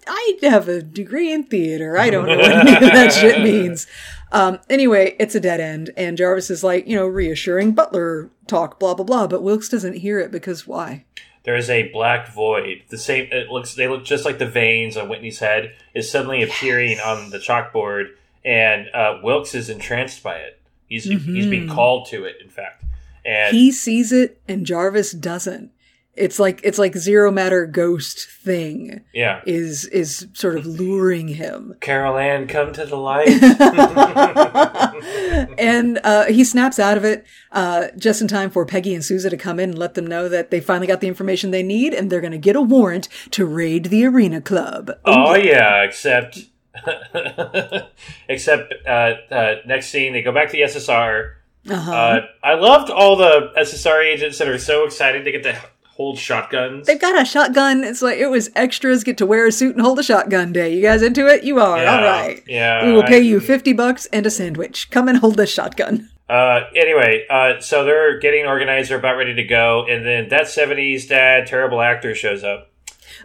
[0.06, 1.96] I have a degree in theater.
[1.96, 3.86] I don't know what that shit means.
[4.34, 8.80] Um, anyway, it's a dead end, and Jarvis is like, you know, reassuring Butler talk,
[8.80, 9.26] blah blah blah.
[9.28, 11.04] But Wilkes doesn't hear it because why?
[11.44, 12.82] There is a black void.
[12.88, 13.28] The same.
[13.30, 13.74] It looks.
[13.74, 18.06] They look just like the veins on Whitney's head is suddenly appearing on the chalkboard,
[18.44, 20.60] and uh, Wilkes is entranced by it.
[20.88, 22.36] He's he's being called to it.
[22.42, 22.84] In fact,
[23.24, 23.56] and Mm-hmm.
[23.56, 25.70] He sees it, and Jarvis doesn't.
[26.16, 29.40] It's like it's like zero matter ghost thing yeah.
[29.46, 31.74] is is sort of luring him.
[31.80, 33.28] Carol Ann, come to the light.
[35.58, 39.30] and uh, he snaps out of it uh, just in time for Peggy and Sousa
[39.30, 41.92] to come in and let them know that they finally got the information they need
[41.92, 44.92] and they're going to get a warrant to raid the Arena Club.
[45.04, 46.38] Oh yeah, except
[48.28, 51.34] except uh, uh, next scene they go back to the SSR.
[51.68, 51.92] Uh-huh.
[51.92, 55.58] Uh, I loved all the SSR agents that are so excited to get to
[55.96, 56.86] hold shotguns.
[56.86, 57.84] They've got a shotgun.
[57.84, 60.74] It's like it was extras get to wear a suit and hold a shotgun day.
[60.74, 61.44] You guys into it?
[61.44, 61.78] You are.
[61.78, 62.42] Yeah, All right.
[62.46, 64.90] yeah, We will pay I- you 50 bucks and a sandwich.
[64.90, 66.10] Come and hold this shotgun.
[66.28, 68.90] Uh, anyway, uh, so they're getting organized.
[68.90, 72.70] They're about ready to go, and then that '70s dad, terrible actor, shows up.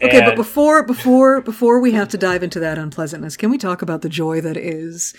[0.04, 3.82] Okay, but before before before we have to dive into that unpleasantness, can we talk
[3.82, 5.14] about the joy that is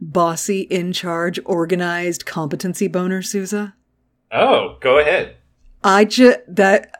[0.00, 3.74] bossy, in charge, organized competency boner Sousa?
[4.32, 5.36] oh, go ahead.
[5.88, 6.92] I just that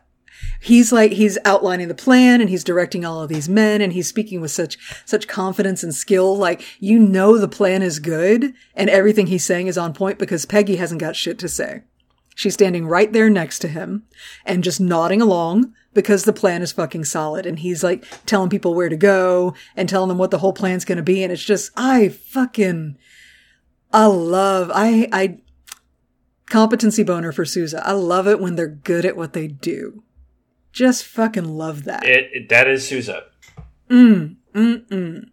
[0.61, 4.09] he's like he's outlining the plan and he's directing all of these men and he's
[4.09, 6.35] speaking with such such confidence and skill.
[6.37, 10.47] Like you know the plan is good and everything he's saying is on point because
[10.47, 11.83] Peggy hasn't got shit to say.
[12.35, 14.05] She's standing right there next to him
[14.47, 17.45] and just nodding along because the plan is fucking solid.
[17.45, 20.87] And he's like telling people where to go and telling them what the whole plan's
[20.87, 21.23] going to be.
[21.23, 22.97] And it's just I fucking
[23.93, 25.41] I love I I
[26.51, 27.83] competency boner for Sousa.
[27.87, 30.03] I love it when they're good at what they do.
[30.73, 32.05] Just fucking love that.
[32.05, 33.25] It, it that is Sousa.
[33.91, 35.25] Mm, mm, mm.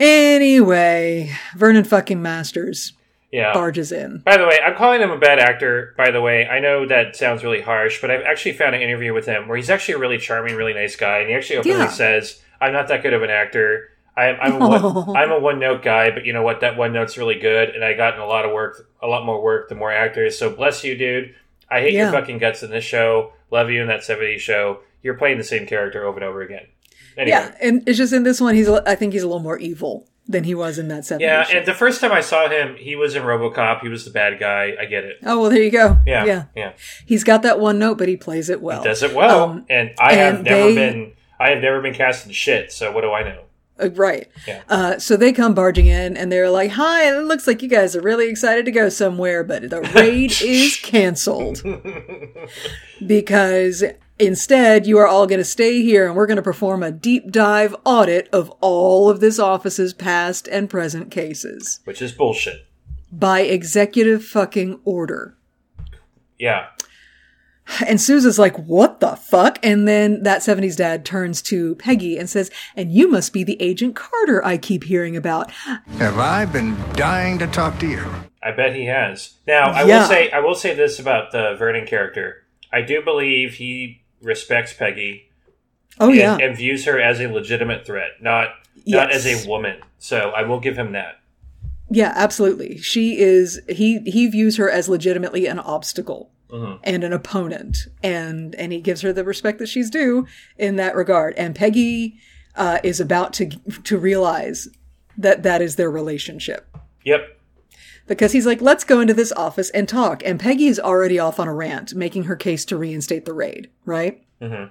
[0.00, 2.94] Anyway, Vernon fucking Masters
[3.30, 3.52] Yeah.
[3.52, 4.18] barges in.
[4.24, 5.94] By the way, I'm calling him a bad actor.
[5.96, 9.12] By the way, I know that sounds really harsh, but I've actually found an interview
[9.14, 11.78] with him where he's actually a really charming, really nice guy, and he actually openly
[11.78, 11.88] Yeah.
[11.88, 13.88] says, "I'm not that good of an actor.
[14.16, 16.60] I'm I'm a one, I'm a one note guy, but you know what?
[16.60, 19.42] That one note's really good, and I gotten a lot of work, a lot more
[19.42, 20.38] work, the more actors.
[20.38, 21.34] So bless you, dude.
[21.70, 22.04] I hate Yeah.
[22.04, 23.32] your fucking guts in this show.
[23.50, 24.80] Love you in that '70s show.
[25.02, 26.66] You're playing the same character over and over again.
[27.16, 27.36] Anyway.
[27.36, 30.06] Yeah, and it's just in this one, he's I think he's a little more evil
[30.26, 31.20] than he was in that 70s.
[31.20, 31.58] Yeah, show.
[31.58, 33.80] and the first time I saw him, he was in RoboCop.
[33.82, 34.74] He was the bad guy.
[34.80, 35.18] I get it.
[35.24, 35.98] oh well, there you go.
[36.06, 36.44] Yeah, yeah.
[36.56, 36.72] yeah.
[37.04, 38.82] He's got that one note, but he plays it well.
[38.82, 41.12] does it well, Um, and I have never they- been.
[41.38, 42.72] I have never been cast in shit.
[42.72, 43.40] So what do I know?
[43.82, 44.28] Uh, right.
[44.46, 44.62] Yeah.
[44.68, 47.96] Uh, so they come barging in and they're like, "Hi, it looks like you guys
[47.96, 51.60] are really excited to go somewhere, but the raid is canceled
[53.06, 53.82] because
[54.18, 57.32] instead you are all going to stay here and we're going to perform a deep
[57.32, 62.66] dive audit of all of this office's past and present cases Which is bullshit.
[63.10, 65.36] by executive fucking order."
[66.38, 66.66] Yeah,
[67.86, 69.58] And Sousa's like, what the fuck?
[69.62, 73.60] And then that 70s dad turns to Peggy and says, and you must be the
[73.60, 75.50] Agent Carter I keep hearing about.
[75.50, 78.04] Have I been dying to talk to you?
[78.42, 79.34] I bet he has.
[79.46, 80.00] Now I Yeah.
[80.02, 82.44] will say I will say this about the Vernon character.
[82.72, 85.30] I do believe he respects Peggy
[85.98, 86.36] Oh, and, yeah.
[86.40, 88.48] and views her as a legitimate threat, not
[88.86, 89.24] not Yes.
[89.26, 89.78] as a woman.
[89.98, 91.20] So I will give him that.
[91.90, 92.76] Yeah, absolutely.
[92.78, 96.30] She is, he, he views her as legitimately an obstacle
[96.84, 97.76] and an opponent.
[98.02, 100.26] And, and he gives her the respect that she's due
[100.56, 101.34] in that regard.
[101.34, 102.18] And Peggy,
[102.56, 103.48] uh, is about to,
[103.82, 104.68] to realize
[105.18, 106.68] that that is their relationship.
[107.04, 107.28] Yep.
[108.06, 110.22] because he's like, let's go into this office and talk.
[110.24, 113.70] And Peggy is already off on a rant, making her case to reinstate the raid,
[113.84, 114.22] right?
[114.40, 114.70] Mhm.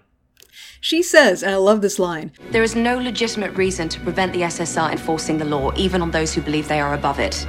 [0.79, 4.41] She says, and I love this line There is no legitimate reason to prevent the
[4.43, 7.45] SSR enforcing the law, even on those who believe they are above it.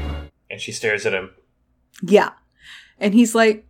[0.51, 1.31] And she stares at him.
[2.03, 2.31] Yeah.
[2.99, 3.67] And he's like,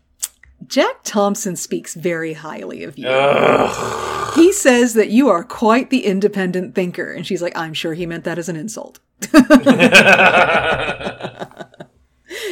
[0.66, 3.08] Jack Thompson speaks very highly of you.
[3.08, 4.34] Ugh.
[4.34, 7.12] He says that you are quite the independent thinker.
[7.12, 8.98] And she's like, I'm sure he meant that as an insult.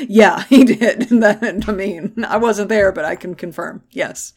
[0.08, 1.08] yeah, he did.
[1.22, 3.82] That, I mean, I wasn't there, but I can confirm.
[3.90, 4.32] Yes.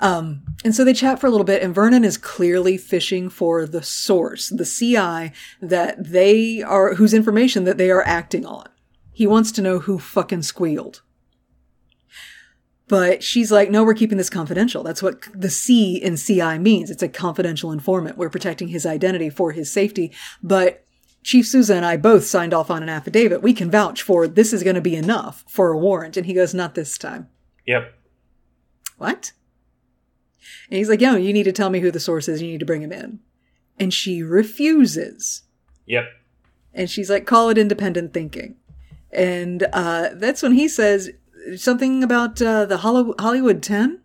[0.00, 3.66] Um, and so they chat for a little bit, and Vernon is clearly fishing for
[3.66, 8.68] the source, the CI that they are, whose information that they are acting on.
[9.12, 11.02] He wants to know who fucking squealed.
[12.86, 14.82] But she's like, no, we're keeping this confidential.
[14.82, 16.90] That's what the C in CI means.
[16.90, 18.18] It's a confidential informant.
[18.18, 20.12] We're protecting his identity for his safety.
[20.42, 20.84] But
[21.22, 23.42] Chief Sousa and I both signed off on an affidavit.
[23.42, 26.18] We can vouch for this is going to be enough for a warrant.
[26.18, 27.28] And he goes, not this time.
[27.66, 27.94] Yep.
[28.98, 29.32] What?
[30.68, 32.42] And he's like, yo, you need to tell me who the source is.
[32.42, 33.20] You need to bring him in.
[33.78, 35.42] And she refuses.
[35.86, 36.04] Yep.
[36.74, 38.56] And she's like, call it independent thinking.
[39.10, 41.10] And uh, that's when he says
[41.56, 44.00] something about uh, the Hollywood 10.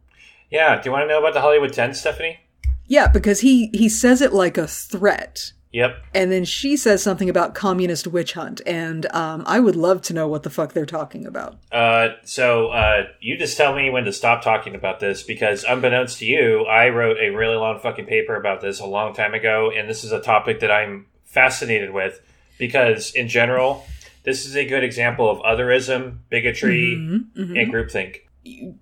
[0.49, 0.81] Yeah.
[0.81, 2.39] Do you want to know about the Hollywood 10, Stephanie?
[2.87, 5.53] Yeah, because he, he says it like a threat.
[5.71, 6.03] Yep.
[6.15, 8.61] And then she says something about communist witch hunt.
[8.65, 11.59] And um, I would love to know what the fuck they're talking about.
[11.71, 16.19] Uh, so uh, you just tell me when to stop talking about this because, unbeknownst
[16.19, 19.71] to you, I wrote a really long fucking paper about this a long time ago,
[19.75, 22.19] and this is a topic that I'm fascinated with
[22.57, 23.85] because, in general,
[24.29, 28.17] this is a good example of otherism, bigotry, Mm-hmm, and groupthink.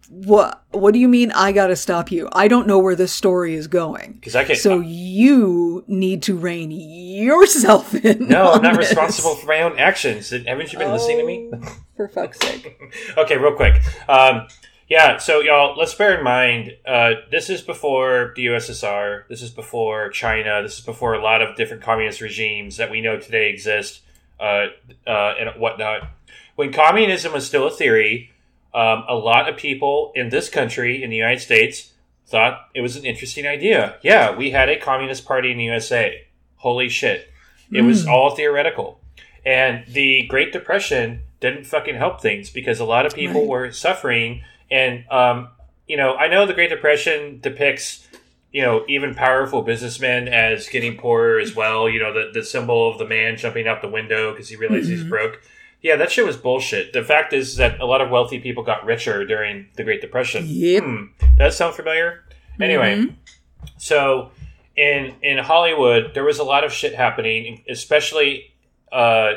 [0.09, 2.29] What What do you mean I gotta stop you?
[2.31, 4.13] I don't know where this story is going.
[4.13, 4.55] Because I can.
[4.55, 8.27] So you need to rein yourself in.
[8.27, 8.89] no, I'm not this.
[8.89, 10.29] responsible for my own actions.
[10.29, 11.49] Haven't you been listening to me?
[11.53, 12.77] Oh, For fuck's sake.
[13.17, 13.81] okay, real quick.
[14.07, 14.47] Um,
[14.89, 19.27] yeah, so y'all, let's bear in mind, uh, this is before the USSR.
[19.27, 20.61] This is before China.
[20.63, 24.01] This is before a lot of different communist regimes that we know today exist,
[24.39, 24.67] uh,
[25.05, 26.09] uh, and whatnot.
[26.55, 28.31] When communism was still a theory,
[28.73, 31.93] um, a lot of people in this country, in the United States,
[32.25, 33.97] thought it was an interesting idea.
[34.01, 36.25] Yeah, we had a communist party in the USA.
[36.57, 37.31] Holy shit.
[37.71, 38.99] It was all theoretical.
[39.45, 43.49] And the Great Depression didn't fucking help things because a lot of people Right.
[43.49, 44.43] were suffering.
[44.71, 45.49] And, um,
[45.87, 48.06] you know, I know the Great Depression depicts,
[48.51, 51.89] you know, even powerful businessmen as getting poorer as well.
[51.89, 54.89] You know, the, the symbol of the man jumping out the window because he realized
[54.89, 55.41] he's broke.
[55.81, 56.91] Yeah, that shit was bullshit.
[56.93, 60.45] The fact is that a lot of wealthy people got richer during the Great Depression.
[60.47, 60.83] Yep.
[60.83, 61.03] Hmm.
[61.19, 62.23] Does that sound familiar?
[62.59, 63.15] Anyway,
[63.77, 64.31] so
[64.75, 68.55] in in Hollywood, there was a lot of shit happening, especially
[68.91, 69.33] uh,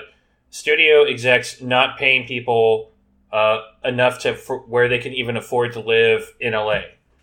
[0.50, 2.92] studio execs not paying people
[3.32, 6.82] uh, enough to for, where they can even afford to live in LA,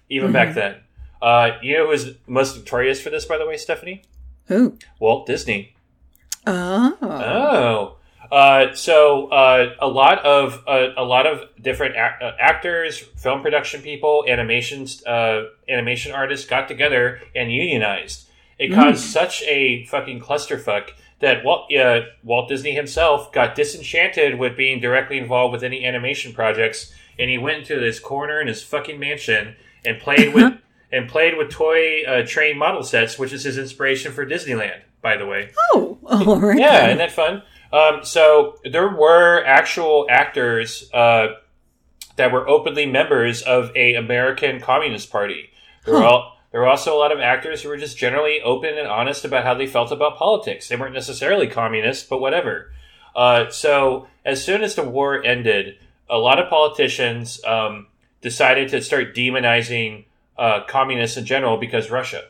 [0.10, 0.76] even back then.
[1.22, 4.04] Uh, you know who's most notorious for this, by the way, Stephanie?
[4.46, 4.78] Who?
[5.00, 5.76] Walt Disney.
[6.46, 6.98] Oh.
[7.02, 7.98] Oh.
[8.32, 13.82] Uh, so uh, a lot of uh, a lot of different uh, actors, film production
[13.82, 18.28] people, animations, uh, animation artists got together and unionized.
[18.60, 20.90] It caused such a fucking clusterfuck
[21.20, 26.34] that Walt, uh, Walt Disney himself got disenchanted with being directly involved with any animation
[26.34, 30.54] projects, and he went into this corner in his fucking mansion and played with
[30.92, 35.18] and played with toy uh, train model sets, which is his inspiration for Disneyland, by
[35.18, 35.52] the way.
[35.74, 36.58] Oh, all right.
[36.58, 36.90] Yeah, then.
[36.90, 37.44] isn't that fun?
[37.72, 41.28] Um, so there were actual actors uh,
[42.16, 45.50] that were openly members of a American Communist Party.
[45.86, 48.78] There were all, there were also a lot of actors who were just generally open
[48.78, 50.68] and honest about how they felt about politics.
[50.68, 52.72] They weren't necessarily communist, but whatever.
[53.16, 55.78] Uh, so as soon as the war ended,
[56.10, 57.88] a lot of politicians um,
[58.22, 60.06] decided to start demonizing
[60.38, 62.24] uh, communists in general because Russia,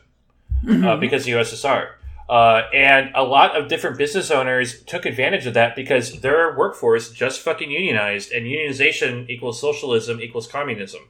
[0.68, 1.90] uh, because the USSR.
[2.28, 7.10] Uh, and a lot of different business owners took advantage of that because their workforce
[7.10, 11.00] just fucking unionized, and unionization equals socialism equals communism.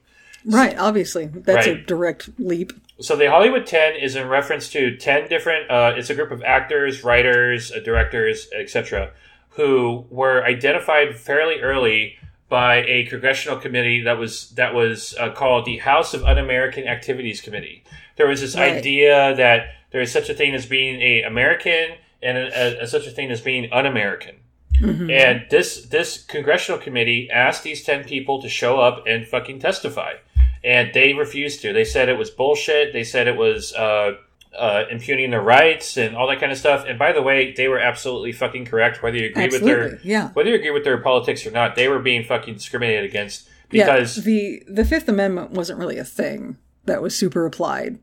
[0.44, 1.26] Right, obviously.
[1.26, 2.72] That's a direct leap.
[3.00, 6.42] So the Hollywood 10 is in reference to 10 different, uh, it's a group of
[6.42, 9.10] actors, writers, uh, directors, etc.,
[9.50, 12.17] who were identified fairly early
[12.48, 17.40] by a congressional committee that was that was uh, called the House of Un-American Activities
[17.40, 17.84] Committee.
[18.16, 18.74] There was this Right.
[18.74, 23.06] idea that there is such a thing as being a American and a, a, such
[23.06, 24.36] a thing as being un-American.
[24.80, 30.12] And this this congressional committee asked these ten people to show up and fucking testify,
[30.62, 31.72] and they refused to.
[31.72, 32.92] They said it was bullshit.
[32.92, 34.12] They said it was uh,
[34.56, 36.84] uh, impugning their rights and all that kind of stuff.
[36.86, 39.02] And by the way, they were absolutely fucking correct.
[39.02, 40.30] Whether you agree with their yeah.
[40.32, 44.18] whether you agree with their politics or not, they were being fucking discriminated against because
[44.18, 47.98] yeah, the the Fifth Amendment wasn't really a thing that was super applied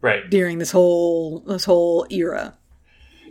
[0.00, 0.28] right.
[0.30, 2.56] during this whole this whole era.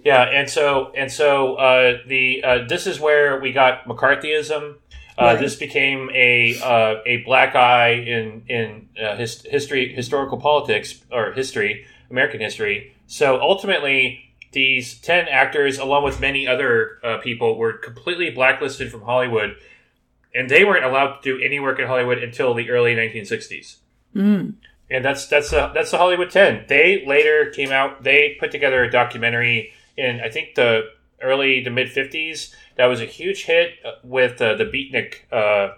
[0.04, 4.76] Yeah, and so and so uh, the uh, this is where we got McCarthyism.
[5.16, 5.40] Uh, Right.
[5.40, 11.34] This became a uh, a black eye in in uh, his, history, historical politics or
[11.34, 12.96] history, American history.
[13.08, 14.20] So ultimately,
[14.52, 19.56] these ten actors, along with many other uh, people, were completely blacklisted from Hollywood,
[20.34, 23.78] and they weren't allowed to do any work in Hollywood until the early 1960s.
[24.90, 26.66] And that's that's the that's the Hollywood Ten.
[26.68, 28.04] They later came out.
[28.04, 30.90] They put together a documentary in I think the
[31.22, 32.54] early to mid fifties.
[32.76, 35.76] That was a huge hit uh, with uh, the beatnik uh,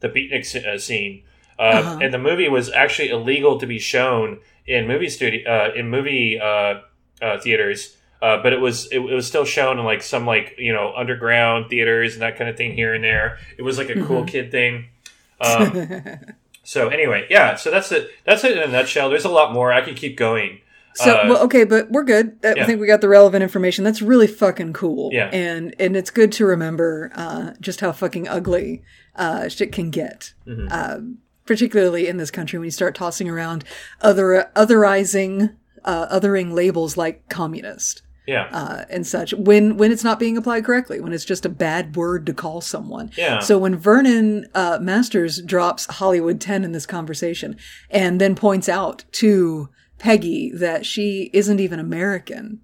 [0.00, 1.24] the beatnik uh, scene.
[1.58, 1.98] Uh, Uh-huh.
[2.02, 6.38] And the movie was actually illegal to be shown in movie studio uh, in movie
[6.40, 6.80] uh,
[7.20, 7.96] uh, theaters.
[8.20, 10.92] Uh, but it was it, it was still shown in like some like you know
[10.96, 13.38] underground theaters and that kind of thing here and there.
[13.58, 14.86] It was like a cool kid thing.
[15.44, 16.20] Um,
[16.62, 17.56] so anyway, yeah.
[17.56, 18.10] So that's it.
[18.24, 19.10] That's it in a nutshell.
[19.10, 19.72] There's a lot more.
[19.72, 20.60] I could keep going.
[20.94, 22.38] So Uh, well, okay, but we're good.
[22.44, 22.64] I yeah.
[22.64, 23.82] think we got the relevant information.
[23.82, 25.10] That's really fucking cool.
[25.12, 25.30] Yeah.
[25.32, 28.84] and and it's good to remember uh, just how fucking ugly
[29.16, 30.32] uh, shit can get.
[30.46, 30.68] Mm-hmm.
[30.70, 31.18] Um,
[31.52, 33.62] particularly in this country when you start tossing around
[34.00, 35.54] other otherizing
[35.84, 38.48] uh, othering labels like communist yeah.
[38.52, 41.94] uh, and such when when it's not being applied correctly when it's just a bad
[41.94, 43.40] word to call someone Yeah.
[43.40, 47.58] so when vernon uh, masters drops hollywood 10 in this conversation
[47.90, 49.68] and then points out to
[49.98, 52.62] peggy that she isn't even american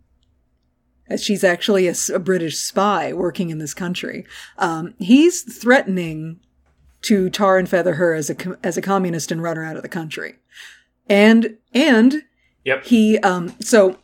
[1.09, 4.25] that she's actually a british spy working in this country
[4.57, 6.41] um, he's threatening
[7.09, 9.77] to tar and feather her as a com- as a communist and run her out
[9.77, 10.37] of the country
[11.09, 12.23] and and
[12.65, 12.85] Yep.
[12.85, 13.99] he um so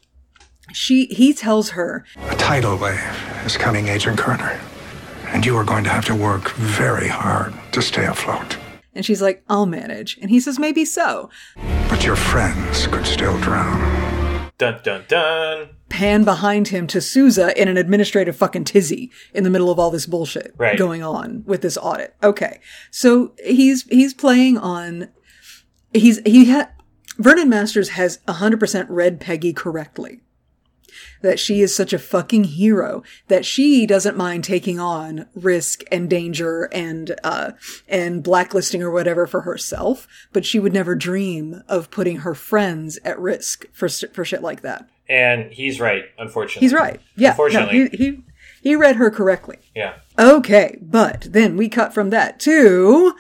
[0.73, 2.99] she he tells her A tidal wave
[3.45, 4.59] is coming, Agent Carter.
[5.29, 8.57] And you are going to have to work very hard to stay afloat.
[8.95, 11.29] and she's like i'll manage and he says maybe so
[11.91, 14.14] But your friends could still drown.
[14.57, 15.71] Dun dun dun.
[15.89, 19.91] pan behind him to Sousa in an administrative fucking tizzy in the middle of all
[19.91, 20.79] this bullshit Right.
[20.79, 22.15] going on with this audit.
[22.23, 22.61] Okay.
[22.91, 25.09] So he's, he's playing on,
[25.93, 26.71] he's, he had,
[27.19, 30.21] Vernon Masters has 100% read Peggy correctly.
[31.25, 36.09] That she is such a fucking hero that she doesn't mind taking on risk and
[36.11, 37.53] danger and, uh,
[37.89, 42.99] and blacklisting or whatever for herself, but she would never dream of putting her friends
[43.05, 44.87] at risk for, for shit like that.
[45.09, 46.05] And he's right.
[46.19, 47.01] Unfortunately, He's right.
[47.17, 47.29] Yeah.
[47.29, 48.23] no, Unfortunately, he, he
[48.63, 49.59] he read her correctly.
[49.75, 49.95] yeah.
[50.19, 53.15] Okay, but then we cut from that to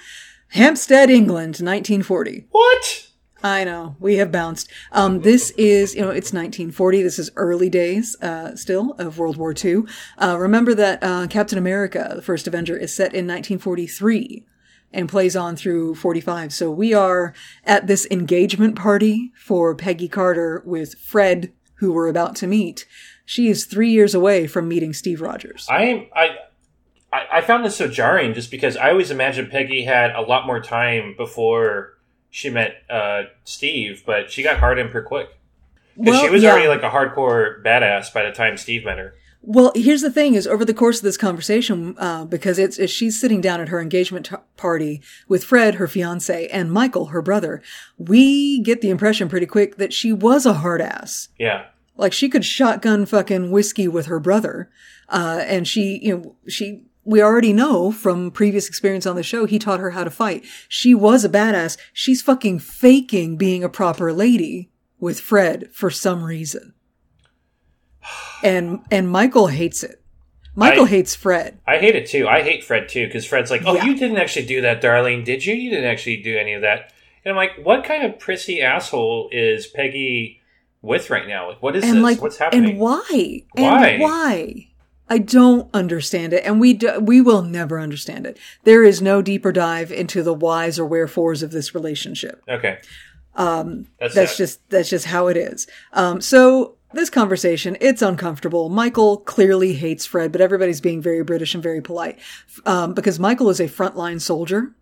[0.48, 2.46] Hampstead, England, 1940.
[2.50, 3.08] What?
[3.44, 4.70] I know we have bounced.
[4.90, 7.02] Um, this is you know it's 1940.
[7.02, 9.82] This is early days uh, still of World War II.
[10.16, 14.46] Uh, remember that uh, Captain America, the first Avenger, is set in 1943
[14.94, 16.54] and plays on through 45.
[16.54, 17.34] So we are
[17.64, 22.86] at this engagement party for Peggy Carter with Fred, who we're about to meet.
[23.26, 25.66] She is three years away from meeting Steve Rogers.
[25.68, 26.06] I am.
[26.16, 26.24] I.
[27.12, 30.46] I I found this so jarring just because I always imagined Peggy had a lot
[30.46, 31.93] more time before
[32.34, 35.28] she met uh, Steve, but she got hard in pretty quick.
[35.96, 36.50] Because she was yeah.
[36.50, 39.14] already like a hardcore badass by the time Steve met her.
[39.40, 42.92] Well, here's the thing: is over the course of this conversation, uh, because it's, it's
[42.92, 47.22] she's sitting down at her engagement t- party with Fred, her fiance, and Michael, her
[47.22, 47.62] brother.
[47.98, 51.28] We get the impression pretty quick that she was a hard ass.
[51.38, 51.66] Yeah.
[51.96, 54.70] Like she could shotgun fucking whiskey with her brother,
[55.08, 56.82] uh, and she, you know, she.
[57.04, 60.44] We already know from previous experience on the show, he taught her how to fight.
[60.68, 61.76] She was a badass.
[61.92, 66.72] She's fucking faking being a proper lady with Fred for some reason.
[68.42, 70.00] And, and Michael hates it.
[70.54, 71.58] Michael I- hates Fred.
[71.66, 72.28] I hate it too.
[72.28, 73.84] I hate Fred too because Fred's like, "Oh, Yeah.
[73.86, 75.54] you didn't actually do that, darling, did you?
[75.54, 76.92] You didn't actually do any of that."
[77.24, 80.40] And I'm like, "What kind of prissy asshole is Peggy
[80.80, 81.48] with right now?
[81.48, 82.02] Like, what is and this?
[82.02, 83.42] like, What's happening?" and why?
[83.52, 83.88] Why?
[83.88, 84.68] And why?
[85.08, 88.38] I don't understand it, and we do, we will never understand it.
[88.64, 92.42] There is no deeper dive into the whys or wherefores of this relationship.
[92.48, 92.78] Okay.
[93.36, 95.66] Um, that's That's just that's just how it is.
[95.92, 98.68] Um, so this conversation, it's uncomfortable.
[98.68, 102.18] Michael clearly hates Fred, but everybody's being very British and very polite
[102.64, 104.72] um, because Michael is a frontline soldier,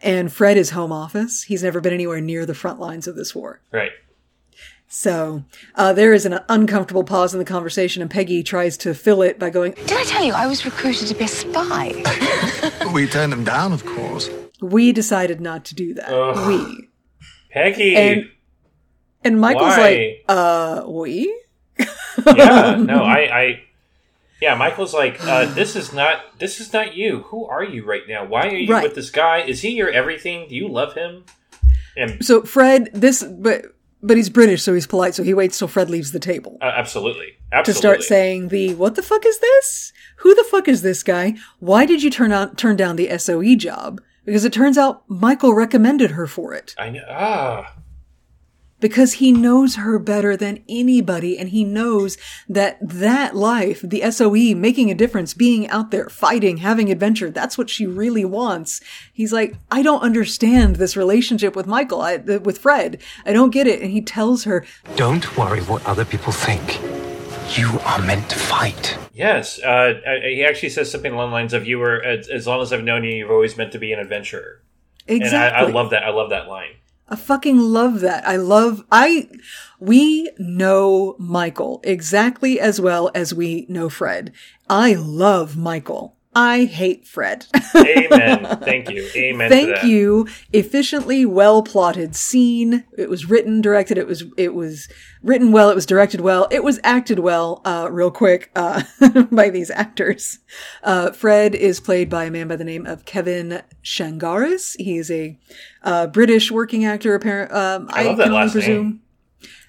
[0.00, 1.44] and Fred is home office.
[1.44, 3.60] He's never been anywhere near the front lines of this war.
[3.70, 3.92] right.
[4.90, 5.44] So
[5.74, 9.38] uh, there is an uncomfortable pause in the conversation, and Peggy tries to fill it
[9.38, 11.92] by going, Did I tell you I was recruited to be a spy?
[12.92, 14.30] We turned them down, of course.
[14.62, 16.08] "We decided not to do that.
[16.10, 16.48] Ugh.
[16.48, 16.88] We."
[17.50, 17.94] Peggy.
[17.96, 18.30] And-
[19.24, 19.82] And Michael's Why?
[19.82, 21.38] like, uh, we?
[22.26, 23.60] yeah, no, I, I,
[24.40, 27.24] yeah, Michael's like, uh, this is not, this is not you.
[27.24, 28.24] Who are you right now?
[28.24, 28.84] Why are you Right.
[28.84, 29.38] with this guy?
[29.40, 30.48] Is he your everything?
[30.48, 31.24] Do you love him?
[31.96, 33.66] And So Fred, this, but,
[34.02, 36.58] but he's British, so he's polite, so he waits till Fred leaves the table.
[36.60, 39.92] uh, absolutely, to start saying the what the fuck is this?
[40.18, 41.34] Who the fuck is this guy?
[41.58, 44.00] Why did you turn out turn down the SOE job?
[44.24, 46.74] Because it turns out Michael recommended her for it.
[46.78, 47.04] I know.
[47.08, 47.74] Ah,
[48.80, 52.16] Because he knows her better than anybody and he knows
[52.48, 57.58] that that life, the SOE, making a difference, being out there, fighting, having adventure, that's
[57.58, 58.80] what she really wants.
[59.12, 63.00] He's like, I don't understand this relationship with Michael, I, with Fred.
[63.26, 63.80] I don't get it.
[63.82, 64.64] And he tells her,
[64.96, 66.80] Don't worry what other people think.
[67.58, 68.98] You are meant to fight.
[69.14, 69.58] yes.
[69.58, 72.60] Uh, uh, he actually says something along the lines of, "You were as, as long
[72.60, 74.60] as I've known you, you've always meant to be an adventurer."
[75.06, 75.38] exactly.
[75.38, 76.02] And I, I love that.
[76.04, 76.72] I love that line.
[77.10, 78.26] I fucking love that.
[78.28, 79.28] I love, I,
[79.80, 84.32] we know Michael exactly as well as we know Fred.
[84.68, 86.17] I love Michael.
[86.34, 87.46] I hate Fred.
[87.74, 88.58] Amen.
[88.62, 89.08] Thank you.
[89.16, 89.50] Amen.
[89.50, 90.28] to Thank you.
[90.52, 92.84] Efficiently, well plotted scene.
[92.96, 93.98] It was written, directed.
[93.98, 94.88] It was, it was
[95.22, 95.70] written well.
[95.70, 96.46] It was directed well.
[96.50, 98.82] It was acted well, uh, real quick, uh,
[99.32, 100.38] by these actors.
[100.82, 104.76] Uh, Fred is played by a man by the name of Kevin Shangaris.
[104.78, 105.38] He is a,
[105.82, 108.62] uh, British working actor, apparent, um, I love that last name.
[108.62, 109.00] presume.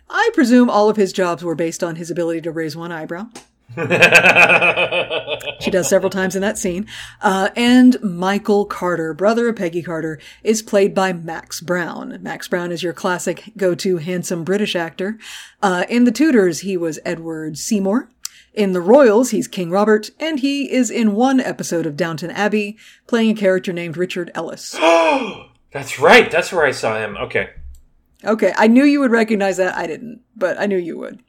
[0.09, 3.29] I presume all of his jobs were based on his ability to raise one eyebrow.
[5.59, 6.87] She does several times in that scene.
[7.21, 12.17] Uh, and Michael Carter, brother of Peggy Carter, is played by Max Brown.
[12.21, 15.17] Max Brown is your classic go-to handsome British actor.
[15.61, 18.09] Uh, in The Tudors, he was Edward Seymour.
[18.53, 22.77] In The Royals, he's King Robert, and he is in one episode of Downton Abbey,
[23.05, 24.71] playing a character named Richard Ellis.
[25.71, 26.31] That's right.
[26.31, 27.17] That's where I saw him.
[27.17, 27.49] Okay.
[28.23, 29.75] Okay, I knew you would recognize that.
[29.77, 31.21] I didn't, but I knew you would.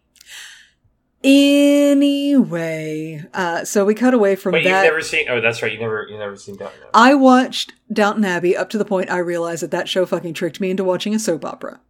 [1.23, 4.85] Anyway, uh, so we cut away from Wait, that.
[4.85, 5.27] you've never seen?
[5.29, 5.73] Oh, that's right.
[5.73, 6.91] You never, you never seen Downton Abbey.
[6.95, 10.61] I watched Downton Abbey up to the point I realized that that show fucking tricked
[10.61, 11.81] me into watching a soap opera.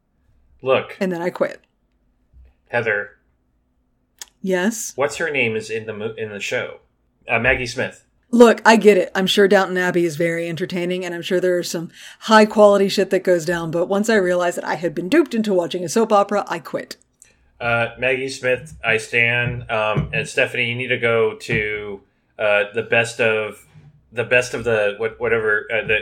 [0.63, 1.61] Look, And then I quit.
[2.69, 3.11] Heather.
[4.43, 4.93] Yes.
[4.97, 6.81] What's her name is in the mo- in the show?
[7.29, 8.05] Uh, Maggie Smith.
[8.33, 9.11] Look, I get it.
[9.15, 11.91] I'm sure Downton Abbey is very entertaining and I'm sure there is some
[12.21, 15.35] high quality shit that goes down, but once I realized that I had been duped
[15.35, 16.97] into watching a soap opera, I quit.
[17.61, 19.71] Uh, Maggie Smith, I stand.
[19.71, 22.01] Um, and Stephanie, you need to go to
[22.39, 23.67] uh, the best of
[24.13, 25.99] the best of the what whatever uh, the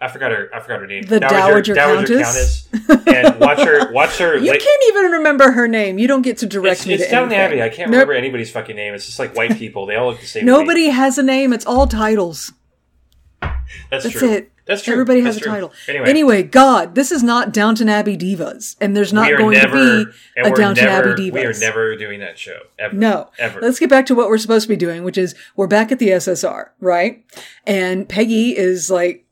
[0.00, 1.02] I forgot her I forgot her name.
[1.04, 2.68] The Dowager Countess?
[2.72, 3.06] Countess.
[3.06, 4.36] and watch her watch her.
[4.36, 5.98] You like- can't even remember her name.
[5.98, 7.60] You don't get to direct it's, me it's to Downton anything.
[7.60, 7.70] Abbey.
[7.70, 7.96] I can't Nope.
[7.96, 8.94] remember anybody's fucking name.
[8.94, 9.86] It's just like white people.
[9.86, 10.46] They all look the same.
[10.46, 11.52] Nobody has a name.
[11.52, 12.52] It's all titles.
[13.90, 14.30] That's, That's true.
[14.30, 14.52] it.
[14.68, 14.92] That's true.
[14.92, 15.50] Everybody That's has true.
[15.50, 15.72] a title.
[15.88, 20.04] Anyway, Anyway, God, this is not Downton Abbey divas, and there's not going never, to
[20.04, 21.32] be a Downton never, Abbey divas.
[21.32, 22.94] We are never doing that show ever.
[22.94, 23.30] No.
[23.38, 23.62] ever.
[23.62, 25.98] Let's get back to what we're supposed to be doing, which is we're back at
[25.98, 27.24] the SSR, right?
[27.66, 29.24] And Peggy is like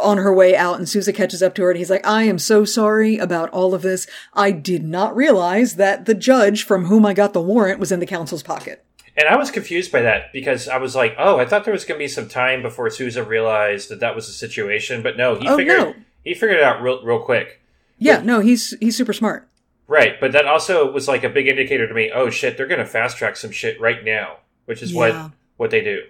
[0.00, 2.38] on her way out and Sousa catches up to her and he's like, I am
[2.38, 4.06] so sorry about all of this.
[4.32, 8.00] I did not realize that the judge from whom I got the warrant was in
[8.00, 8.84] the council's pocket.
[9.16, 11.84] And I was confused by that because I was like, "Oh, I thought there was
[11.84, 15.36] going to be some time before Sousa realized that that was the situation." But no,
[15.36, 15.94] he Oh, figured no.
[16.24, 17.60] he figured it out real real quick.
[17.98, 19.48] Yeah, no, he's he's super smart.
[19.86, 22.10] Right, but that also was like a big indicator to me.
[22.12, 24.98] Oh shit, they're going to fast track some shit right now, which is Yeah.
[24.98, 26.02] what what they do.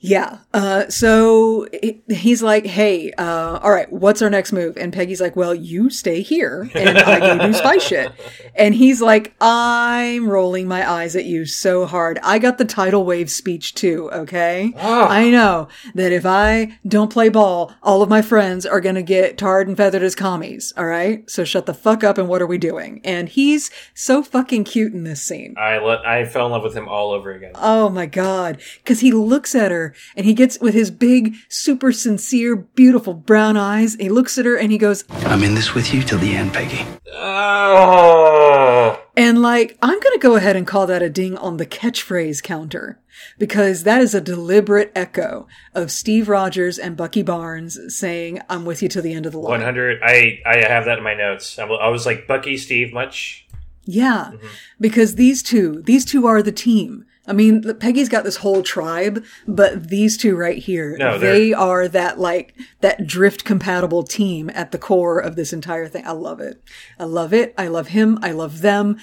[0.00, 0.38] Yeah.
[0.54, 1.66] Uh, so
[2.08, 4.76] he's like, Hey, uh, all right, what's our next move?
[4.76, 8.12] And Peggy's like, well, you stay here and I go do spy shit.
[8.54, 12.18] And he's like, I'm rolling my eyes at you so hard.
[12.24, 14.10] I got the tidal wave speech too.
[14.10, 14.74] Okay.
[14.76, 19.02] I know that if I don't play ball, all of my friends are going to
[19.02, 20.72] get tarred and feathered as commies.
[20.76, 21.28] All right.
[21.30, 22.18] So shut the fuck up.
[22.18, 23.00] And what are we doing?
[23.04, 25.54] And he's so fucking cute in this scene.
[25.56, 27.52] I let I fell in love with him all over again.
[27.54, 28.60] Oh my God.
[28.84, 33.56] Cause he looks at her and he gets with his big, super sincere, beautiful brown
[33.56, 33.94] eyes.
[33.94, 36.52] He looks at her and he goes, I'm in this with you till the end,
[36.52, 36.84] Peggy.
[37.20, 41.66] Oh, and like, I'm going to go ahead and call that a ding on the
[41.66, 42.98] catchphrase counter
[43.38, 48.82] because that is a deliberate echo of Steve Rogers and Bucky Barnes saying, I'm with
[48.82, 49.50] you till the end of the line.
[49.50, 50.00] one hundred.
[50.02, 51.58] I I have that in my notes.
[51.58, 53.46] I I was like Bucky, Steve, much.
[53.84, 54.46] Yeah, Mm-hmm.
[54.80, 57.06] because these two, these two are the team.
[57.28, 62.18] I mean, Peggy's got this whole tribe, but these two right here, No, they're- that
[62.18, 66.06] like that drift compatible team at the core of this entire thing.
[66.06, 66.62] I love it.
[66.98, 67.54] I love it.
[67.58, 68.18] I love him.
[68.22, 68.96] I love them.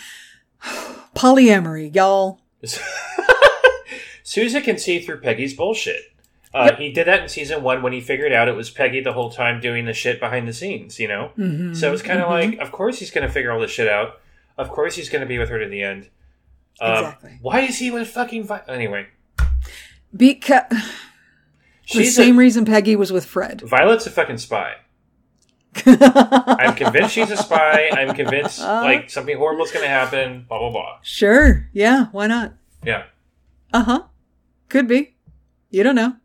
[1.15, 2.41] Polyamory, y'all.
[4.23, 6.01] Sousa can see through Peggy's bullshit.
[6.53, 9.13] Uh, He did that in season one when he figured out it was Peggy the
[9.13, 11.31] whole time doing the shit behind the scenes, you know?
[11.37, 12.29] Mhm, So it's kind of mhm.
[12.51, 14.19] like, of course he's going to figure all this shit out.
[14.57, 16.07] Of course he's going to be with her to the end.
[16.81, 17.39] Um, Exactly.
[17.41, 18.43] Why is he with fucking.
[18.45, 19.07] Vi- anyway,
[20.15, 20.83] Because the
[21.85, 23.61] She's same a- reason Peggy was with Fred.
[23.61, 24.73] Violet's a fucking spy.
[25.85, 27.89] I'm convinced she's a spy.
[27.91, 28.81] I'm convinced Uh.
[28.83, 30.45] like something horrible is going to happen.
[30.47, 30.97] Blah blah blah.
[31.01, 31.69] Sure.
[31.73, 32.05] Yeah.
[32.13, 32.53] Why not?
[32.83, 33.03] Yeah,
[33.73, 34.03] Uh huh.
[34.69, 35.15] Could be.
[35.71, 36.15] You don't know.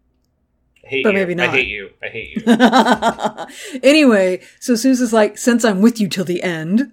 [0.84, 1.18] I hate But you.
[1.26, 1.90] maybe I hate you.
[2.02, 3.80] I hate you.
[3.82, 6.92] anyway, so Sousa's like, since I'm with you till the end,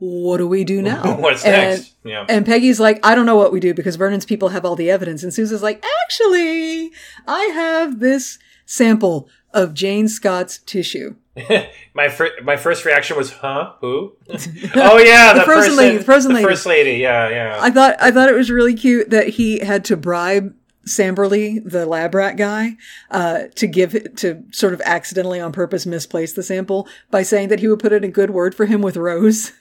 [0.00, 1.16] what do we do now?
[1.16, 1.94] What's and, next?
[2.02, 2.26] Yeah.
[2.28, 4.90] And Peggy's like, I don't know what we do because Vernon's people have all the
[4.90, 5.22] evidence.
[5.22, 6.90] And Sousa's like, actually,
[7.28, 11.16] I have this sample of Jane Scott's tissue.
[11.94, 13.72] my fir- my first reaction was, "Huh?
[13.80, 14.12] Who?"
[14.74, 16.46] oh yeah, The the, frozen person, lady, the frozen lady.
[16.46, 16.92] first lady.
[16.94, 17.58] Yeah, yeah.
[17.60, 20.54] I thought I thought it was really cute that he had to bribe
[20.86, 22.76] Samberly, the lab rat guy,
[23.10, 27.48] uh, to give it to sort of accidentally on purpose misplace the sample by saying
[27.48, 29.52] that he would put in a good word for him with Rose.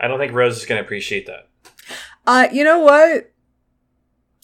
[0.00, 1.48] I don't think Rose is going to appreciate that.
[2.26, 3.32] Uh, you know what?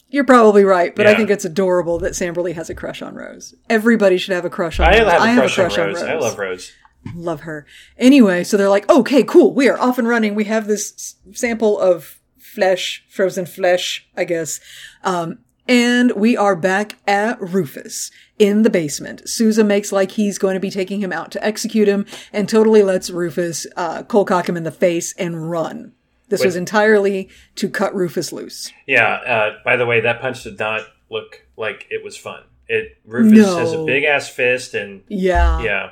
[0.09, 3.55] You're probably right, but I think it's adorable that Samberly has a crush on Rose.
[3.71, 5.11] Everybody should have a crush on I Rose.
[5.11, 6.03] have a crush, on, Rose.
[6.03, 6.73] I love Rose.
[7.15, 7.67] Love her.
[7.97, 9.55] Anyway, so they're like, okay, cool.
[9.55, 10.35] We are off and running.
[10.35, 14.61] We have this sample of flesh, frozen flesh, I guess.
[15.03, 18.11] Um, and we are back at Rufus
[18.43, 19.29] in the basement.
[19.29, 22.83] Sousa makes like he's going to be taking him out to execute him and totally
[22.83, 25.93] lets Rufus, uh, cold cock him in the face and run.
[26.29, 26.47] This Wait.
[26.47, 28.73] was entirely to cut Rufus loose.
[28.87, 29.07] Yeah.
[29.15, 32.43] Uh, by the way, that punch did not look like it was fun.
[32.69, 33.59] It Rufus No.
[33.59, 35.61] has a big ass fist, and Yeah.
[35.63, 35.91] yeah,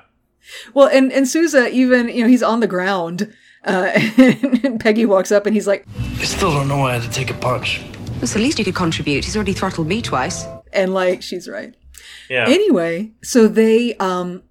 [0.74, 3.32] Well, and, and Sousa even, you know, he's on the ground.
[3.64, 3.90] Uh,
[4.64, 5.86] and Peggy walks up and he's like,
[6.18, 7.82] I still don't know why I had to take a punch.
[8.22, 9.24] It's the least you could contribute.
[9.24, 10.47] He's already throttled me twice.
[10.72, 11.74] and like, she's right.
[12.31, 12.47] Yeah.
[12.48, 14.43] Anyway, so they um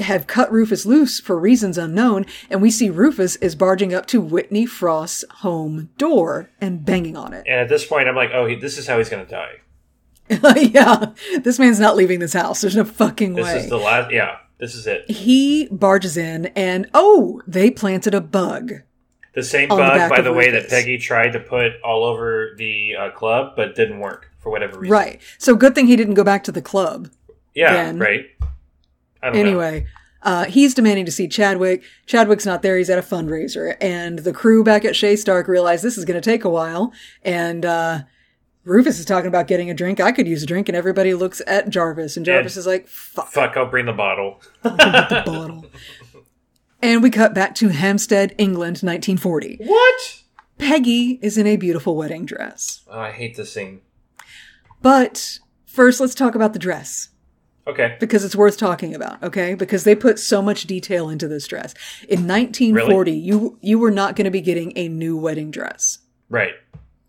[0.00, 4.20] have cut Rufus loose for reasons unknown, and we see Rufus is barging up to
[4.20, 7.44] Whitney Frost's home door and banging on it.
[7.46, 9.60] and at this point, I'm like, oh, he, this is how he's going to die.
[10.56, 11.12] yeah,
[11.42, 12.60] this man's not leaving this house.
[12.60, 13.54] There's no fucking This way.
[13.54, 14.12] This is the last.
[14.12, 15.10] Yeah, this is it.
[15.10, 18.72] he barges in, and oh, they planted a bug.
[19.34, 22.54] The same On the bug, by the way, that Peggy tried to put all over
[22.56, 24.92] the uh, club, but didn't work for whatever reason.
[24.92, 25.20] Right.
[25.38, 27.10] So good thing he didn't go back to the club.
[27.52, 27.72] Yeah.
[27.72, 27.98] then.
[27.98, 28.26] Right.
[29.20, 29.40] I don't know.
[29.40, 29.86] Anyway,
[30.22, 31.82] uh, he's demanding to see Chadwick.
[32.06, 32.78] Chadwick's not there.
[32.78, 33.76] He's at a fundraiser.
[33.80, 36.92] And the crew back at Chez Stark realize this is going to take a while.
[37.24, 38.02] And, uh,
[38.62, 39.98] Rufus is talking about getting a drink.
[39.98, 40.68] I could use a drink.
[40.68, 42.16] And everybody looks at Jarvis.
[42.16, 44.40] And Jarvis And- is like, fuck Fuck, I'll bring the bottle.
[44.62, 44.70] the
[45.26, 45.66] bottle.
[46.82, 49.56] And we cut back to Hampstead, England, 1940.
[49.64, 50.22] What?
[50.58, 52.82] Peggy is in a beautiful wedding dress.
[52.88, 53.80] Oh, I hate this scene.
[54.86, 57.08] But first, let's talk about the dress.
[57.66, 57.96] Okay.
[57.98, 59.54] because it's worth talking about, okay?
[59.56, 61.74] Because they put so much detail into this dress.
[62.08, 65.98] In 1940, you you were not going to be getting a new wedding dress
[66.28, 66.54] Right.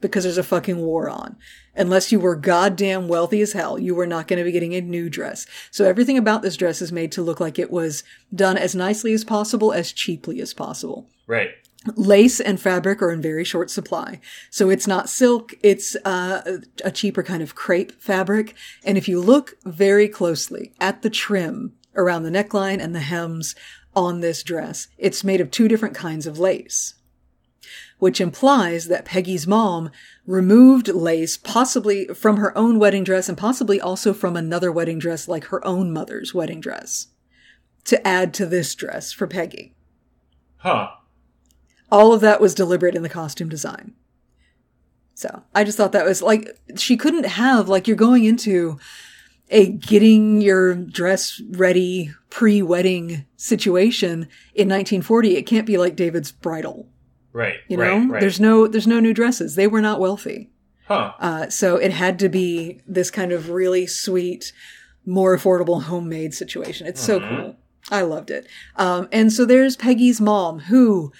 [0.01, 1.35] because there's a fucking war on.
[1.75, 4.81] Unless you were goddamn wealthy as hell, you were not going to be getting a
[4.81, 5.45] new dress.
[5.69, 9.13] So everything about this dress is made to look like it was done as nicely
[9.13, 11.07] as possible, as cheaply as possible.
[11.27, 11.49] Right.
[11.95, 14.19] Lace and fabric are in very short supply.
[14.49, 18.55] So it's not silk, it's uh, a cheaper kind of crepe fabric.
[18.83, 23.55] And if you look very closely at the trim around the neckline and the hems
[23.95, 26.95] on this dress, it's made of two different kinds of lace.
[27.99, 29.89] Which implies that Peggy's mom
[30.25, 35.27] removed lace possibly from her own wedding dress and possibly also from another wedding dress
[35.27, 37.07] like her own mother's wedding dress
[37.85, 39.73] to add to this dress for Peggy.
[40.57, 40.89] Huh.
[41.91, 43.93] All of that was deliberate in the costume design.
[45.13, 48.77] So I just thought that was like, she couldn't have, like, you're going into
[49.49, 55.35] a getting your dress ready pre wedding situation in 1940.
[55.37, 56.87] It can't be like David's bridal.
[57.33, 57.55] Right.
[57.67, 58.09] You know, right.
[58.09, 58.21] Right.
[58.21, 59.55] there's no, there's no new dresses.
[59.55, 60.51] They were not wealthy.
[60.87, 61.13] Huh.
[61.19, 64.53] Uh, so it had to be this kind of really sweet,
[65.05, 66.85] more affordable homemade situation.
[66.87, 67.29] It's so Mhm.
[67.37, 67.55] cool.
[67.89, 68.47] I loved it.
[68.75, 71.11] Um, and so there's Peggy's mom, who,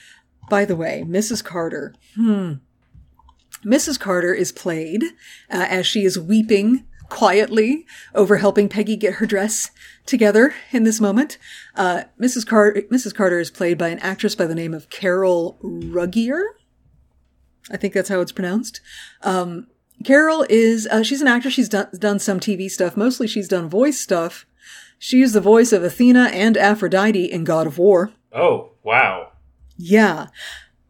[0.50, 1.44] by the way, Mrs.
[1.44, 1.94] Carter.
[2.16, 2.54] Hmm.
[3.66, 4.00] Mrs.
[4.00, 5.04] Carter is played
[5.52, 9.72] uh, as she is weeping quietly over helping Peggy get her dress
[10.06, 11.38] together in this moment.
[11.76, 12.46] Uh, Mrs.
[12.46, 13.16] Carter, Mrs.
[13.16, 16.44] Carter is played by an actress by the name of Carol Ruggier.
[17.72, 18.82] I think that's how it's pronounced.
[19.24, 19.68] Um,
[20.04, 21.54] Carol is, uh, she's an actress.
[21.54, 22.96] She's done, done some TV stuff.
[22.96, 24.46] Mostly she's done voice stuff.
[25.00, 28.12] She's the voice of Athena and Aphrodite in God of War.
[28.32, 29.32] Oh, wow.
[29.78, 30.28] Yeah.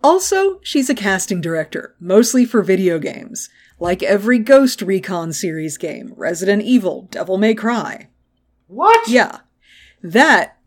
[0.04, 3.50] Also, she's a casting director, mostly for video games.
[3.80, 8.10] like every Ghost Recon series game, Resident Evil, Devil May Cry.
[8.68, 9.08] What?
[9.08, 9.40] Yeah.
[10.02, 10.58] That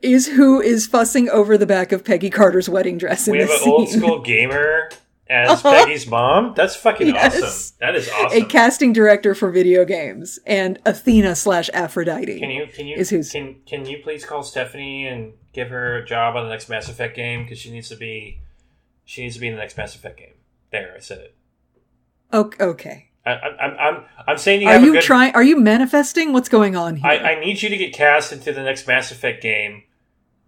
[0.00, 3.48] is who is fussing over the back of Peggy Carter's wedding dress in We have
[3.48, 4.90] this an old school gamer
[5.28, 5.72] as Uh-huh.
[5.84, 6.52] Peggy's mom.
[6.54, 7.42] That's fucking Yes.
[7.42, 7.76] awesome.
[7.80, 8.42] That is awesome.
[8.42, 12.38] A casting director for video games and Athena slash Aphrodite.
[12.38, 15.96] Can you can you is who's can can you please call Stephanie and give her
[15.98, 18.40] a job on the next Mass Effect game because she needs to be
[19.04, 20.34] she needs to be in the next Mass Effect game.
[20.70, 21.34] There, I said it.
[22.32, 22.64] okay?
[22.64, 23.08] okay.
[23.26, 25.02] I, I'm I'm I'm saying you Are you good.
[25.02, 25.34] trying?
[25.34, 26.32] Are you manifesting?
[26.34, 27.10] What's going on here?
[27.10, 29.84] I, I need you to get cast into the next Mass Effect game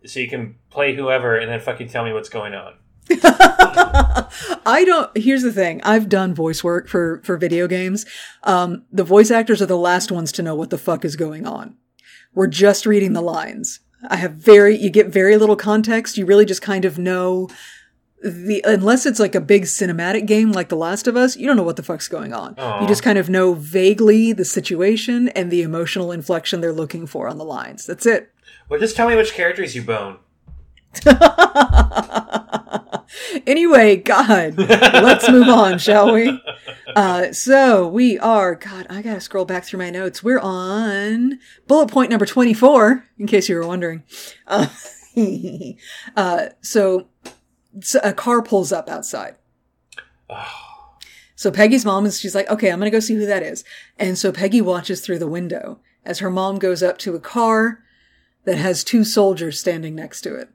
[0.04, 2.74] so you can play whoever and then fucking tell me what's going on.
[3.10, 5.16] I don't.
[5.16, 5.80] Here's the thing.
[5.84, 8.04] I've done voice work for for video games.
[8.42, 11.46] Um, the voice actors are the last ones to know what the fuck is going
[11.46, 11.76] on.
[12.34, 13.80] We're just reading the lines.
[14.08, 14.76] I have very.
[14.76, 16.18] You get very little context.
[16.18, 17.48] You really just kind of know
[18.22, 21.36] the unless it's like a big cinematic game like The Last of Us.
[21.36, 22.54] You don't know what the fuck's going on.
[22.58, 22.82] Aw.
[22.82, 27.28] You just kind of know vaguely the situation and the emotional inflection they're looking for
[27.28, 27.86] on the lines.
[27.86, 28.32] That's it.
[28.68, 30.18] Well, just tell me which characters you bone.
[33.46, 36.40] anyway, God, let's move on, shall we?
[36.94, 40.22] Uh, so we are, God, I gotta scroll back through my notes.
[40.22, 44.02] We're on bullet point number 24, in case you were wondering.
[44.46, 44.68] Uh,
[46.16, 47.08] uh, so,
[47.80, 49.36] so a car pulls up outside.
[51.38, 53.62] So Peggy's mom is, she's like, okay, I'm gonna go see who that is.
[53.98, 57.84] And so Peggy watches through the window as her mom goes up to a car
[58.46, 60.48] that has two soldiers standing next to it.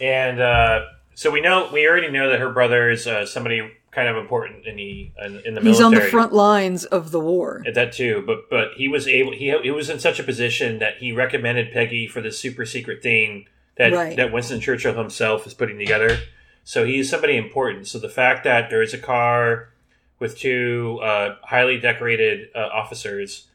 [0.00, 4.08] And uh, so we know we already know that her brother is uh, somebody kind
[4.08, 5.66] of important in the in, in the military.
[5.66, 7.62] He's on the front lines of the war.
[7.66, 9.32] At that too, but but he was able.
[9.32, 13.02] He he was in such a position that he recommended Peggy for this super secret
[13.02, 13.46] thing
[13.76, 14.16] that Right.
[14.16, 16.18] that Winston Churchill himself is putting together.
[16.64, 17.86] So he's somebody important.
[17.88, 19.70] So the fact that there is a car
[20.18, 23.46] with two uh, highly decorated uh, officers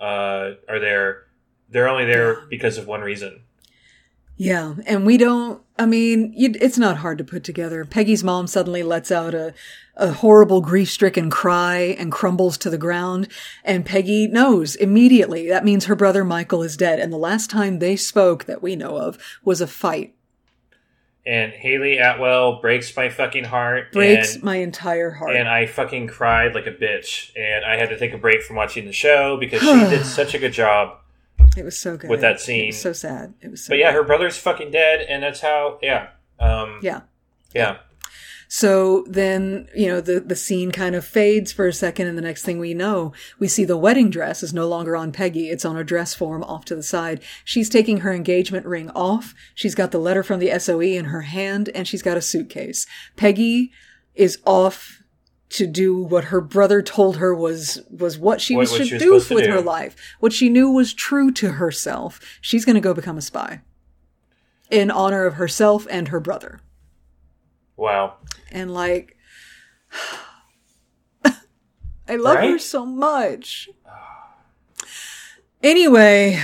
[0.00, 1.24] uh, are there,
[1.70, 3.42] they're only there because of one reason.
[4.36, 5.62] Yeah, and we don't.
[5.78, 7.84] I mean, you, it's not hard to put together.
[7.84, 9.54] Peggy's mom suddenly lets out a,
[9.94, 13.28] a horrible grief-stricken cry and crumbles to the ground,
[13.64, 16.98] and Peggy knows immediately that means her brother Michael is dead.
[16.98, 20.14] And the last time they spoke that we know of was a fight.
[21.26, 23.90] And Hayley Atwell breaks my fucking heart.
[23.90, 25.34] Breaks and, my entire heart.
[25.34, 27.32] and I fucking cried like a bitch.
[27.34, 30.34] And I had to take a break from watching the show because she did such
[30.34, 30.98] a good job.
[31.56, 32.66] It was so good with that It scene.
[32.68, 33.34] was so sad.
[33.40, 33.64] It was.
[33.64, 33.96] So But yeah, good.
[33.98, 35.78] her brother's fucking dead, and that's how.
[35.82, 36.08] Yeah,
[36.38, 37.02] um, yeah.
[37.54, 37.78] yeah.
[38.48, 42.22] So then, you know, the, the scene kind of fades for a second, and the
[42.22, 45.50] next thing we know, we see the wedding dress is no longer on Peggy.
[45.50, 47.20] It's on a dress form off to the side.
[47.44, 49.34] She's taking her engagement ring off.
[49.56, 52.86] She's got the letter from the SOE in her hand, and she's got a suitcase.
[53.16, 53.72] Peggy
[54.14, 55.02] is off
[55.50, 59.00] to do what her brother told her was was what she What- was what should
[59.00, 59.50] she was do with do.
[59.52, 59.94] her life.
[60.20, 62.20] What she knew was true to herself.
[62.40, 63.60] She's going to go become a spy
[64.70, 66.60] in honor of herself and her brother
[67.76, 68.14] Wow.
[68.50, 69.16] and like
[72.08, 73.68] I love her so much.
[75.62, 76.40] Anyway,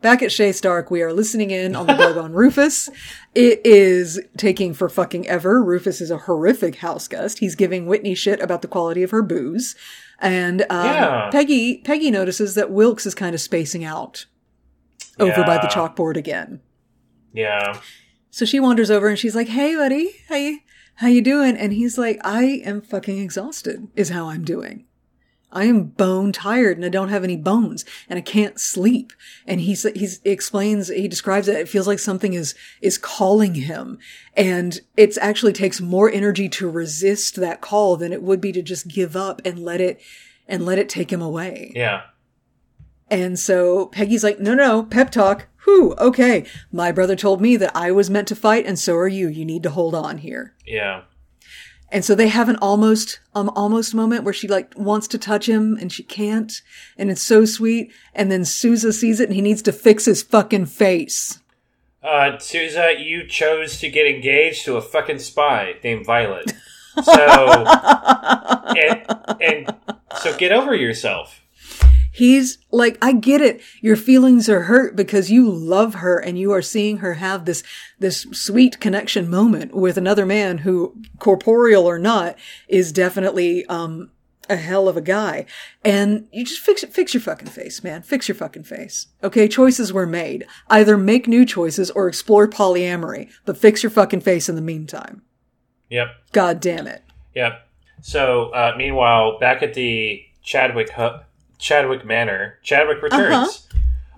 [0.00, 2.88] back at Chez Stark, we are listening in on the bug on Rufus.
[3.36, 5.62] It is taking for fucking ever.
[5.62, 7.40] Rufus is a horrific house guest.
[7.40, 9.76] He's giving Whitney shit about the quality of her booze.
[10.18, 11.28] And um, Yeah.
[11.30, 14.24] Peggy Peggy notices that Wilkes is kind of spacing out
[15.18, 16.60] over by the chalkboard again.
[17.34, 17.78] Yeah.
[18.30, 20.60] So she wanders over and she's like, "Hey, buddy, how you
[20.94, 23.88] how you doing?" And he's like, "I am fucking exhausted.
[23.96, 24.85] Is how I'm doing.
[25.56, 29.12] I am bone tired and I don't have any bones and I can't sleep."
[29.46, 31.56] And he's he's he explains he describes it.
[31.56, 33.98] It feels like something is is calling him,
[34.36, 38.62] and it actually takes more energy to resist that call than it would be to
[38.62, 40.00] just give up and let it
[40.46, 41.72] and let it take him away.
[41.74, 42.02] Yeah.
[43.08, 45.46] And so Peggy's like, no, no, pep talk.
[45.64, 46.44] Whew, okay.
[46.72, 49.28] My brother told me that I was meant to fight, and so are you.
[49.28, 50.54] You need to hold on here.
[50.64, 51.02] Yeah.
[51.90, 55.48] And so they have an almost, um, almost moment where she like wants to touch
[55.48, 56.52] him and she can't.
[56.98, 57.92] And it's so sweet.
[58.14, 61.40] And then Sousa sees it and he needs to fix his fucking face.
[62.02, 66.52] Uh, Sousa, you chose to get engaged to a fucking spy named Violet.
[67.04, 67.12] So,
[68.74, 69.04] and,
[69.38, 69.74] and
[70.22, 71.42] so get over yourself.
[72.16, 73.60] He's like, I get it.
[73.82, 77.62] Your feelings are hurt because you love her and you are seeing her have this,
[77.98, 82.36] this sweet connection moment with another man who, corporeal or not,
[82.68, 84.10] is definitely, um,
[84.48, 85.44] a hell of a guy.
[85.84, 88.00] And you just fix it, fix your fucking face, man.
[88.00, 89.08] Fix your fucking face.
[89.22, 89.46] Okay.
[89.46, 90.46] Choices were made.
[90.70, 95.20] Either make new choices or explore polyamory, but fix your fucking face in the meantime.
[95.90, 96.08] Yep.
[96.32, 97.02] God damn it.
[97.34, 97.68] Yep.
[98.00, 101.18] So, uh, meanwhile, back at the Chadwick hu-
[101.58, 103.66] Chadwick Manor, Chadwick returns.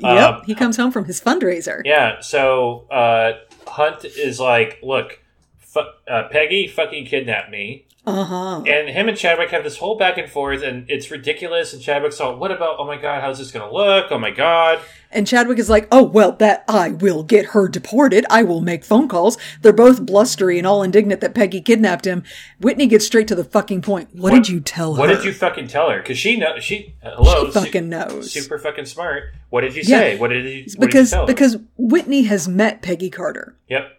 [0.00, 1.82] Yep, Um, he comes home from his fundraiser.
[1.84, 3.32] Yeah, so uh,
[3.66, 5.18] Hunt is like, look,
[5.58, 7.84] fu- uh, Peggy fucking kidnapped me.
[8.08, 8.62] Uh huh.
[8.66, 11.72] And him and Chadwick have this whole back and forth, and it's ridiculous.
[11.72, 14.06] And Chadwick's all, what about, oh my god, how's this going to look?
[14.10, 14.80] Oh my god.
[15.10, 18.26] And Chadwick is like, oh, well, that I will get her deported.
[18.28, 19.38] I will make phone calls.
[19.62, 22.24] They're both blustery and all indignant that Peggy kidnapped him.
[22.60, 24.10] Whitney gets straight to the fucking point.
[24.14, 25.00] What, did you tell her?
[25.00, 25.98] What did you fucking tell her?
[26.00, 28.30] Because she know she uh, hello, She fucking knows.
[28.32, 29.32] super fucking smart.
[29.48, 29.98] What did you Yeah.
[29.98, 30.18] say?
[30.18, 30.64] What did you?
[30.76, 31.26] What because did you tell her?
[31.26, 33.56] because Whitney has met Peggy Carter.
[33.66, 33.97] yep,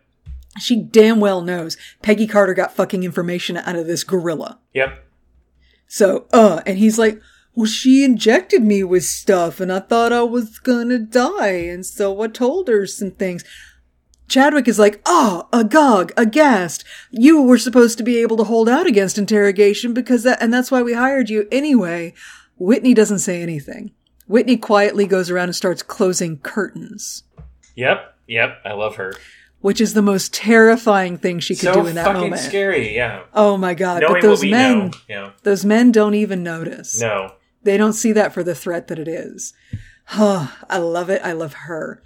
[0.60, 4.60] She damn well knows Peggy Carter got fucking information out of this gorilla.
[4.74, 5.06] yep.
[5.92, 7.20] So, uh, and he's like,
[7.56, 11.48] well, she injected me with stuff and I thought I was gonna die.
[11.48, 13.44] And so I told her some things.
[14.28, 16.84] Chadwick is like, oh, agog, aghast.
[17.10, 20.70] You were supposed to be able to hold out against interrogation because that, and that's
[20.70, 22.14] why we hired you anyway.
[22.58, 23.92] Whitney doesn't say anything.
[24.28, 27.24] Whitney quietly goes around and starts closing curtains,
[27.76, 28.60] Yep, yep.
[28.64, 29.14] I love her.
[29.62, 32.06] Which is the most terrifying thing she could so do in that moment.
[32.06, 32.42] That's fucking moment.
[32.42, 32.96] scary.
[32.96, 33.24] Yeah.
[33.34, 34.02] Oh my god!
[34.02, 34.92] Knowing but those men, know.
[35.08, 35.32] Yeah.
[35.44, 37.00] those men don't even notice.
[37.00, 37.34] No.
[37.64, 39.54] They don't see that for the threat that it is.
[40.14, 41.22] Oh, I love it.
[41.24, 42.02] I love her.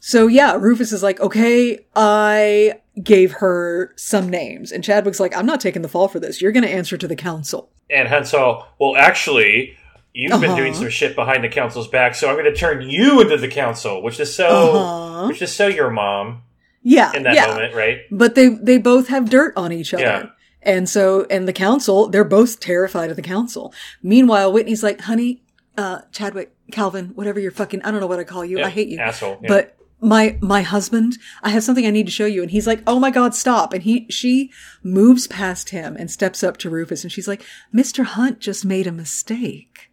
[0.00, 4.72] So yeah, Rufus is like, okay, I gave her some names.
[4.72, 6.40] And Chadwick's like, I'm not taking the fall for this.
[6.40, 7.68] You're going to answer to the council.
[7.90, 9.76] And Hunt's all, well, actually,
[10.14, 10.56] you've been Uh-huh.
[10.56, 13.48] doing some shit behind the council's back, so I'm going to turn you into the
[13.48, 15.26] council, which is so, Uh-huh.
[15.28, 16.42] which is so your mom
[16.82, 17.12] Yeah.
[17.14, 17.46] in that yeah.
[17.46, 18.00] moment, right?
[18.10, 20.02] But they, they both have dirt on each other.
[20.02, 20.26] Yeah.
[20.62, 23.72] And so, and the council, they're both terrified of the council.
[24.02, 25.42] Meanwhile, Whitney's like, honey,
[25.76, 28.58] uh, Chadwick, Calvin, whatever you're fucking, I don't know what I call you.
[28.58, 28.98] Yeah, I hate you.
[28.98, 29.48] asshole, yeah.
[29.48, 32.42] But my, my husband, I have something I need to show you.
[32.42, 33.72] And he's like, oh my God, stop.
[33.72, 34.50] And he, she
[34.82, 37.44] moves past him and steps up to Rufus and she's like,
[37.74, 38.04] Mr.
[38.04, 39.90] Hunt just made a mistake.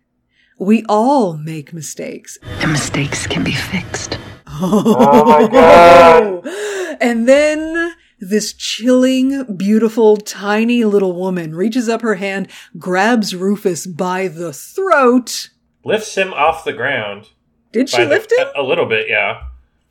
[0.58, 2.38] We all make mistakes.
[2.44, 4.18] And mistakes can be fixed.
[4.58, 6.48] Oh my god!
[7.02, 14.28] And then this chilling, beautiful, tiny little woman reaches up her hand, grabs Rufus by
[14.28, 15.50] the throat.
[15.84, 17.30] Lifts him off the ground.
[17.72, 18.48] Did she by the- lift him?
[18.56, 19.44] A, a little bit, yeah.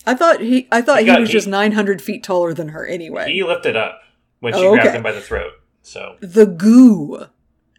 [0.06, 0.66] I thought he.
[0.72, 2.86] I thought He he, got- was he- just nine hundred feet taller than her.
[2.86, 4.00] Anyway, He lifted up
[4.40, 4.96] when she Oh, grabbed okay.
[4.96, 5.52] him by the throat.
[5.82, 7.26] So the goo,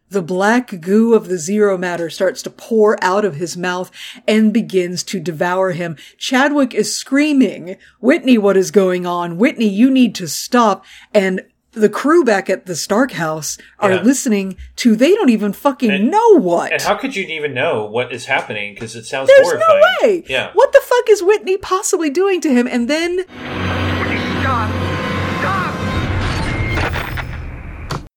[0.10, 3.92] the black goo of the zero matter starts to pour out of his mouth
[4.28, 5.98] and begins to devour him.
[6.18, 9.38] Chadwick is screaming, Whitney, what is going on?
[9.38, 10.86] Whitney, you need to stop.
[11.14, 11.42] And
[11.72, 14.02] the crew back at the Stark house are Yeah.
[14.02, 16.72] listening to, they don't even fucking know what.
[16.72, 18.76] And how could you even know what is happening?
[18.76, 19.82] Because it sounds There's horrifying.
[20.02, 20.24] no way.
[20.30, 20.52] Yeah.
[20.54, 22.66] What the fuck is Whitney possibly doing to him?
[22.72, 23.26] And then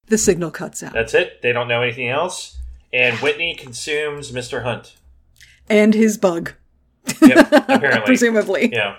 [0.09, 0.93] the signal cuts out.
[0.93, 1.43] That's it.
[1.43, 2.57] They don't know anything else.
[2.93, 4.63] And Whitney consumes Mr.
[4.63, 4.97] Hunt.
[5.69, 6.53] And his bug.
[7.21, 8.07] Yep, apparently.
[8.07, 8.71] Presumably.
[8.73, 8.97] Yeah.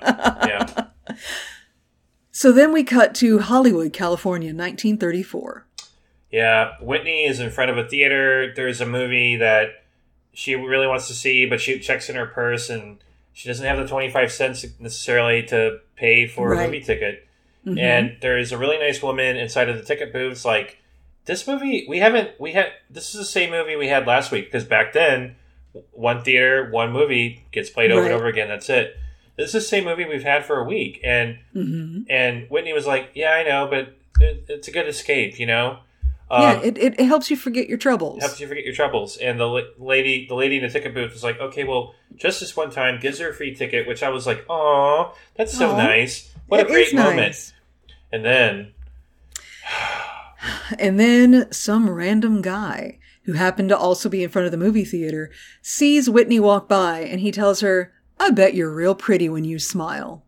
[0.47, 1.15] Yeah.
[2.31, 5.65] So then we cut to Hollywood, California, 1934.
[6.31, 6.71] Yeah.
[6.81, 8.53] Whitney is in front of a theater.
[8.55, 9.83] There's a movie that
[10.33, 12.97] she really wants to see, but she checks in her purse and
[13.33, 16.61] she doesn't have the 25 cents necessarily to pay for Right.
[16.63, 17.27] a movie ticket.
[17.65, 17.77] Mhm.
[17.79, 20.77] And there's a really nice woman inside of the ticket booths like,
[21.29, 24.45] this movie, we haven't, we had, this is the same movie we had last week
[24.45, 25.35] because back then,
[25.91, 28.47] one theater, one movie gets played over and over again.
[28.47, 28.97] That's it.
[29.37, 30.99] This is the same movie we've had for a week.
[31.03, 32.05] And Mhm.
[32.09, 35.77] and Whitney was like, "Yeah, I know, but it, it's a good escape, you know.
[36.31, 38.21] Um, yeah, it, it, helps you forget your troubles.
[38.21, 41.13] helps you forget your troubles." And the la- lady, the lady in the ticket booth
[41.13, 44.09] was like, "Okay, well, just this one time, gives her a free ticket," which I
[44.09, 45.77] was like, "Oh, that's so Aw.
[45.77, 46.33] nice!
[46.47, 47.53] What It a great moment!" nice.
[48.11, 48.73] And then,
[50.77, 54.85] And then some random guy who happened to also be in front of the movie
[54.85, 59.43] theater sees Whitney walk by and he tells her, I bet you're real pretty when
[59.43, 60.25] you smile.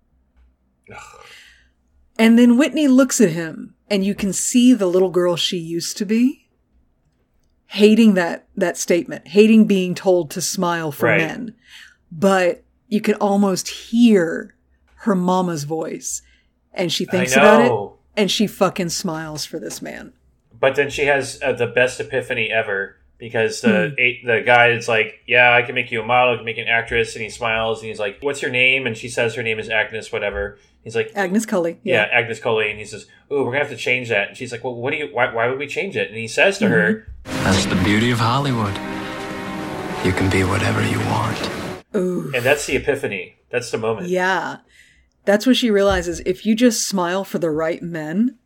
[2.20, 5.98] And then Whitney looks at him and you can see the little girl she used
[5.98, 6.50] to be
[7.68, 11.18] hating that, that statement, hating being told to smile for Right.
[11.22, 11.56] men.
[12.12, 14.56] But you can almost hear
[14.96, 16.22] her mama's voice
[16.74, 18.01] and she thinks about it.
[18.22, 20.14] And she fucking smiles for this man.
[20.60, 23.96] but then she has uh, the best epiphany ever because the Hmm.
[24.00, 26.58] eight, the guy is like, "Yeah, I can make you a model, I can make
[26.60, 29.44] an actress," and he smiles and he's like, "What's your name?" And she says her
[29.44, 30.58] name is Agnes, whatever.
[30.84, 31.80] He's like, Agnes Cully.
[31.84, 34.52] Yeah, Agnes Coley, and he says, "Oh, we're gonna have to change that." And she's
[34.52, 35.10] like, "Well, what do you?
[35.12, 38.20] Why, why would we change it?" And he says to her, That's the beauty of
[38.20, 38.74] Hollywood.
[40.06, 41.50] You can be whatever you want.
[41.96, 42.32] Ooh.
[42.34, 43.36] and that's the epiphany.
[43.52, 44.08] That's the moment.
[44.08, 44.58] Yeah.
[45.26, 46.22] That's when she realizes.
[46.26, 48.38] If you just smile for the right men,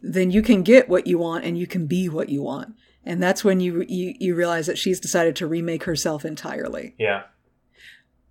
[0.00, 2.74] then you can get what you want and you can be what you want.
[3.04, 6.94] And that's when you, you you realize that she's decided to remake herself entirely.
[6.98, 7.24] Yeah.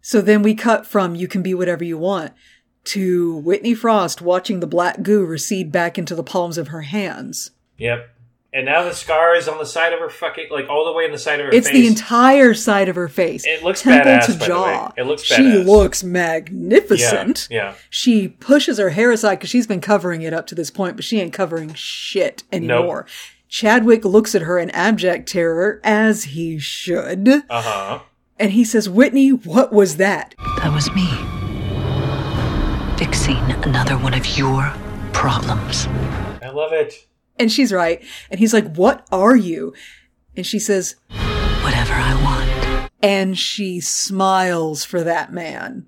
[0.01, 2.33] So then we cut from you can be whatever you want
[2.85, 7.51] to Whitney Frost watching the black goo recede back into the palms of her hands.
[7.77, 8.09] Yep.
[8.55, 11.05] And now the scar is on the side of her fucking like all the way
[11.05, 11.75] in the side of her It's face.
[11.75, 13.45] the entire side of her face.
[13.47, 14.85] It looks temple badass, to by the jaw.
[14.85, 14.91] way.
[14.97, 15.65] It looks She badass.
[15.65, 17.47] looks magnificent.
[17.49, 17.73] Yeah, yeah.
[17.89, 21.03] She pushes her hair aside because she's been covering it up to this point, but
[21.03, 23.07] she ain't covering shit anymore.
[23.49, 27.27] Chadwick looks at her in abject terror, as he should.
[27.49, 27.99] Uh huh.
[28.39, 30.35] And he says, Whitney, what was that?
[30.57, 31.07] That was me.
[32.97, 34.71] Fixing another one of your
[35.11, 35.87] problems.
[36.41, 37.07] I love it.
[37.37, 38.03] And she's right.
[38.29, 39.73] And he's like, What are you?
[40.35, 42.91] And she says, Whatever I want.
[43.01, 45.87] And she smiles for that man.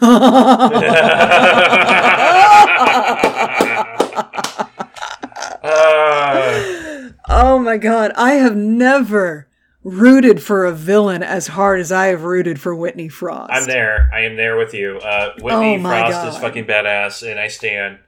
[7.28, 9.48] Oh my god, I have never
[9.82, 13.52] rooted for a villain as hard as I have rooted for Whitney Frost.
[13.52, 14.10] I'm there.
[14.12, 14.98] I am there with you.
[14.98, 17.98] Uh, Whitney Oh my Frost is fucking badass, and I stand.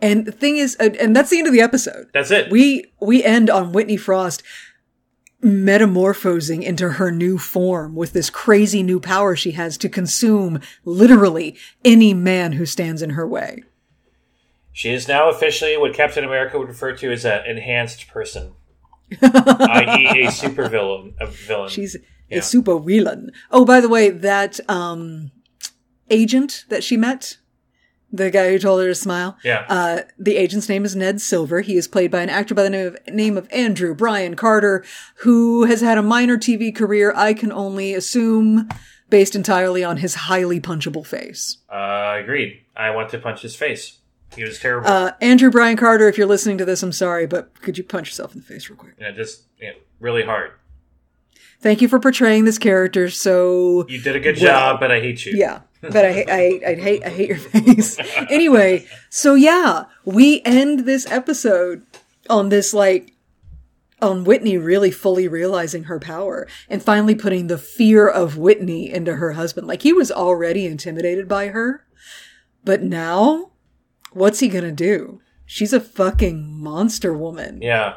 [0.00, 2.08] And the thing is, and that's the end of the episode.
[2.14, 2.50] That's it.
[2.52, 4.42] We we end on Whitney Frost
[5.40, 11.56] metamorphosing into her new form with this crazy new power she has to consume literally
[11.84, 13.62] any man who stands in her way.
[14.72, 18.52] She is now officially what Captain America would refer to as an enhanced person,
[19.22, 21.14] i.e., a super villain.
[21.20, 21.68] A villain.
[21.68, 21.96] She's
[22.28, 22.38] Yeah.
[22.38, 23.30] a super villain.
[23.50, 25.30] Oh, by the way, that um
[26.10, 27.38] agent that she met,
[28.12, 29.36] the guy who told her to smile.
[29.44, 29.66] Yeah.
[29.68, 31.60] Uh, the agent's name is Ned Silver.
[31.60, 34.84] He is played by an actor by the name of, name of Andrew Brian Carter,
[35.16, 37.12] who has had a minor TV career.
[37.14, 38.68] I can only assume
[39.10, 41.58] based entirely on his highly punchable face.
[41.70, 42.60] Uh, agreed.
[42.76, 43.98] I want to punch his face.
[44.36, 44.88] He was terrible.
[44.88, 48.08] Uh, Andrew Brian Carter, if you're listening to this, I'm sorry, but could you punch
[48.08, 48.94] yourself in the face real quick?
[49.00, 50.52] yeah, just yeah, really hard.
[51.60, 54.44] Thank you for portraying this character so You did a good well.
[54.44, 55.32] job, but I hate you.
[55.36, 57.98] Yeah, but I, I, I hate, I hate your face.
[58.30, 61.84] anyway, so yeah, we end this episode
[62.30, 63.14] on this like,
[64.00, 69.16] on Whitney really fully realizing her power and finally putting the fear of Whitney into
[69.16, 69.66] her husband.
[69.66, 71.84] Like he was already intimidated by her,
[72.62, 73.50] but now,
[74.12, 75.20] what's he gonna do?
[75.46, 77.60] She's a fucking monster woman.
[77.62, 77.96] Yeah.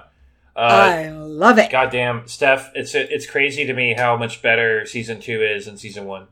[0.55, 1.71] Uh, I love it.
[1.71, 6.05] Goddamn, Steph, it's it's crazy to me how much better season two is than season
[6.05, 6.27] one.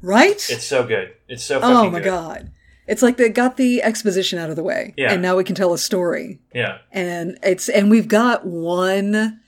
[0.00, 0.34] Right?
[0.50, 1.14] It's so good.
[1.28, 2.04] It's so fucking oh my good.
[2.04, 2.50] god.
[2.86, 4.94] It's like they got the exposition out of the way.
[4.96, 5.12] Yeah.
[5.12, 6.38] And now we can tell a story.
[6.54, 6.78] Yeah.
[6.90, 9.40] and it's and we've got one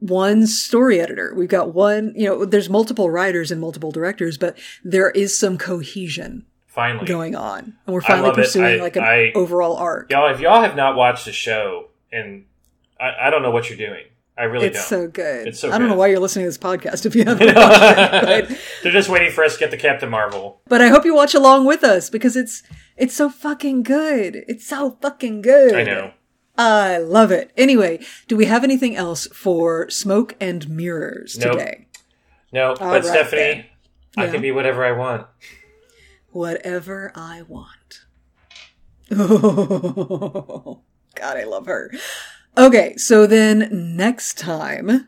[0.00, 4.56] one story editor we've got one you know there's multiple writers and multiple directors but
[4.84, 7.04] there is some cohesion Finally.
[7.04, 10.60] going on and we're finally pursuing I- like an I- overall arc Y'all, if y'all
[10.62, 12.44] have not watched the show, and
[13.00, 14.04] I, I don't know what you're doing.
[14.36, 14.82] I really it's don't.
[14.82, 15.74] It's so good It's so good.
[15.74, 15.94] i don't good.
[15.94, 19.32] know why you're listening to this podcast if you haven't watched it They're just waiting
[19.32, 20.60] for us to get the Captain Marvel.
[20.68, 22.62] but i hope you watch along with us because it's
[22.96, 26.12] it's so fucking good it's so fucking good I know.
[26.56, 27.98] i love it anyway
[28.28, 31.54] do we have anything else for smoke and mirrors Nope.
[31.58, 31.88] today
[32.52, 33.66] No, but right, Stephanie,
[34.14, 34.28] then.
[34.28, 35.26] I can be whatever I want.
[36.30, 38.02] whatever I want.
[39.10, 40.80] Oh,
[41.14, 41.90] God, I love her.
[42.58, 45.06] Okay, so then next time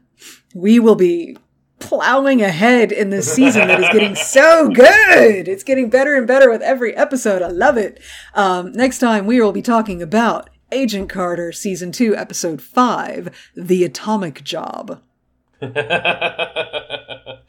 [0.55, 1.37] we will be
[1.81, 5.49] plowing ahead in this season that is getting so good.
[5.49, 7.43] It's getting better and better with every episode.
[7.43, 8.01] I love it.
[8.35, 13.83] Um, next time we will be talking about Agent Carter season two, episode five, The
[13.83, 15.03] Atomic Job.
[15.61, 17.41] I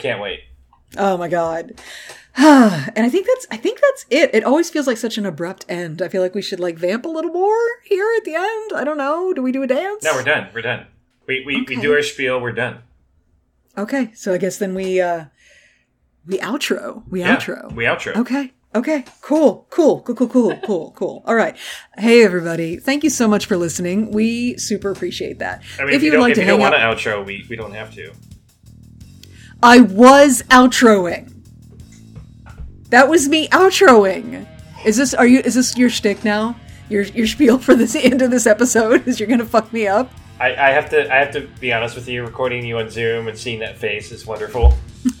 [0.00, 0.40] can't wait.
[0.96, 1.78] Oh my god.
[2.36, 4.34] and I think that's I think that's it.
[4.34, 6.02] It always feels like such an abrupt end.
[6.02, 8.72] I feel like we should like vamp a little more here at the end.
[8.74, 9.32] I don't know.
[9.32, 10.04] Do we do a dance?
[10.04, 10.48] No, we're done.
[10.54, 10.86] We're done.
[11.26, 12.40] We we, we do our spiel.
[12.40, 12.78] We're done.
[13.76, 15.26] Okay, so I guess then we uh
[16.26, 17.02] we outro.
[17.08, 17.72] We Yeah, outro.
[17.74, 18.16] we outro.
[18.16, 18.52] Okay.
[18.74, 19.04] Okay.
[19.22, 19.66] Cool.
[19.70, 20.02] Cool.
[20.02, 20.14] Cool.
[20.14, 20.28] Cool.
[20.28, 20.56] Cool.
[20.66, 20.92] Cool.
[20.92, 21.22] Cool.
[21.26, 21.56] All right.
[21.96, 22.76] Hey everybody.
[22.76, 24.10] Thank you so much for listening.
[24.12, 25.62] We super appreciate that.
[25.78, 27.46] I mean, if, if you would like if to you don't want to outro, we
[27.48, 28.12] we don't have to.
[29.62, 31.32] I was outroing.
[32.90, 34.46] That was me outroing.
[34.84, 36.56] Is this are you is this your shtick now?
[36.88, 40.10] Your your spiel for this end of this episode is you're gonna fuck me up?
[40.40, 42.24] I, I have to I have to be honest with you.
[42.24, 44.74] Recording you on Zoom and seeing that face is wonderful.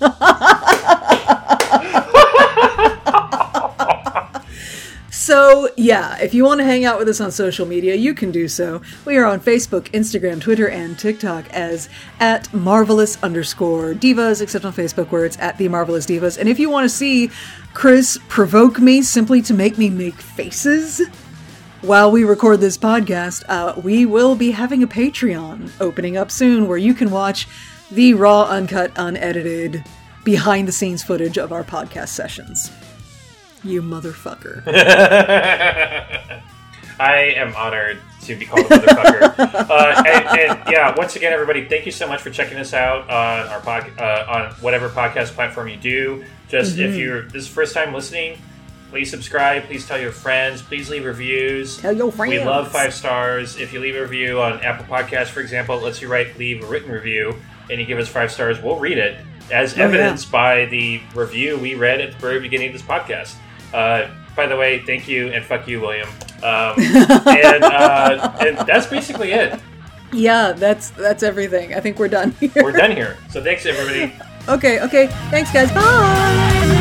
[5.10, 8.30] So yeah, if you want to hang out with us on social media, you can
[8.30, 8.82] do so.
[9.06, 11.88] We are on Facebook, Instagram, Twitter, and TikTok as
[12.20, 16.36] at marvelous underscore divas, except on Facebook where it's at the marvelous divas.
[16.36, 17.30] And if you want to see
[17.72, 21.00] Chris provoke me simply to make me make faces,
[21.80, 26.68] while we record this podcast, uh, we will be having a Patreon opening up soon
[26.68, 27.48] where you can watch
[27.90, 29.84] the raw, uncut, unedited,
[30.24, 32.70] behind the scenes footage of our podcast sessions.
[33.64, 34.62] You motherfucker.
[37.00, 39.38] I am honored to be called a motherfucker.
[39.70, 43.08] uh, and, and, yeah, once again, everybody, thank you so much for checking us out
[43.08, 46.24] on our pod, uh, on whatever podcast platform you do.
[46.48, 46.90] Just mm-hmm.
[46.90, 48.38] if you're this is first time listening,
[48.90, 49.64] please subscribe.
[49.64, 50.62] Please tell your friends.
[50.62, 51.78] Please leave reviews.
[51.78, 52.32] Tell your friends.
[52.32, 53.56] We love five stars.
[53.58, 56.64] If you leave a review on Apple Podcasts, for example, it lets you write leave
[56.64, 57.36] a written review,
[57.70, 58.60] and you give us five stars.
[58.60, 59.18] We'll read it
[59.52, 60.32] as oh, evidenced yeah.
[60.32, 63.36] by the review we read at the very beginning of this podcast.
[63.72, 66.08] Uh, by the way, thank you and fuck you, William.
[66.42, 69.60] Um, and, uh, and that's basically it.
[70.12, 71.74] Yeah, that's that's everything.
[71.74, 72.50] I think we're done here.
[72.56, 73.18] We're done here.
[73.30, 74.14] So thanks everybody.
[74.48, 75.08] okay, okay.
[75.30, 75.70] Thanks guys.
[75.72, 76.76] Bye.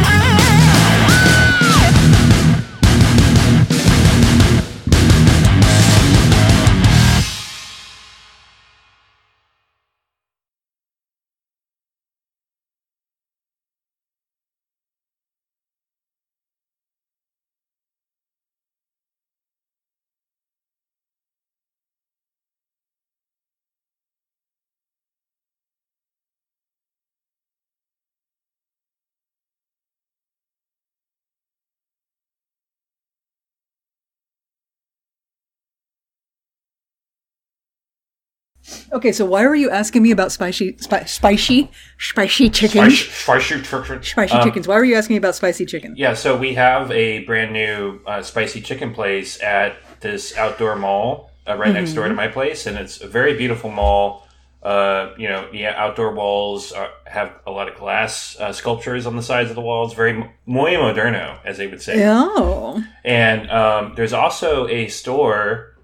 [38.93, 41.69] Okay, so why were you asking me about spicy, spi- spicy,
[41.99, 42.89] spicy chicken?
[42.89, 44.03] Spicy, spicy chicken.
[44.03, 44.67] Spicy um, chickens.
[44.67, 45.95] Why were you asking me about spicy chicken?
[45.97, 51.31] Yeah, so we have a brand new uh, spicy chicken place at this outdoor mall
[51.47, 51.73] uh, right mm-hmm.
[51.73, 52.17] next door to mm-hmm.
[52.17, 54.25] my place, and it's a very beautiful mall.
[54.63, 59.15] Uh, you know, yeah, outdoor walls are, have a lot of glass uh, sculptures on
[59.15, 59.93] the sides of the walls.
[59.93, 62.05] Very muy moderno, as they would say.
[62.05, 62.83] Oh.
[63.05, 65.76] And um, there's also a store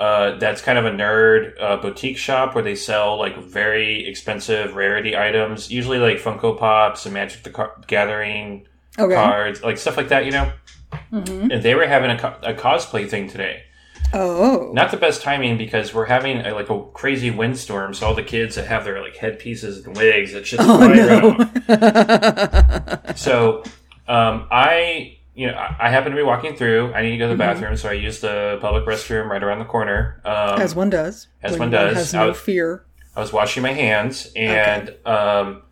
[0.00, 4.74] uh, that's kind of a nerd uh, boutique shop where they sell like very expensive
[4.74, 8.66] rarity items, usually like Funko Pops and Magic the Car- Gathering
[8.98, 9.14] okay.
[9.14, 10.50] cards, like stuff like that, you know.
[11.12, 11.50] Mm-hmm.
[11.50, 13.64] And they were having a, co- a, cosplay thing today.
[14.14, 18.14] Oh, not the best timing because we're having a, like a crazy windstorm, so all
[18.14, 21.36] the kids that have their like headpieces and wigs, it's just oh, no.
[21.68, 23.16] around.
[23.18, 23.62] so
[24.08, 26.92] um, I you know, I, happen to be walking through.
[26.92, 27.52] I need to go to the mm-hmm.
[27.52, 30.20] bathroom, so I use the public restroom right around the corner.
[30.24, 31.28] Um, as one does.
[31.42, 31.96] As one does.
[31.96, 32.84] Has no I was, fear.
[33.14, 35.02] I was washing my hands, and okay.
[35.04, 35.62] um,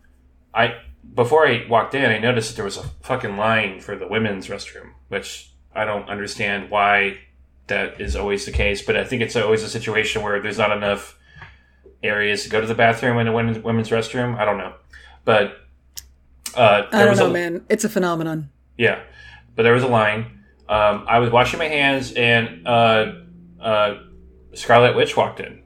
[0.53, 0.75] I
[1.13, 4.47] before I walked in, I noticed that there was a fucking line for the women's
[4.47, 7.17] restroom, which I don't understand why
[7.67, 8.81] that is always the case.
[8.81, 11.17] But I think it's always a situation where there's not enough
[12.01, 14.37] areas to go to the bathroom in a women's, women's restroom.
[14.37, 14.73] I don't know,
[15.25, 15.57] but
[16.55, 17.65] uh, I don't know, a, man.
[17.67, 18.49] It's a phenomenon.
[18.77, 19.03] Yeah
[19.59, 20.39] but there was a line.
[20.69, 23.11] Um, I was washing my hands, and uh,
[23.59, 23.95] uh,
[24.53, 25.63] Scarlet Witch walked in.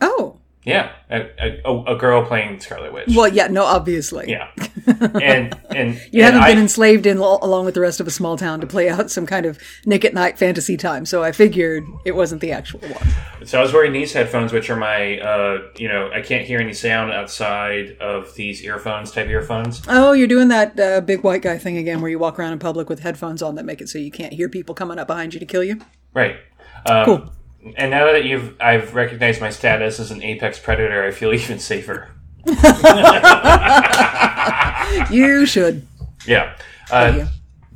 [0.00, 0.40] Oh.
[0.66, 3.14] Yeah, a, a, a, girl playing Scarlet Witch.
[3.14, 4.28] Well, yeah, no, obviously.
[4.28, 4.50] Yeah,
[4.86, 8.10] and and you and haven't I, been enslaved in along with the rest of a
[8.10, 11.06] small town to play out some kind of Nick at Night fantasy time.
[11.06, 13.46] So I figured it wasn't the actual one.
[13.46, 16.58] So I was wearing these headphones, which are my, uh, you know, I can't hear
[16.58, 19.82] any sound outside of these earphones, type earphones.
[19.86, 22.58] Oh, you're doing that uh, big white guy thing again, where you walk around in
[22.58, 25.32] public with headphones on that make it so you can't hear people coming up behind
[25.32, 25.80] you to kill you.
[26.12, 26.38] Right.
[26.86, 27.35] Um, cool
[27.76, 31.58] and now that you've I've recognized my status as an apex predator, I feel even
[31.58, 32.10] safer.
[35.10, 35.86] you should.
[36.26, 36.56] Yeah.
[36.90, 37.26] Uh,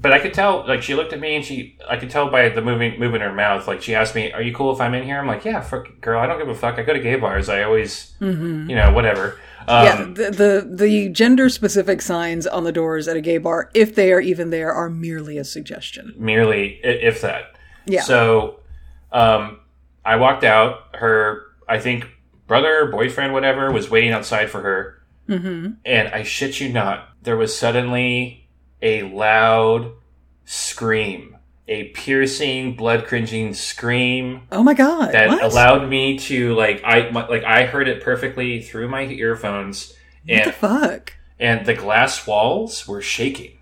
[0.01, 2.49] but I could tell, like, she looked at me and she, I could tell by
[2.49, 5.05] the moving, moving her mouth, like, she asked me, Are you cool if I'm in
[5.05, 5.19] here?
[5.19, 6.79] I'm like, Yeah, fuck, girl, I don't give a fuck.
[6.79, 7.49] I go to gay bars.
[7.49, 8.71] I always, mm-hmm.
[8.71, 9.39] you know, whatever.
[9.69, 13.71] Um, yeah, the, the, the gender specific signs on the doors at a gay bar,
[13.75, 16.15] if they are even there, are merely a suggestion.
[16.17, 17.55] Merely, if that.
[17.85, 18.03] Yeah.
[18.03, 18.61] So,
[19.13, 19.60] um,
[20.05, 20.95] I walked out.
[20.95, 22.07] Her, I think,
[22.47, 25.03] brother, boyfriend, whatever, was waiting outside for her.
[25.29, 25.73] Mm-hmm.
[25.85, 28.49] And I shit you not, there was suddenly
[28.83, 29.93] a loud
[30.45, 31.37] scream,
[31.69, 34.43] a piercing, blood cringing scream.
[34.51, 35.13] Oh my god!
[35.13, 35.43] That what?
[35.45, 39.95] allowed me to like I like I heard it perfectly through my earphones.
[40.29, 41.13] And, what the fuck?
[41.39, 43.59] And the glass walls were shaking.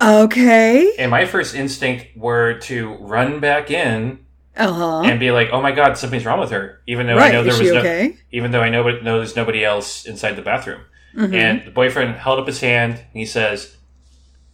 [0.00, 0.94] Okay.
[0.98, 4.23] And my first instinct were to run back in
[4.56, 5.02] uh-huh.
[5.02, 7.30] and be like, "Oh my god, something's wrong with her," even though right.
[7.30, 8.16] I know there was no, okay?
[8.30, 10.82] even though I know, know there's nobody else inside the bathroom.
[11.16, 11.34] Mm-hmm.
[11.34, 13.76] And the boyfriend held up his hand and he says,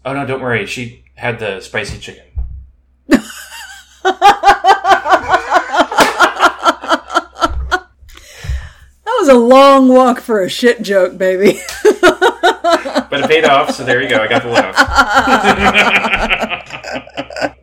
[0.04, 0.66] "Oh no, don't worry.
[0.66, 2.24] She had the spicy chicken."
[3.08, 3.30] that
[9.18, 11.60] was a long walk for a shit joke, baby.
[11.92, 14.16] but it paid off, so there you go.
[14.16, 14.76] I got the laugh.